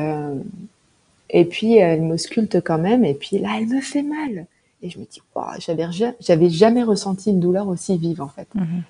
[1.29, 4.47] et puis elle m'ausculte quand même, et puis là, elle me fait mal.
[4.81, 5.85] Et je me dis, wow, j'avais,
[6.19, 8.47] j'avais jamais ressenti une douleur aussi vive, en fait.
[8.55, 8.83] Mhm.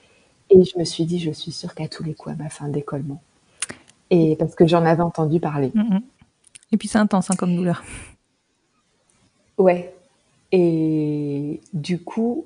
[0.49, 2.63] Et je me suis dit, je suis sûre qu'à tous les coups, elle m'a fait
[2.63, 3.21] un décollement.
[4.09, 5.71] Et parce que j'en avais entendu parler.
[5.73, 6.01] Mm, mm.
[6.71, 7.83] Et puis c'est intense hein, comme douleur.
[9.57, 9.93] Ouais.
[10.51, 12.45] Et du coup,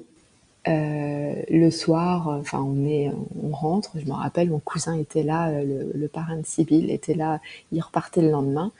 [0.68, 3.12] euh, le soir, enfin, on est,
[3.42, 3.92] on rentre.
[3.96, 7.40] Je me rappelle, mon cousin était là, euh, le, parrain de Sibyl était là.
[7.72, 8.72] Il repartait le lendemain.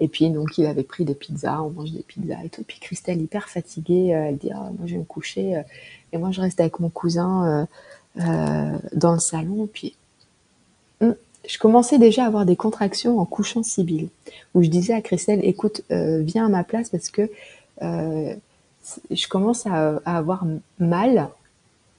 [0.00, 2.62] Et puis donc il avait pris des pizzas, on mange des pizzas et tout.
[2.62, 5.60] Puis Christelle hyper fatiguée, euh, elle dit ah, moi je vais me coucher.
[6.12, 7.66] Et moi je reste avec mon cousin
[8.16, 9.68] dans le salon.
[9.72, 9.96] Puis
[11.00, 11.16] hum,
[11.48, 14.08] je commençais déjà à avoir des contractions en couchant Sibyl,
[14.54, 17.28] où je disais à Christelle écoute viens à ma place parce que
[19.10, 20.44] je commence à, avoir
[20.78, 21.28] mal,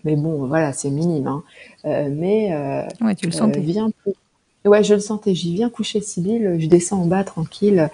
[0.03, 1.27] mais bon, voilà, c'est minime.
[1.27, 1.43] Hein.
[1.85, 3.59] Euh, mais euh, ouais, tu le sentais.
[3.59, 5.35] Euh, ouais, je le sentais.
[5.35, 7.89] J'y viens coucher Sibyl, je descends en bas tranquille.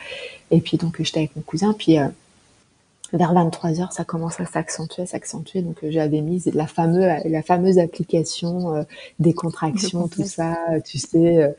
[0.52, 1.74] Et puis donc j'étais avec mon cousin.
[1.78, 1.98] Puis
[3.16, 5.62] vers 23 heures, ça commence à s'accentuer, s'accentuer.
[5.62, 8.86] Donc j'avais mis la fameuse, la fameuse application
[9.20, 10.58] des contractions, tout ça.
[10.86, 11.56] Tu sais,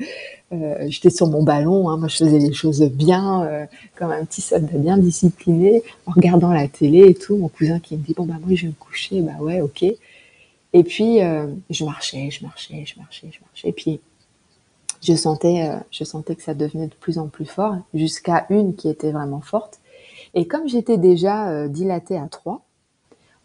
[0.52, 3.66] euh, j'étais sur mon ballon, hein, moi je faisais les choses bien, euh,
[3.96, 7.36] comme un petit soldat bien discipliné, en regardant la télé et tout.
[7.36, 9.82] Mon cousin qui me dit bon bah moi je vais me coucher, bah ouais ok.
[9.82, 13.68] Et puis euh, je marchais, je marchais, je marchais, je marchais.
[13.68, 14.00] Et puis
[15.02, 18.88] je sentais, je sentais que ça devenait de plus en plus fort, jusqu'à une qui
[18.88, 19.80] était vraiment forte.
[20.36, 22.62] Et comme j'étais déjà dilatée à 3,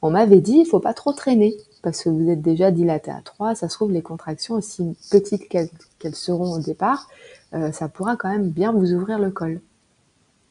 [0.04, 3.22] on m'avait dit il faut pas trop traîner parce que vous êtes déjà dilaté à
[3.24, 7.08] 3, ça se trouve les contractions, aussi petites qu'elles seront au départ,
[7.54, 9.62] euh, ça pourra quand même bien vous ouvrir le col.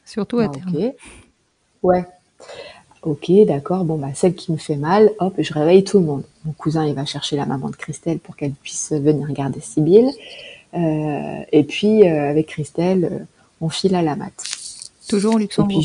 [0.04, 0.74] Surtout à ah, terme.
[0.74, 0.94] Ok.
[1.82, 2.04] Ouais.
[3.02, 3.84] Ok, d'accord.
[3.84, 6.24] Bon, bah, celle qui me fait mal, hop, je réveille tout le monde.
[6.44, 10.10] Mon cousin, il va chercher la maman de Christelle pour qu'elle puisse venir regarder Sibyl.
[10.74, 13.26] Euh, et puis, euh, avec Christelle,
[13.60, 14.32] on file à la mat.
[15.10, 15.82] Toujours au Luxembourg.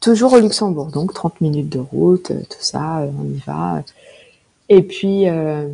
[0.00, 0.86] toujours au Luxembourg.
[0.86, 3.82] Donc, 30 minutes de route, tout ça, on y va.
[4.68, 5.68] Et puis, euh,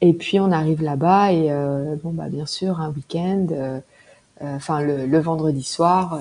[0.00, 3.80] et puis on arrive là-bas et euh, bon bah bien sûr un week-end, euh,
[4.40, 6.20] enfin le, vendredi soir,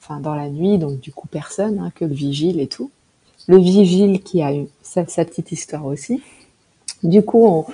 [0.00, 2.90] enfin dans la nuit, donc du coup personne, hein, que le vigile et tout.
[3.46, 6.22] Le vigile qui a eu sa, petite histoire aussi.
[7.02, 7.66] Du coup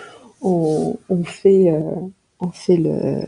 [0.43, 1.73] on, on, fait
[2.41, 3.21] on fait le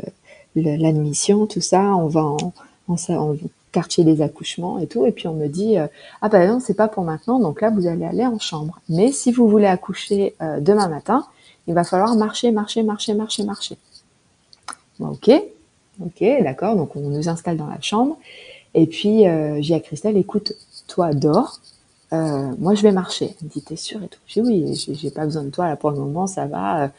[0.56, 2.52] l'admission, tout ça, on va en,
[2.88, 3.36] en, en,
[3.76, 5.04] quartier des accouchements et tout.
[5.04, 5.86] Et puis on me dit euh,
[6.22, 8.80] ah ben non c'est pas pour maintenant, donc là vous allez aller en chambre.
[8.88, 11.26] Mais si vous voulez accoucher euh, demain matin,
[11.66, 13.76] il va falloir marcher, marcher, marcher, marcher, marcher.
[14.98, 15.30] Bon, ok,
[16.02, 16.74] ok, d'accord.
[16.76, 18.16] Donc on nous installe dans la chambre.
[18.72, 20.54] Et puis euh, j'ai à Christelle écoute,
[20.86, 21.60] toi dors.
[22.12, 23.34] moi je vais marcher.
[23.38, 24.20] Elle me dit t'es sûre et tout.
[24.26, 26.90] J'ai oui, j'ai pas besoin de toi là pour le moment, ça va.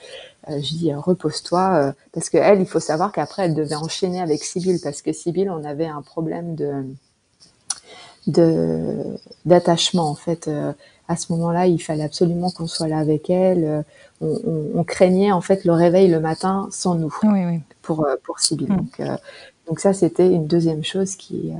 [0.49, 4.21] Euh, je dis repose-toi euh, parce que elle, il faut savoir qu'après elle devait enchaîner
[4.21, 6.85] avec Sibyl parce que Sibyl, on avait un problème de
[8.27, 9.03] de
[9.45, 10.47] d'attachement en fait.
[10.47, 10.73] Euh,
[11.09, 13.85] à ce moment-là, il fallait absolument qu'on soit là avec elle.
[14.19, 17.59] On, on, craignait en fait le réveil le matin sans nous oui, oui.
[17.81, 18.69] pour pour Sibyl.
[18.69, 18.75] Mm.
[18.75, 19.01] Donc
[19.67, 21.53] donc ça, c'était une deuxième chose qui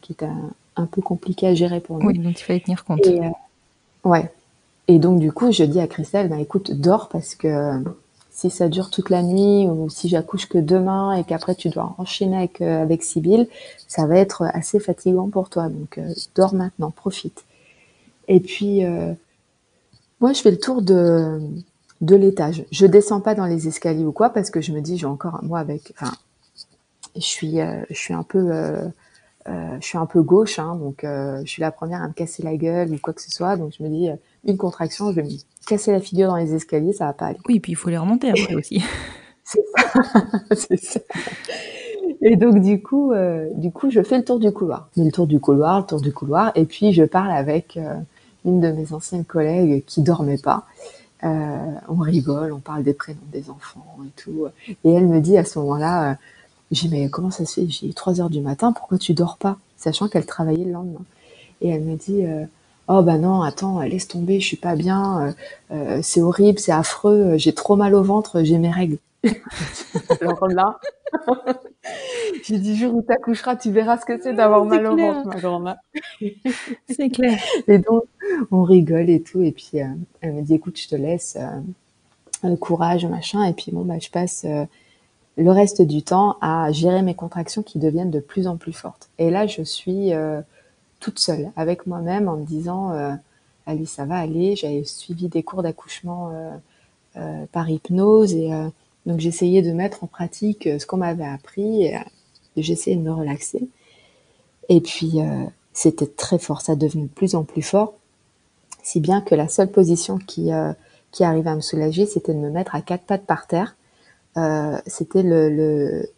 [0.00, 0.28] qui était
[0.76, 2.06] un, peu compliquée à gérer pour nous.
[2.06, 3.06] Oui, donc il fallait tenir compte.
[3.06, 3.20] Et,
[4.04, 4.32] ouais.
[4.88, 7.82] Et donc du coup, je dis à Christelle, ben écoute, dors parce que
[8.34, 11.94] si ça dure toute la nuit ou si j'accouche que demain et qu'après tu dois
[11.98, 13.46] enchaîner avec euh, Sibyl,
[13.86, 15.68] ça va être assez fatigant pour toi.
[15.68, 17.44] Donc euh, dors maintenant, profite.
[18.26, 19.14] Et puis euh,
[20.20, 21.38] moi je fais le tour de
[22.00, 22.64] l'étage.
[22.72, 25.38] Je descends pas dans les escaliers ou quoi parce que je me dis j'ai encore
[25.44, 26.12] moi avec enfin
[27.14, 27.58] je suis
[27.90, 28.50] je un peu
[29.46, 32.56] je suis un peu gauche hein, donc je suis la première à me casser la
[32.56, 34.08] gueule ou quoi que ce soit donc je me dis
[34.44, 35.28] une contraction je vais
[35.64, 37.38] casser la figure dans les escaliers, ça va pas aller.
[37.48, 38.82] Oui, puis il faut les remonter après aussi.
[39.44, 40.76] c'est ça.
[40.76, 41.00] ça.
[42.22, 44.88] Et donc du coup, euh, du coup, je fais le tour du couloir.
[44.96, 47.94] Mais le tour du couloir, le tour du couloir, et puis je parle avec euh,
[48.44, 50.64] une de mes anciennes collègues qui dormait pas.
[51.22, 51.56] Euh,
[51.88, 54.46] on rigole, on parle des prénoms des enfants et tout.
[54.84, 56.16] Et elle me dit à ce moment-là,
[56.70, 57.68] j'ai mais comment ça se fait?
[57.68, 59.58] J'ai 3 heures du matin, pourquoi tu dors pas?
[59.76, 61.04] Sachant qu'elle travaillait le lendemain.
[61.60, 62.24] Et elle me dit,
[62.88, 65.32] oh bah non, attends, laisse tomber, je suis pas bien, euh,
[65.74, 68.98] euh, c'est horrible, c'est affreux, j'ai trop mal au ventre, j'ai mes règles.
[70.20, 70.78] Alors là,
[72.44, 75.40] j'ai dit jour où t'accoucheras, tu verras ce que c'est d'avoir mal au ventre, ma
[75.40, 75.76] grand-mère.
[76.90, 77.38] c'est clair.
[77.68, 78.04] Et donc,
[78.50, 79.86] on rigole et tout, et puis euh,
[80.20, 81.38] elle me dit, écoute, je te laisse,
[82.60, 84.44] courage, machin, et puis bon, bah je passe
[85.36, 89.08] le reste du temps à gérer mes contractions qui deviennent de plus en plus fortes.
[89.18, 90.12] Et là, je suis
[91.04, 93.12] toute seule avec moi-même en me disant euh,
[93.66, 96.50] allez ça va aller j'avais suivi des cours d'accouchement euh,
[97.18, 98.50] euh, par hypnose et
[99.04, 102.00] donc j'essayais de mettre en pratique ce qu'on m'avait appris et
[102.56, 103.68] j'essayais de me relaxer
[104.70, 105.18] et puis
[105.74, 107.92] c'était très fort ça devenait de plus en plus fort
[108.82, 110.50] si bien que la seule position qui
[111.12, 113.76] qui arrivait à me soulager, c'était de me mettre à quatre pattes par terre.
[114.86, 116.10] C'était le, le,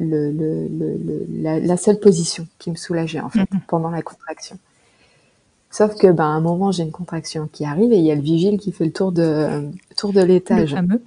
[0.00, 3.60] le, le, la, la, seule position qui me soulageait en fait Mhm.
[3.68, 4.58] pendant la contraction.
[5.70, 8.16] Sauf que ben à un moment j'ai une contraction qui arrive et il y a
[8.16, 11.00] le vigile qui fait le tour de tour de Le l'étage fameux.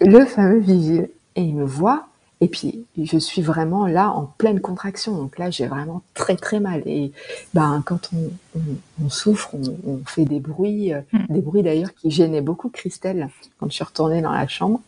[0.00, 1.10] le fameux vigile.
[1.36, 2.08] Et il me voit,
[2.42, 5.16] et puis je suis vraiment là en pleine contraction.
[5.16, 6.82] Donc là, j'ai vraiment très très mal.
[6.86, 7.12] Et
[7.54, 8.60] ben, quand on, on,
[9.04, 11.18] on souffre, on, on, fait des bruits, euh, Mm.
[11.34, 14.80] des bruits d'ailleurs qui gênaient beaucoup Christelle quand je suis retournée dans la chambre,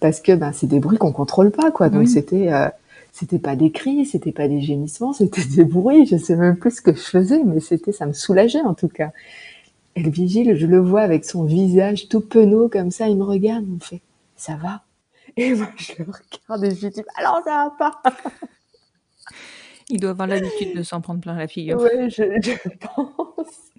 [0.00, 1.88] parce que ben, c'est des bruits qu'on contrôle pas, quoi.
[1.88, 2.08] Donc Oui.
[2.08, 2.68] c'était euh,
[3.12, 6.06] c'était pas des cris, c'était pas des gémissements, c'était des bruits.
[6.06, 8.88] Je sais même plus ce que je faisais, mais c'était ça me soulageait en tout
[8.88, 9.10] cas.
[9.96, 13.24] Et le vigile, je le vois avec son visage tout penaud comme ça, il me
[13.24, 14.00] regarde, il me fait
[14.36, 14.82] ça va?
[15.36, 18.02] Et moi je le regarde et je lui dis alors ça va pas.
[19.88, 21.78] Il doit avoir l'habitude de s'en prendre plein la figure.
[21.80, 23.70] Ouais, je, je pense.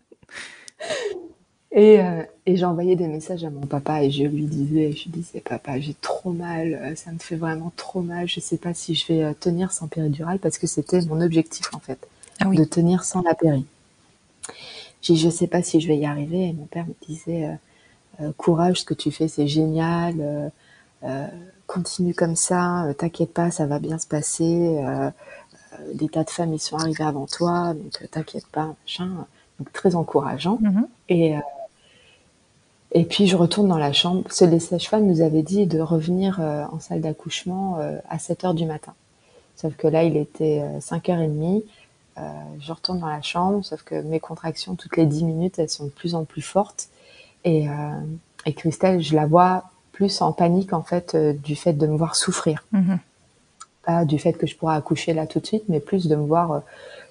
[1.75, 5.11] Et, euh, et envoyé des messages à mon papa et je lui disais, je lui
[5.11, 8.73] disais, papa, j'ai trop mal, euh, ça me fait vraiment trop mal, je sais pas
[8.73, 11.99] si je vais euh, tenir sans péridurale parce que c'était mon objectif en fait,
[12.39, 12.55] Ah oui.
[12.55, 13.65] de tenir sans la péri.
[15.01, 17.55] J'ai je sais pas si je vais y arriver et mon père me disait, euh,
[18.21, 20.51] euh, courage, ce que tu fais, c'est génial,
[21.67, 24.81] continue comme ça, t'inquiète pas, ça va bien se passer.
[25.93, 29.27] des tas de femmes ils sont arrivées avant toi, donc t'inquiète pas, machin.
[29.59, 30.57] Donc très encourageant.
[30.61, 30.87] Mhm.
[31.09, 31.35] Et,
[32.95, 34.23] et puis je retourne dans la chambre.
[34.31, 38.45] Ce les sages-femmes nous avaient dit de revenir euh, en salle d'accouchement euh, à 7
[38.45, 38.93] heures du matin.
[39.57, 41.63] Sauf que là, il était euh, 5h30.
[42.17, 42.21] Euh,
[42.61, 45.83] je retourne dans la chambre, sauf que mes contractions, toutes les 10 minutes, elles sont
[45.85, 46.87] de plus en plus fortes.
[47.43, 47.67] Et,
[48.47, 52.15] et Christelle, je la vois plus en panique, en fait, du fait de me voir
[52.15, 52.97] souffrir Mhm.
[53.85, 56.25] pas du fait que je pourrais accoucher là tout de suite, mais plus de me
[56.25, 56.63] voir,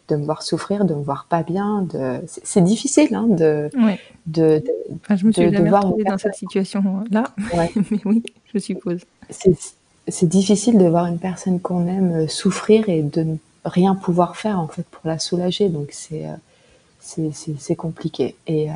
[0.08, 1.82] de me voir souffrir, de me voir pas bien.
[1.92, 2.20] De...
[2.26, 3.98] C'est difficile, hein, de, Ouais.
[4.26, 4.64] de, de-
[5.02, 7.24] Enfin, je me suis de- jamais voir dans cette situation-là,
[7.56, 7.70] Ouais.
[7.90, 8.22] mais oui,
[8.52, 9.00] je suppose.
[9.30, 14.36] c'est difficile de voir une personne qu'on aime euh, souffrir et de ne rien pouvoir
[14.36, 15.68] faire en fait pour la soulager.
[15.70, 18.34] Donc c'est euh, c'est compliqué.
[18.46, 18.74] Et euh,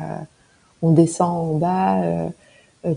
[0.81, 2.27] on descend en bas euh,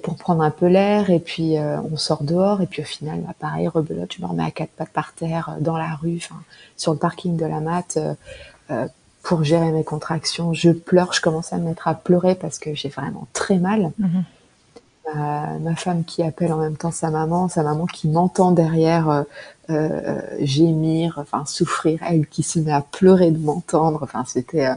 [0.03, 3.21] pour prendre un peu l'air et puis euh, on sort dehors et puis au final,
[3.21, 6.19] bah, pareil, rebelote, je me remets à quatre pattes par terre euh, dans la rue,
[6.19, 6.41] enfin
[6.77, 8.15] sur le parking de la mat euh,
[8.71, 8.87] euh,
[9.23, 10.55] pour gérer mes contractions.
[10.55, 13.93] Je pleure, je commence à me mettre à pleurer parce que j'ai vraiment très mal.
[13.99, 14.25] Mhm.
[15.15, 19.09] Ma, ma femme qui appelle en même temps sa maman, sa maman qui m'entend derrière
[19.09, 19.23] euh,
[19.71, 24.01] euh, gémir, enfin souffrir, elle qui se met à pleurer de m'entendre.
[24.03, 24.75] Enfin, c'était euh,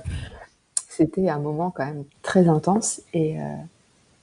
[0.89, 3.43] c'était un moment quand même très intense et euh,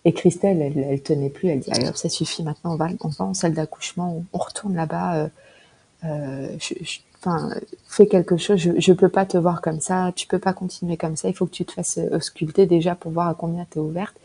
[0.05, 1.49] et Christelle, elle, elle tenait plus.
[1.49, 4.75] Elle dit hop, ça suffit maintenant, on va on va en salle d'accouchement, on, retourne
[4.75, 5.17] là-bas.
[5.17, 5.29] Euh,
[6.05, 6.57] euh,
[7.87, 8.59] fais quelque chose.
[8.59, 10.13] Je, je peux pas te voir comme ça.
[10.17, 11.29] Tu peux pas continuer comme ça.
[11.29, 14.17] Il faut que tu te fasses euh, ausculter déjà pour voir à combien t'es ouverte.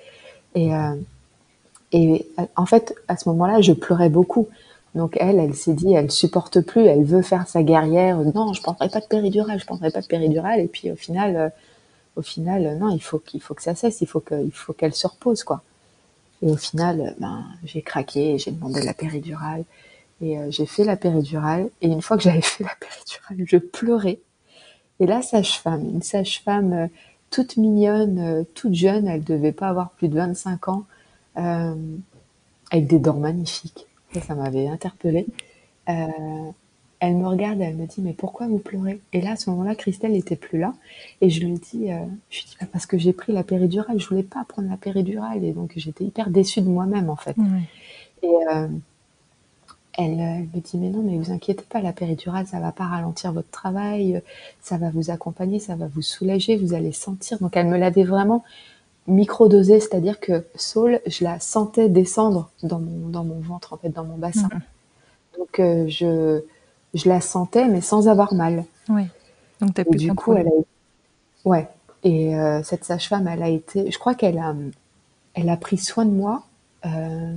[0.56, 2.26] Et
[2.56, 4.48] en fait, à ce moment-là, je pleurais beaucoup.
[4.95, 8.18] Donc elle, elle s'est dit, elle supporte plus, elle veut faire sa guerrière.
[8.34, 10.60] Non, je prendrai pas de péridurale, je prendrai pas de péridurale.
[10.60, 11.52] Et puis au final,
[12.18, 14.52] au final, euh, non, il faut qu'il faut que ça cesse, il faut que, il
[14.52, 15.61] faut qu'elle se repose, quoi.
[16.41, 19.64] Et au final, euh, ben, j'ai craqué, j'ai demandé la péridurale
[20.22, 21.69] et euh, j'ai fait la péridurale.
[21.81, 24.19] Et une fois que j'avais fait la péridurale, je pleurais.
[24.99, 26.89] Et la sage-femme, une sage-femme
[27.30, 30.85] toute mignonne, toute jeune, elle devait pas avoir plus de 25 ans,
[31.35, 33.85] avec des dents magnifiques.
[34.14, 35.27] Ça, ça m'avait interpellée.
[36.99, 38.99] Elle me regarde, elle me dit mais pourquoi vous pleurez?
[39.14, 40.74] Et là à ce moment-là, Christelle n'était plus là.
[41.22, 41.99] Et je lui dis, euh,
[42.30, 44.78] je lui dis Bah, parce que j'ai pris la péridurale, je voulais pas prendre la
[44.78, 45.44] péridurale.
[45.44, 47.36] Et donc j'étais hyper déçue de moi-même en fait.
[48.24, 48.68] Et euh,
[49.94, 52.72] elle, euh, elle me dit mais non mais vous inquiétez pas, la péridurale ça va
[52.72, 54.22] pas ralentir votre travail,
[54.61, 57.40] ça va vous accompagner, ça va vous soulager, vous allez sentir.
[57.40, 58.44] Donc elle me l'avait vraiment
[59.07, 63.90] microdosé, c'est-à-dire que Saul, je la sentais descendre dans mon dans mon ventre en fait,
[63.90, 64.49] dans mon bassin.
[65.38, 66.41] Donc euh, je
[66.94, 68.66] je la sentais mais sans avoir mal.
[68.90, 69.08] Ouais.
[69.62, 70.52] Donc t'as Et pu du coup, elle a
[71.46, 71.68] ouais.
[72.04, 74.56] Et euh, cette sage-femme, elle a été, je crois qu'elle a,
[75.34, 76.44] elle a pris soin de moi
[76.86, 77.36] euh,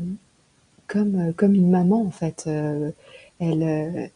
[0.87, 2.45] comme euh, comme une maman en fait.
[2.47, 2.91] Euh,
[3.41, 4.11] elle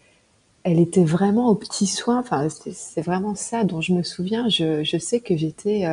[0.64, 2.20] elle était vraiment aux petits soins.
[2.20, 4.48] Enfin, c'est c'est vraiment ça dont je me souviens.
[4.48, 5.86] Je, je sais que j'étais.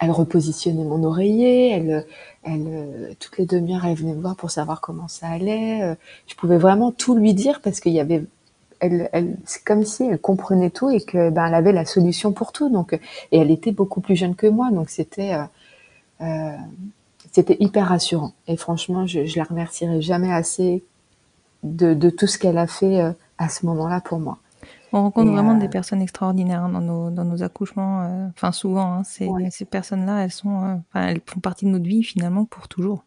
[0.00, 1.70] Elle repositionnait mon oreiller.
[1.72, 2.06] Elle,
[2.44, 5.82] elle, euh, toutes les demi-heures, elle venait me voir pour savoir comment ça allait.
[5.82, 5.94] Euh,
[6.26, 8.24] Je pouvais vraiment tout lui dire parce qu'il y avait.
[8.80, 12.32] Elle, elle, c'est comme si elle comprenait tout et que ben elle avait la solution
[12.32, 12.68] pour tout.
[12.70, 12.98] Donc, euh,
[13.32, 15.34] et elle était beaucoup plus jeune que moi, donc c'était.
[15.34, 15.44] euh,
[16.22, 16.56] euh,
[17.32, 18.32] c'était hyper rassurant.
[18.48, 20.84] Et franchement, je, je la remercierai jamais assez
[21.64, 23.00] de, de tout ce qu'elle a fait
[23.38, 24.38] à ce moment-là pour moi.
[24.96, 28.02] On rencontre Et, vraiment euh, des personnes extraordinaires hein, dans, nos, dans nos accouchements.
[28.04, 29.50] euh, Enfin, souvent, hein, ces, Ouais.
[29.50, 33.04] ces personnes-là, elles sont, euh, elles font partie de notre vie finalement pour toujours.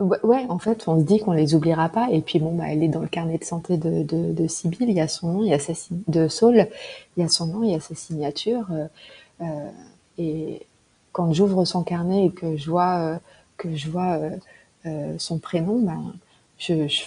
[0.00, 2.08] Ouais, ouais, en fait, on se dit qu'on les oubliera pas.
[2.10, 4.88] Et puis bon, bah, elle est dans le carnet de santé de, de, de Sibylle.
[4.90, 5.74] Il y a son nom, il y a sa
[6.08, 6.66] de Saul.
[7.16, 8.66] Il y a son nom, il y a sa signature.
[8.72, 8.86] euh,
[9.42, 9.70] euh,
[10.18, 10.66] et
[11.12, 13.18] quand j'ouvre son carnet et que je vois euh,
[13.58, 14.30] que je vois euh,
[14.86, 16.14] euh, son prénom, ben,
[16.58, 17.04] je, je,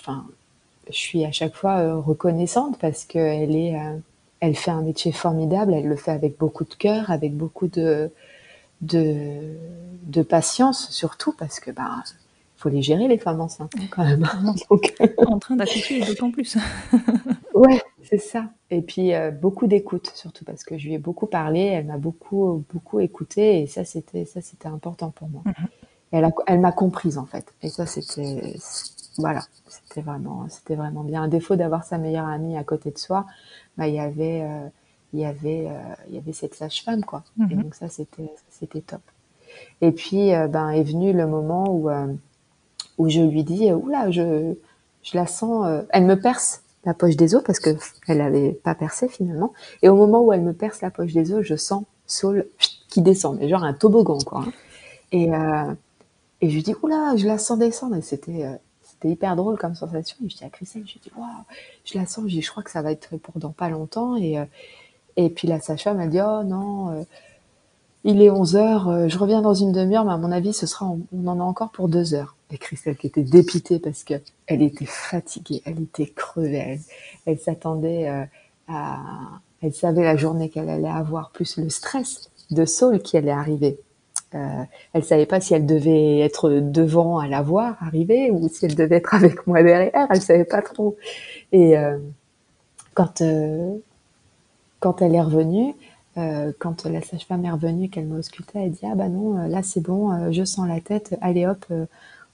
[0.89, 3.97] je suis à chaque fois euh, reconnaissante parce que elle est, euh,
[4.39, 5.73] elle fait un métier formidable.
[5.73, 8.11] Elle le fait avec beaucoup de cœur, avec beaucoup de
[8.81, 9.55] de,
[10.03, 12.03] de patience surtout parce que ben
[12.57, 14.27] faut les gérer les femmes enceintes hein, quand même.
[14.69, 14.93] Donc,
[15.27, 16.57] en train d'accoucher d'autant plus.
[17.53, 18.45] ouais, c'est ça.
[18.71, 21.97] Et puis euh, beaucoup d'écoute surtout parce que je lui ai beaucoup parlé, elle m'a
[21.97, 25.43] beaucoup beaucoup écouté et ça c'était ça c'était important pour moi.
[26.11, 28.55] Elle a, elle m'a comprise en fait et ça c'était
[29.17, 29.41] voilà
[29.95, 31.23] c'était vraiment c'était vraiment bien.
[31.23, 33.25] Un défaut d'avoir sa meilleure amie à côté de soi,
[33.77, 34.67] bah il y avait euh,
[35.13, 37.23] il y avait euh, il y avait cette sage-femme quoi.
[37.49, 37.63] Et Mhm.
[37.63, 38.99] donc ça c'était c'était top.
[39.81, 41.89] Et puis euh, ben est venu le moment où
[42.97, 44.53] où je lui dis oula je
[45.03, 47.69] je la sens elle me perce la poche des os parce que
[48.07, 51.31] elle avait pas percé finalement et au moment où elle me perce la poche des
[51.33, 52.47] os je sens Saul
[52.89, 54.51] qui descend mais genre un toboggan quoi hein.
[55.13, 55.29] et
[56.41, 58.45] et je lui dis oula je la sens descendre et c'était
[58.95, 61.27] c'était hyper drôle comme sensation et je dis à Christelle je dis waouh
[61.83, 64.15] je la sens je dis je crois que ça va être pour dans pas longtemps
[64.15, 64.45] et euh,
[65.17, 67.03] et puis la sage-femme elle dit oh non euh,
[68.07, 70.67] il est 11 heures, euh, je reviens dans une demi-heure, mais à mon avis, ce
[70.67, 72.35] sera, on en a encore pour deux heures.
[72.51, 74.13] Et Christelle qui était dépitée parce que
[74.45, 76.79] elle était fatiguée, elle était crevée,
[77.25, 78.27] elle, s'attendait
[78.67, 79.07] à,
[79.63, 83.79] elle savait la journée qu'elle allait avoir, plus le stress de Saul qui allait arriver.
[84.35, 84.63] Euh,
[84.93, 88.75] elle savait pas si elle devait être devant à la voir arriver ou si elle
[88.75, 90.07] devait être avec moi derrière.
[90.11, 90.97] Elle savait pas trop.
[91.51, 91.97] Et euh,
[92.95, 93.77] quand euh,
[94.79, 95.73] quand elle est revenue,
[96.17, 99.63] euh, quand la sage-femme est revenue, qu'elle m'a auscultée, elle dit ah bah non, là
[99.63, 101.65] c'est bon, je sens la tête, allez hop,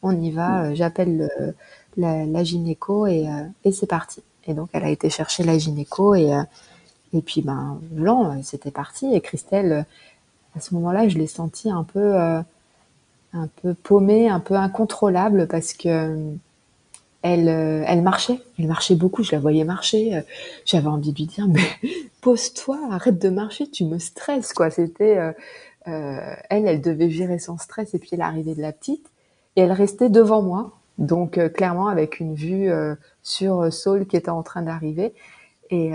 [0.03, 1.55] on y va, euh, j'appelle le-
[1.97, 3.27] la, la gynéco et,
[3.65, 4.21] et c'est parti.
[4.47, 6.31] Et donc elle a été chercher la gynéco et
[7.13, 9.13] et puis ben blanc, c'était parti.
[9.13, 9.85] Et Christelle,
[10.55, 12.41] à ce moment-là, je l'ai sentie un peu euh,
[13.33, 16.33] un peu paumée, un peu incontrôlable parce que euh,
[17.21, 20.15] elle, euh, elle marchait, elle marchait beaucoup, je la voyais marcher.
[20.15, 20.21] euh,
[20.65, 21.61] J'avais envie de lui dire, mais
[22.21, 24.69] pose-toi, arrête de marcher, tu me stresses, quoi.
[24.71, 25.31] C'était, euh,
[25.87, 29.05] euh, elle, elle devait gérer son stress et puis l'arrivée de la petite,
[29.55, 32.69] et elle restait devant moi, donc clairement avec une vue
[33.23, 35.13] sur Saul qui était en train d'arriver,
[35.69, 35.91] et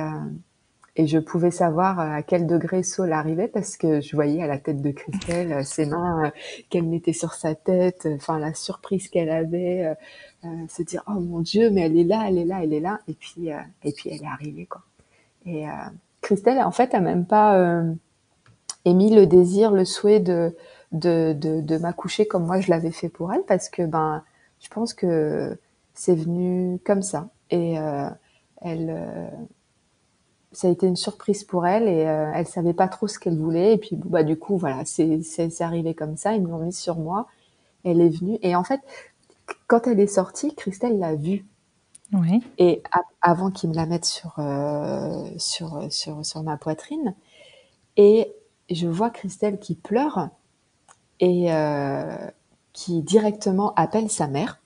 [0.97, 4.47] et je pouvais savoir euh, à quel degré Saul arrivait parce que je voyais à
[4.47, 6.31] la tête de Christelle euh, ses mains euh,
[6.70, 9.94] qu'elle mettait sur sa tête, enfin la surprise qu'elle avait,
[10.44, 12.81] euh, se dire oh mon Dieu mais elle est là, elle est là, elle est
[12.81, 14.82] là et puis euh, et puis elle est arrivée quoi.
[15.44, 15.73] Et euh,
[16.23, 17.82] Christelle en fait a même pas
[18.85, 20.56] émis le désir, le souhait de
[20.93, 24.23] de, de, de m'accoucher comme moi je l'avais fait pour elle parce que ben
[24.60, 25.59] je pense que
[25.94, 27.77] c'est venu comme ça et
[28.62, 29.31] elle
[30.56, 33.38] ça a été une surprise pour elle et euh, elle savait pas trop ce qu'elle
[33.38, 33.74] voulait.
[33.74, 36.34] Et puis bah du coup voilà c'est c'est c'est arrivé comme ça.
[36.34, 37.28] Ils me l'ont mis sur moi.
[37.84, 38.38] Elle est venue.
[38.42, 38.80] Et en fait
[39.68, 41.46] quand elle est sortie Christelle l'a vue.
[42.12, 42.42] Oui.
[42.58, 47.14] et a- avant qu'ils me la mettent sur euh, sur sur sur ma poitrine.
[47.96, 48.32] Et
[48.70, 50.28] je vois Christelle qui pleure
[51.20, 52.16] et euh,
[52.72, 54.60] qui directement appelle sa mère.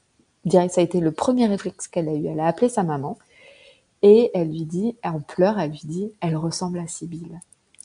[0.44, 2.26] Direct ça a été le premier réflexe qu'elle a eu.
[2.26, 3.18] Elle a appelé sa maman
[4.02, 7.40] et elle lui dit elle pleure elle lui dit elle ressemble à Sibylle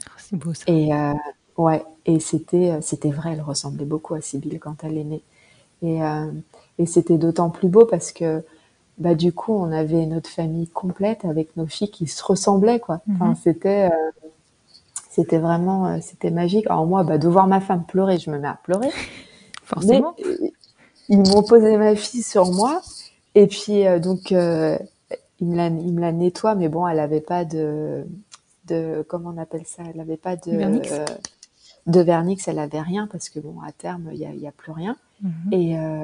[0.08, 0.66] Oh, c'est beau ça.
[0.68, 1.14] et euh,
[1.58, 5.24] ouais, et c'était euh, c'était vrai, elle ressemblait beaucoup à Sibylle quand elle est née.
[5.84, 6.32] Et euh,
[6.80, 8.44] et c'était d'autant plus beau parce que
[9.00, 13.02] bah du coup on avait notre famille complète avec nos filles qui se ressemblaient quoi.
[13.16, 13.36] Enfin Mhm.
[13.36, 14.12] c'était euh,
[15.10, 16.66] c'était vraiment c'était magique.
[16.68, 18.90] Alors moi bah de voir ma femme pleurer, je me mets à pleurer.
[19.64, 20.16] Forcément.
[20.20, 20.54] Mais
[21.10, 22.82] ils m'ont posé ma fille sur moi
[23.36, 24.34] et puis donc
[25.40, 28.06] ils me la ils me la nettoient mais bon elle avait pas de
[28.68, 29.84] de comment on appelle ça?
[29.94, 30.92] Elle avait pas de Vernix.
[30.92, 31.06] euh,
[31.88, 34.72] de vernix elle avait rien parce que bon à terme il y a, il plus
[34.72, 34.96] rien.
[35.22, 35.54] Mhm.
[35.54, 36.04] et euh,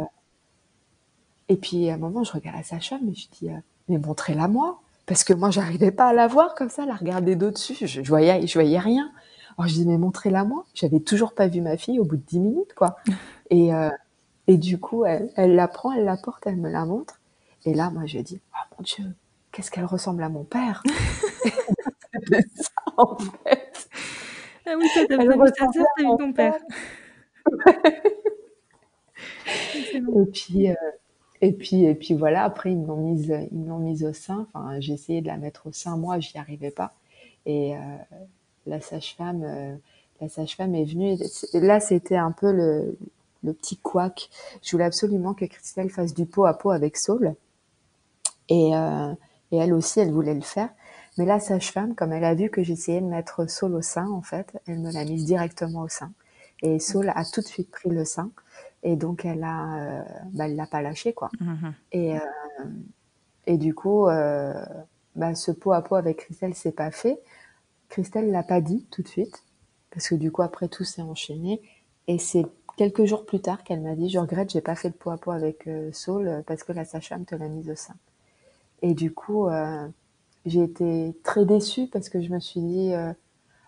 [1.50, 3.58] et puis à un moment je regarde la sage-femme et je dis euh,
[3.90, 4.80] mais montrez-la moi.
[5.08, 8.08] Parce que moi j'arrivais pas à la voir comme ça la regarder d'au-dessus je, je
[8.08, 9.12] voyais je voyais rien.
[9.58, 10.66] Alors je dis mais montrez-la moi.
[10.74, 12.98] J'avais toujours pas vu ma fille au bout de dix minutes quoi.
[13.50, 13.72] Et
[14.48, 17.20] et du coup elle elle la prend elle la porte elle me la montre.
[17.66, 19.06] Et là moi je dis oh mon dieu
[19.52, 20.84] qu'est-ce qu'elle ressemble à mon père?
[22.14, 23.90] C'était ça en fait
[24.66, 25.68] Ah oui, t'as vu ta à t'as
[26.04, 26.56] vu ton père.
[30.14, 30.74] Et puis, euh,
[31.42, 34.14] Et puis, et puis voilà, après, ils me l'ont mise, ils me l'ont mise au
[34.14, 34.48] sein.
[34.54, 36.94] Enfin, j'ai essayé de la mettre au sein, moi, j'y arrivais pas.
[37.48, 37.80] Et euh,
[38.68, 39.76] la sage-femme, euh,
[40.22, 41.18] la sage-femme est venue.
[41.54, 42.98] Là, c'était un peu le,
[43.44, 44.30] le petit couac.
[44.64, 47.36] Je voulais absolument que Christelle fasse du pot à pot avec Saul.
[48.50, 49.14] Et, euh,
[49.52, 50.70] et elle aussi, elle voulait le faire.
[51.18, 54.22] Mais la sage-femme, comme elle a vu que j'essayais de mettre Saul au sein, en
[54.22, 56.12] fait, elle me l'a mise directement au sein.
[56.62, 58.32] Et Saul a tout de suite pris le sein.
[58.84, 61.30] Et donc, elle a, euh, bah, elle l'a pas lâché, quoi.
[61.40, 61.74] Mhm.
[61.92, 62.20] Et, euh,
[63.46, 64.54] et du coup, euh,
[65.16, 67.20] bah, ce pot à pot avec Christelle, c'est pas fait.
[67.90, 69.44] Christelle l'a pas dit tout de suite.
[69.92, 71.62] Parce que du coup, après tout s'est enchaîné.
[72.08, 72.46] Et c'est
[72.78, 75.18] quelques jours plus tard qu'elle m'a dit, je regrette, j'ai pas fait le pot à
[75.18, 77.96] pot avec Saul parce que la sage-femme te l'a mise au sein.
[78.82, 79.88] Et du coup, euh,
[80.46, 83.14] j'ai été très déçue parce que je me suis dit, euh,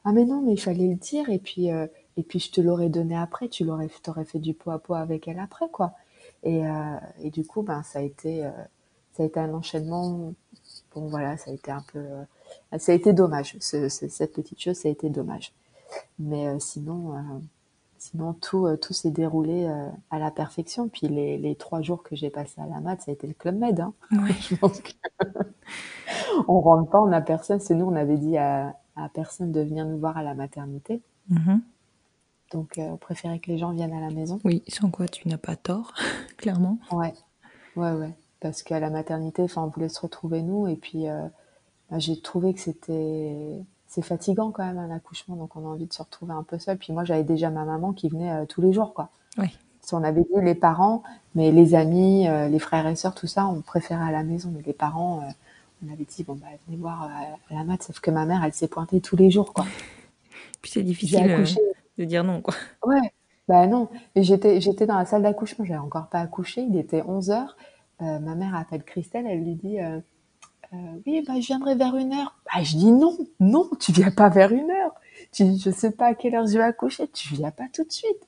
[0.05, 1.87] ah mais non, mais il fallait le dire et puis euh,
[2.17, 4.95] et puis je te l'aurais donné après, tu l'aurais, t'aurais fait du pot à pot
[4.95, 5.93] avec elle après quoi.
[6.43, 8.51] Et, euh, et du coup, ben ça a été, euh,
[9.13, 10.33] ça a été un enchaînement.
[10.95, 13.57] Bon voilà, ça a été un peu, euh, ça a été dommage.
[13.61, 15.53] Ce, ce- cette petite chose, ça a été dommage.
[16.19, 17.15] Mais sinon,
[18.03, 20.89] sinon tout, euh, tout s'est déroulé euh, à la perfection.
[20.89, 23.33] Puis les, les trois jours que j'ai passé à la mat, ça a été le
[23.33, 23.79] club med.
[23.79, 23.93] Hein.
[24.11, 24.33] Ouais.
[24.41, 24.91] Je pense que
[26.47, 27.61] on rentre pas, on a personne.
[27.61, 31.01] C'est nous, on avait dit à, à personne de venir nous voir à la maternité.
[31.29, 31.61] Mhm.
[32.51, 34.39] Donc, euh, on préférait que les gens viennent à la maison.
[34.43, 35.93] Oui, sans quoi tu n'as pas tort,
[36.37, 36.77] clairement.
[36.91, 37.13] Ouais,
[37.77, 38.13] ouais, ouais.
[38.41, 40.67] Parce qu'à la maternité, enfin, on voulait se retrouver nous.
[40.67, 41.05] Et puis,
[41.89, 43.63] bah, j'ai trouvé que c'était,
[43.93, 45.35] c'est fatigant quand même un accouchement.
[45.35, 46.79] Donc, on a envie de se retrouver un peu seul.
[46.79, 49.09] Puis moi, j'avais déjà ma maman qui venait euh, tous les jours, quoi.
[49.37, 49.55] Oui.
[49.81, 51.03] Si on avait dit les parents,
[51.35, 54.51] mais les amis, euh, les frères et sœurs, tout ça, on préférait à la maison.
[54.55, 55.31] Mais les parents, euh,
[55.85, 57.07] on avait dit, bon, bah, venez voir
[57.51, 57.83] à la mat.
[57.83, 59.65] Sauf que ma mère, elle s'est pointée tous les jours, quoi.
[60.63, 61.45] Puis c'est difficile
[61.99, 62.55] de dire non, quoi.
[62.83, 63.13] Ouais,
[63.47, 63.89] bah non.
[64.15, 67.57] Et j'étais, j'étais dans la salle d'accouchement, j'avais encore pas accouché, il était 11 heures.
[68.01, 69.77] Euh, ma mère appelle Christelle, elle lui dit,
[70.73, 72.35] euh, oui, bah, je viendrai vers une heure.
[72.45, 74.93] Bah, je dis non, non, tu viens pas vers une heure.
[75.31, 77.91] Tu, je sais pas à quelle heure je vais accoucher, tu viens pas tout de
[77.91, 78.27] suite.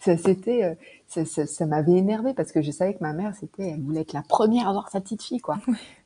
[0.00, 0.74] Ça, c'était, euh,
[1.08, 4.02] ça, ça, ça m'avait énervé parce que je savais que ma mère, c'était, elle voulait
[4.02, 5.58] être la première à voir sa petite fille, quoi.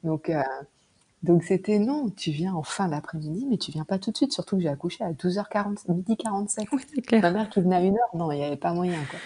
[0.04, 0.42] Donc, euh,
[1.22, 4.32] donc c'était non, tu viens en fin d'après-midi, mais tu viens pas tout de suite,
[4.32, 6.66] surtout que j'ai accouché à 12h40, midi 47.
[6.72, 7.20] Oui, c'est clair.
[7.20, 9.18] Ma mère qui venait à une heure, non, il n'y avait pas moyen, quoi.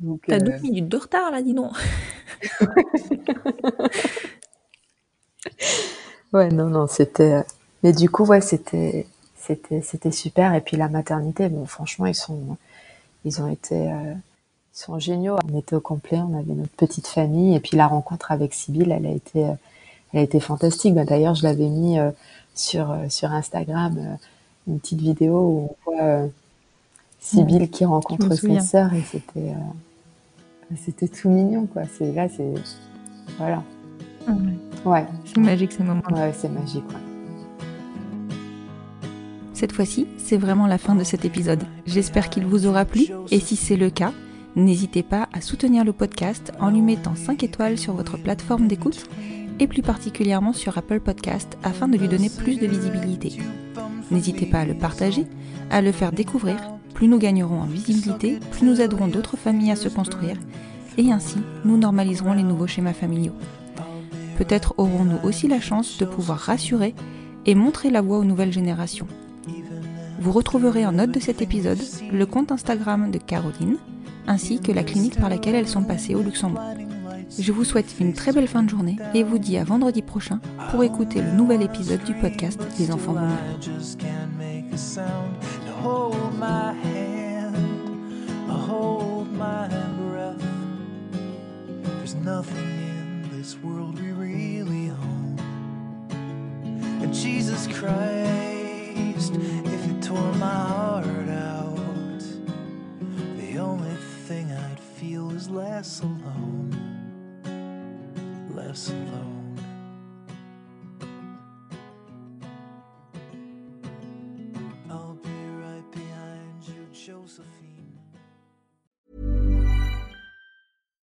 [0.00, 1.72] Donc, T'as euh, deux minutes de retard, là, dis donc.
[6.32, 7.32] ouais, non, non, c'était.
[7.34, 7.42] euh,
[7.82, 9.06] Mais du coup, ouais, c'était,
[9.36, 10.54] c'était, c'était super.
[10.54, 12.56] Et puis la maternité, bon, franchement, ils sont,
[13.24, 14.14] ils ont été, euh,
[14.74, 15.36] ils sont géniaux.
[15.52, 17.54] On était au complet, on avait notre petite famille.
[17.54, 19.52] Et puis la rencontre avec Sybille, elle a été, euh,
[20.12, 20.94] elle a été fantastique.
[20.94, 21.98] Bah, D'ailleurs, je l'avais mis
[22.54, 24.18] sur, sur Instagram,
[24.66, 26.28] une petite vidéo où on voit
[27.20, 28.60] Sybille qui rencontre sa souviens.
[28.60, 29.52] sœur et c'était,
[30.84, 31.82] c'était tout mignon, quoi.
[31.98, 32.54] C'est là, c'est,
[33.38, 33.62] voilà.
[34.84, 36.02] Ouais, C'est magique ces moments.
[36.12, 38.34] ouais, c'est magique, ouais.
[39.52, 41.62] Cette fois-ci, c'est vraiment la fin de cet épisode.
[41.86, 44.12] J'espère qu'il vous aura plu et si c'est le cas,
[44.54, 49.04] n'hésitez pas à soutenir le podcast en lui mettant 5 étoiles sur votre plateforme d'écoute
[49.58, 53.38] et plus particulièrement sur Apple Podcast afin de lui donner plus de visibilité.
[54.12, 55.26] N'hésitez pas à le partager,
[55.70, 56.56] à le faire découvrir.
[56.94, 60.36] Plus nous gagnerons en visibilité, plus nous aiderons d'autres familles à se construire
[60.96, 63.34] et ainsi nous normaliserons les nouveaux schémas familiaux.
[64.38, 66.94] Peut-être aurons-nous aussi la chance de pouvoir rassurer
[67.44, 69.08] et montrer la voie aux nouvelles générations.
[70.20, 71.80] Vous retrouverez en note de cet épisode
[72.12, 73.78] le compte Instagram de Caroline,
[74.28, 76.62] ainsi que la clinique par laquelle elles sont passées au Luxembourg.
[77.36, 80.38] Je vous souhaite une très belle fin de journée et vous dis à vendredi prochain
[80.70, 83.38] pour écouter le nouvel épisode du podcast Les enfants breath.
[93.50, 94.07] There's
[97.06, 102.20] Jesus Christ, if you tore my heart out,
[103.36, 103.94] the only
[104.26, 106.74] thing I'd feel is less alone.
[108.54, 109.38] Less alone.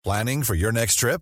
[0.04, 1.22] Planning for your next trip?